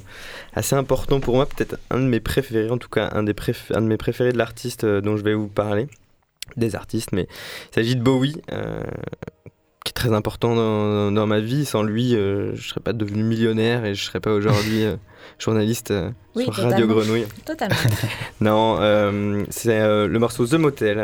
assez 0.55 0.75
important 0.75 1.19
pour 1.19 1.35
moi, 1.35 1.45
peut-être 1.45 1.77
un 1.91 1.99
de 1.99 2.05
mes 2.07 2.19
préférés, 2.19 2.71
en 2.71 2.79
tout 2.79 2.89
cas 2.89 3.11
un, 3.13 3.21
des 3.21 3.33
préf- 3.33 3.71
un 3.75 3.83
de 3.83 3.87
mes 3.87 3.97
préférés 3.97 4.31
de 4.31 4.39
l'artiste 4.39 4.87
dont 4.87 5.17
je 5.17 5.23
vais 5.23 5.35
vous 5.35 5.49
parler. 5.49 5.87
Des 6.55 6.75
artistes, 6.75 7.11
mais 7.11 7.27
il 7.69 7.75
s'agit 7.75 7.95
de 7.95 8.01
Bowie. 8.01 8.41
Qui 9.87 9.91
est 9.91 9.93
très 9.93 10.13
important 10.13 10.53
dans, 10.53 11.13
dans 11.13 11.27
ma 11.27 11.39
vie. 11.39 11.63
Sans 11.63 11.81
lui, 11.81 12.13
euh, 12.13 12.53
je 12.55 12.67
serais 12.67 12.81
pas 12.81 12.91
devenu 12.91 13.23
millionnaire 13.23 13.85
et 13.85 13.95
je 13.95 14.03
serais 14.03 14.19
pas 14.19 14.33
aujourd'hui 14.33 14.83
euh, 14.83 14.97
journaliste 15.39 15.91
euh, 15.91 16.09
Oui, 16.35 16.43
sur 16.43 16.55
totalement. 16.55 16.75
Radio 16.75 16.87
Grenouille. 16.87 17.25
Totalement. 17.45 17.75
Non, 18.41 18.79
c'est 19.49 19.79
le 19.79 20.19
morceau 20.19 20.45
The 20.45 20.55
Motel, 20.55 20.99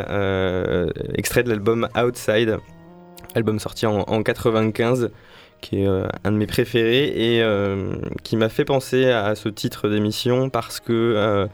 extrait 1.14 1.42
de 1.42 1.48
l'album 1.48 1.88
Outside, 1.96 2.58
album 3.34 3.58
sorti 3.58 3.86
en, 3.86 4.00
en 4.00 4.22
95, 4.22 5.10
qui 5.60 5.82
est 5.82 5.86
euh, 5.86 6.06
un 6.24 6.32
de 6.32 6.36
mes 6.36 6.46
préférés 6.46 7.34
et 7.34 7.42
euh, 7.42 7.96
qui 8.22 8.36
m'a 8.36 8.48
fait 8.48 8.64
penser 8.64 9.10
à 9.10 9.34
ce 9.34 9.48
titre 9.48 9.88
d'émission 9.88 10.50
parce 10.50 10.80
que 10.80 11.48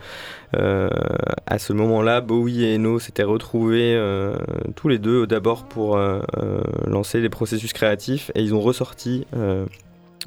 euh, 0.54 0.90
à 1.46 1.58
ce 1.58 1.72
moment-là, 1.72 2.20
Bowie 2.20 2.64
et 2.64 2.74
Eno 2.74 2.98
s'étaient 2.98 3.22
retrouvés 3.22 3.96
tous 4.74 4.88
les 4.88 4.98
deux 4.98 5.26
d'abord 5.26 5.64
pour 5.64 5.96
lancer 6.86 7.20
les 7.20 7.28
processus 7.28 7.72
créatifs 7.72 8.32
et 8.34 8.42
ils 8.42 8.52
ont 8.52 8.60
ressorti 8.60 9.26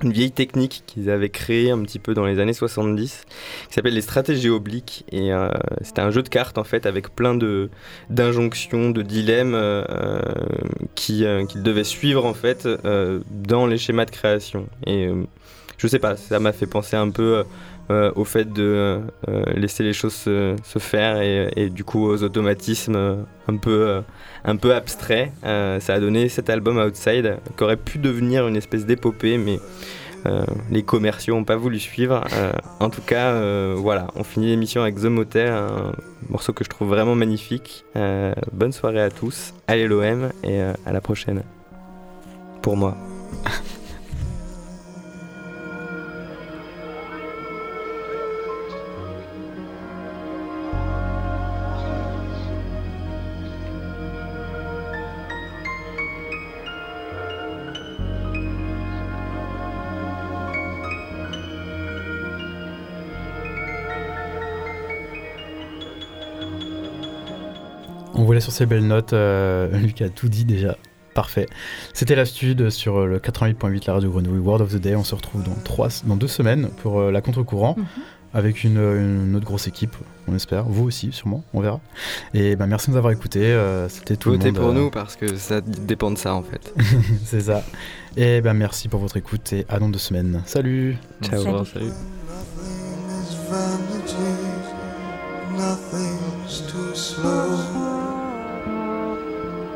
une 0.01 0.11
vieille 0.11 0.31
technique 0.31 0.83
qu'ils 0.87 1.09
avaient 1.09 1.29
créée 1.29 1.69
un 1.69 1.81
petit 1.83 1.99
peu 1.99 2.13
dans 2.13 2.25
les 2.25 2.39
années 2.39 2.53
70 2.53 3.25
qui 3.67 3.73
s'appelle 3.73 3.93
les 3.93 4.01
stratégies 4.01 4.49
obliques. 4.49 5.05
Et 5.11 5.31
euh, 5.31 5.49
c'était 5.81 6.01
un 6.01 6.09
jeu 6.09 6.23
de 6.23 6.29
cartes 6.29 6.57
en 6.57 6.63
fait 6.63 6.85
avec 6.85 7.15
plein 7.15 7.35
de 7.35 7.69
d'injonctions, 8.09 8.89
de 8.89 9.01
dilemmes 9.01 9.53
euh, 9.53 9.83
euh, 9.89 10.21
euh, 11.21 11.45
qu'ils 11.45 11.63
devaient 11.63 11.83
suivre 11.83 12.25
en 12.25 12.33
fait 12.33 12.67
dans 13.29 13.67
les 13.67 13.77
schémas 13.77 14.05
de 14.05 14.11
création. 14.11 14.67
Et 14.87 15.09
je 15.77 15.87
sais 15.87 15.99
pas, 15.99 16.15
ça 16.15 16.39
m'a 16.39 16.53
fait 16.53 16.65
penser 16.65 16.95
un 16.95 17.09
peu 17.09 17.43
au 17.89 18.23
fait 18.25 18.51
de 18.51 19.01
euh, 19.27 19.43
laisser 19.55 19.83
les 19.83 19.93
choses 19.93 20.13
se, 20.13 20.55
faire 20.79 21.21
et, 21.21 21.69
du 21.69 21.83
coup 21.83 22.05
aux 22.05 22.23
automatismes 22.23 22.95
euh, 22.95 23.15
un 23.47 23.57
peu 23.57 23.87
euh, 23.87 24.01
un 24.45 24.55
peu 24.55 24.73
abstraits. 24.73 25.31
Euh, 25.43 25.79
ça 25.79 25.93
a 25.93 25.99
donné 25.99 26.29
cet 26.29 26.49
album 26.49 26.77
Outside 26.77 27.37
qui 27.57 27.63
aurait 27.63 27.77
pu 27.77 27.97
devenir 27.97 28.47
une 28.47 28.55
espèce 28.55 28.85
d'épopée, 28.85 29.37
mais 29.37 29.59
euh, 30.25 30.45
les 30.71 30.83
commerciaux 30.83 31.35
n'ont 31.35 31.43
pas 31.43 31.55
voulu 31.55 31.79
suivre. 31.79 32.23
Euh, 32.33 32.53
en 32.79 32.89
tout 32.89 33.01
cas, 33.01 33.31
euh, 33.31 33.75
voilà, 33.77 34.07
on 34.15 34.23
finit 34.23 34.47
l'émission 34.47 34.81
avec 34.81 34.95
The 34.95 35.05
Motel, 35.05 35.51
un 35.51 35.91
morceau 36.29 36.53
que 36.53 36.63
je 36.63 36.69
trouve 36.69 36.89
vraiment 36.89 37.15
magnifique. 37.15 37.83
Euh, 37.95 38.33
bonne 38.51 38.71
soirée 38.71 39.01
à 39.01 39.09
tous, 39.09 39.53
allez 39.67 39.87
l'OM 39.87 40.31
et 40.43 40.61
euh, 40.61 40.73
à 40.85 40.93
la 40.93 41.01
prochaine. 41.01 41.43
Pour 42.61 42.77
moi. 42.77 42.97
Sur 68.43 68.51
ces 68.51 68.65
belles 68.65 68.85
notes. 68.87 69.13
euh, 69.13 69.71
Lucas 69.77 70.05
a 70.05 70.09
tout 70.09 70.29
dit 70.29 70.45
déjà. 70.45 70.77
Parfait. 71.13 71.45
C'était 71.93 72.15
la 72.15 72.25
stud 72.25 72.69
sur 72.71 72.97
euh, 73.01 73.05
le 73.05 73.19
88.8 73.19 73.83
la 73.87 73.93
radio 73.93 74.09
Grenouille 74.09 74.39
Word 74.39 74.61
of 74.61 74.71
the 74.73 74.77
Day. 74.77 74.95
On 74.95 75.03
se 75.03 75.13
retrouve 75.13 75.43
dans, 75.43 75.53
trois, 75.63 75.89
dans 76.05 76.15
deux 76.15 76.27
semaines 76.27 76.69
pour 76.81 76.99
euh, 76.99 77.11
la 77.11 77.21
contre-courant 77.21 77.75
Mhm. 77.77 77.85
avec 78.33 78.63
une, 78.63 78.77
une 78.79 79.35
autre 79.35 79.45
grosse 79.45 79.67
équipe, 79.67 79.95
on 80.27 80.35
espère. 80.35 80.63
Vous 80.63 80.85
aussi, 80.85 81.11
sûrement, 81.11 81.43
on 81.53 81.61
verra. 81.61 81.79
Et 82.33 82.55
ben, 82.55 82.65
merci 82.65 82.87
de 82.87 82.93
nous 82.93 82.97
avoir 82.97 83.13
écoutés. 83.13 83.45
euh, 83.45 83.87
C'était 83.89 84.15
tout 84.17 84.31
Votez 84.31 84.45
le 84.47 84.51
monde. 84.53 84.61
pour 84.61 84.69
euh, 84.71 84.73
nous 84.73 84.89
parce 84.89 85.15
que 85.15 85.35
ça 85.35 85.61
dépend 85.61 86.09
de 86.09 86.17
ça 86.17 86.33
en 86.33 86.41
fait. 86.41 86.73
C'est 87.25 87.41
ça. 87.41 87.63
Et 88.17 88.41
ben 88.41 88.53
merci 88.55 88.87
pour 88.89 88.99
votre 88.99 89.17
écoute 89.17 89.53
et 89.53 89.65
à 89.69 89.77
dans 89.79 89.89
deux 89.89 89.99
semaines. 89.99 90.41
Salut 90.45 90.97
Ciao. 91.21 91.43
Salut. 91.43 91.65
salut. 91.73 91.91
is 96.55 97.62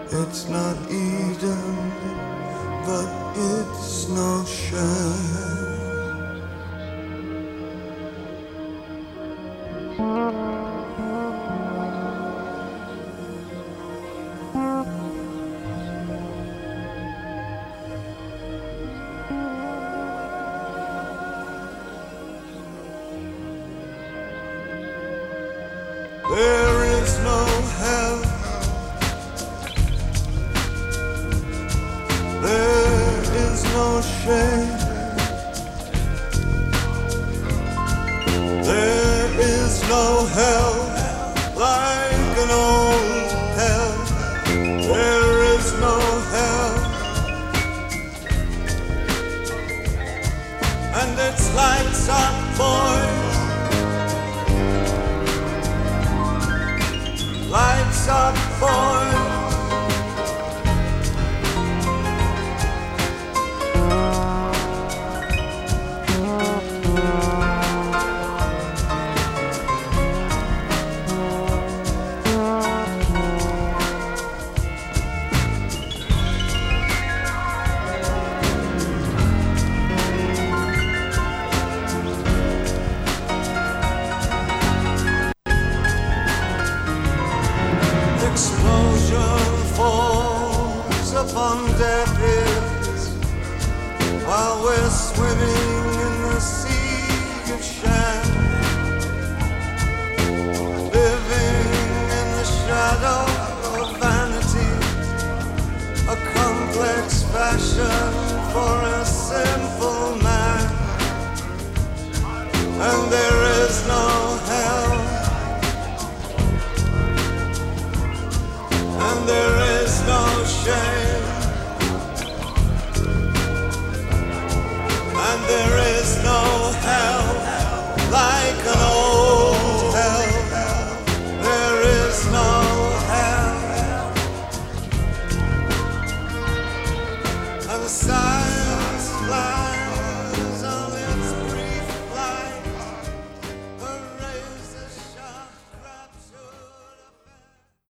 It's 0.09 0.47
not 0.47 0.77
Eden, 0.89 1.91
but 2.85 3.35
it's 3.35 4.07
no 4.07 4.45
shame. 4.45 5.57
Is 39.97 40.35
no 40.35 40.56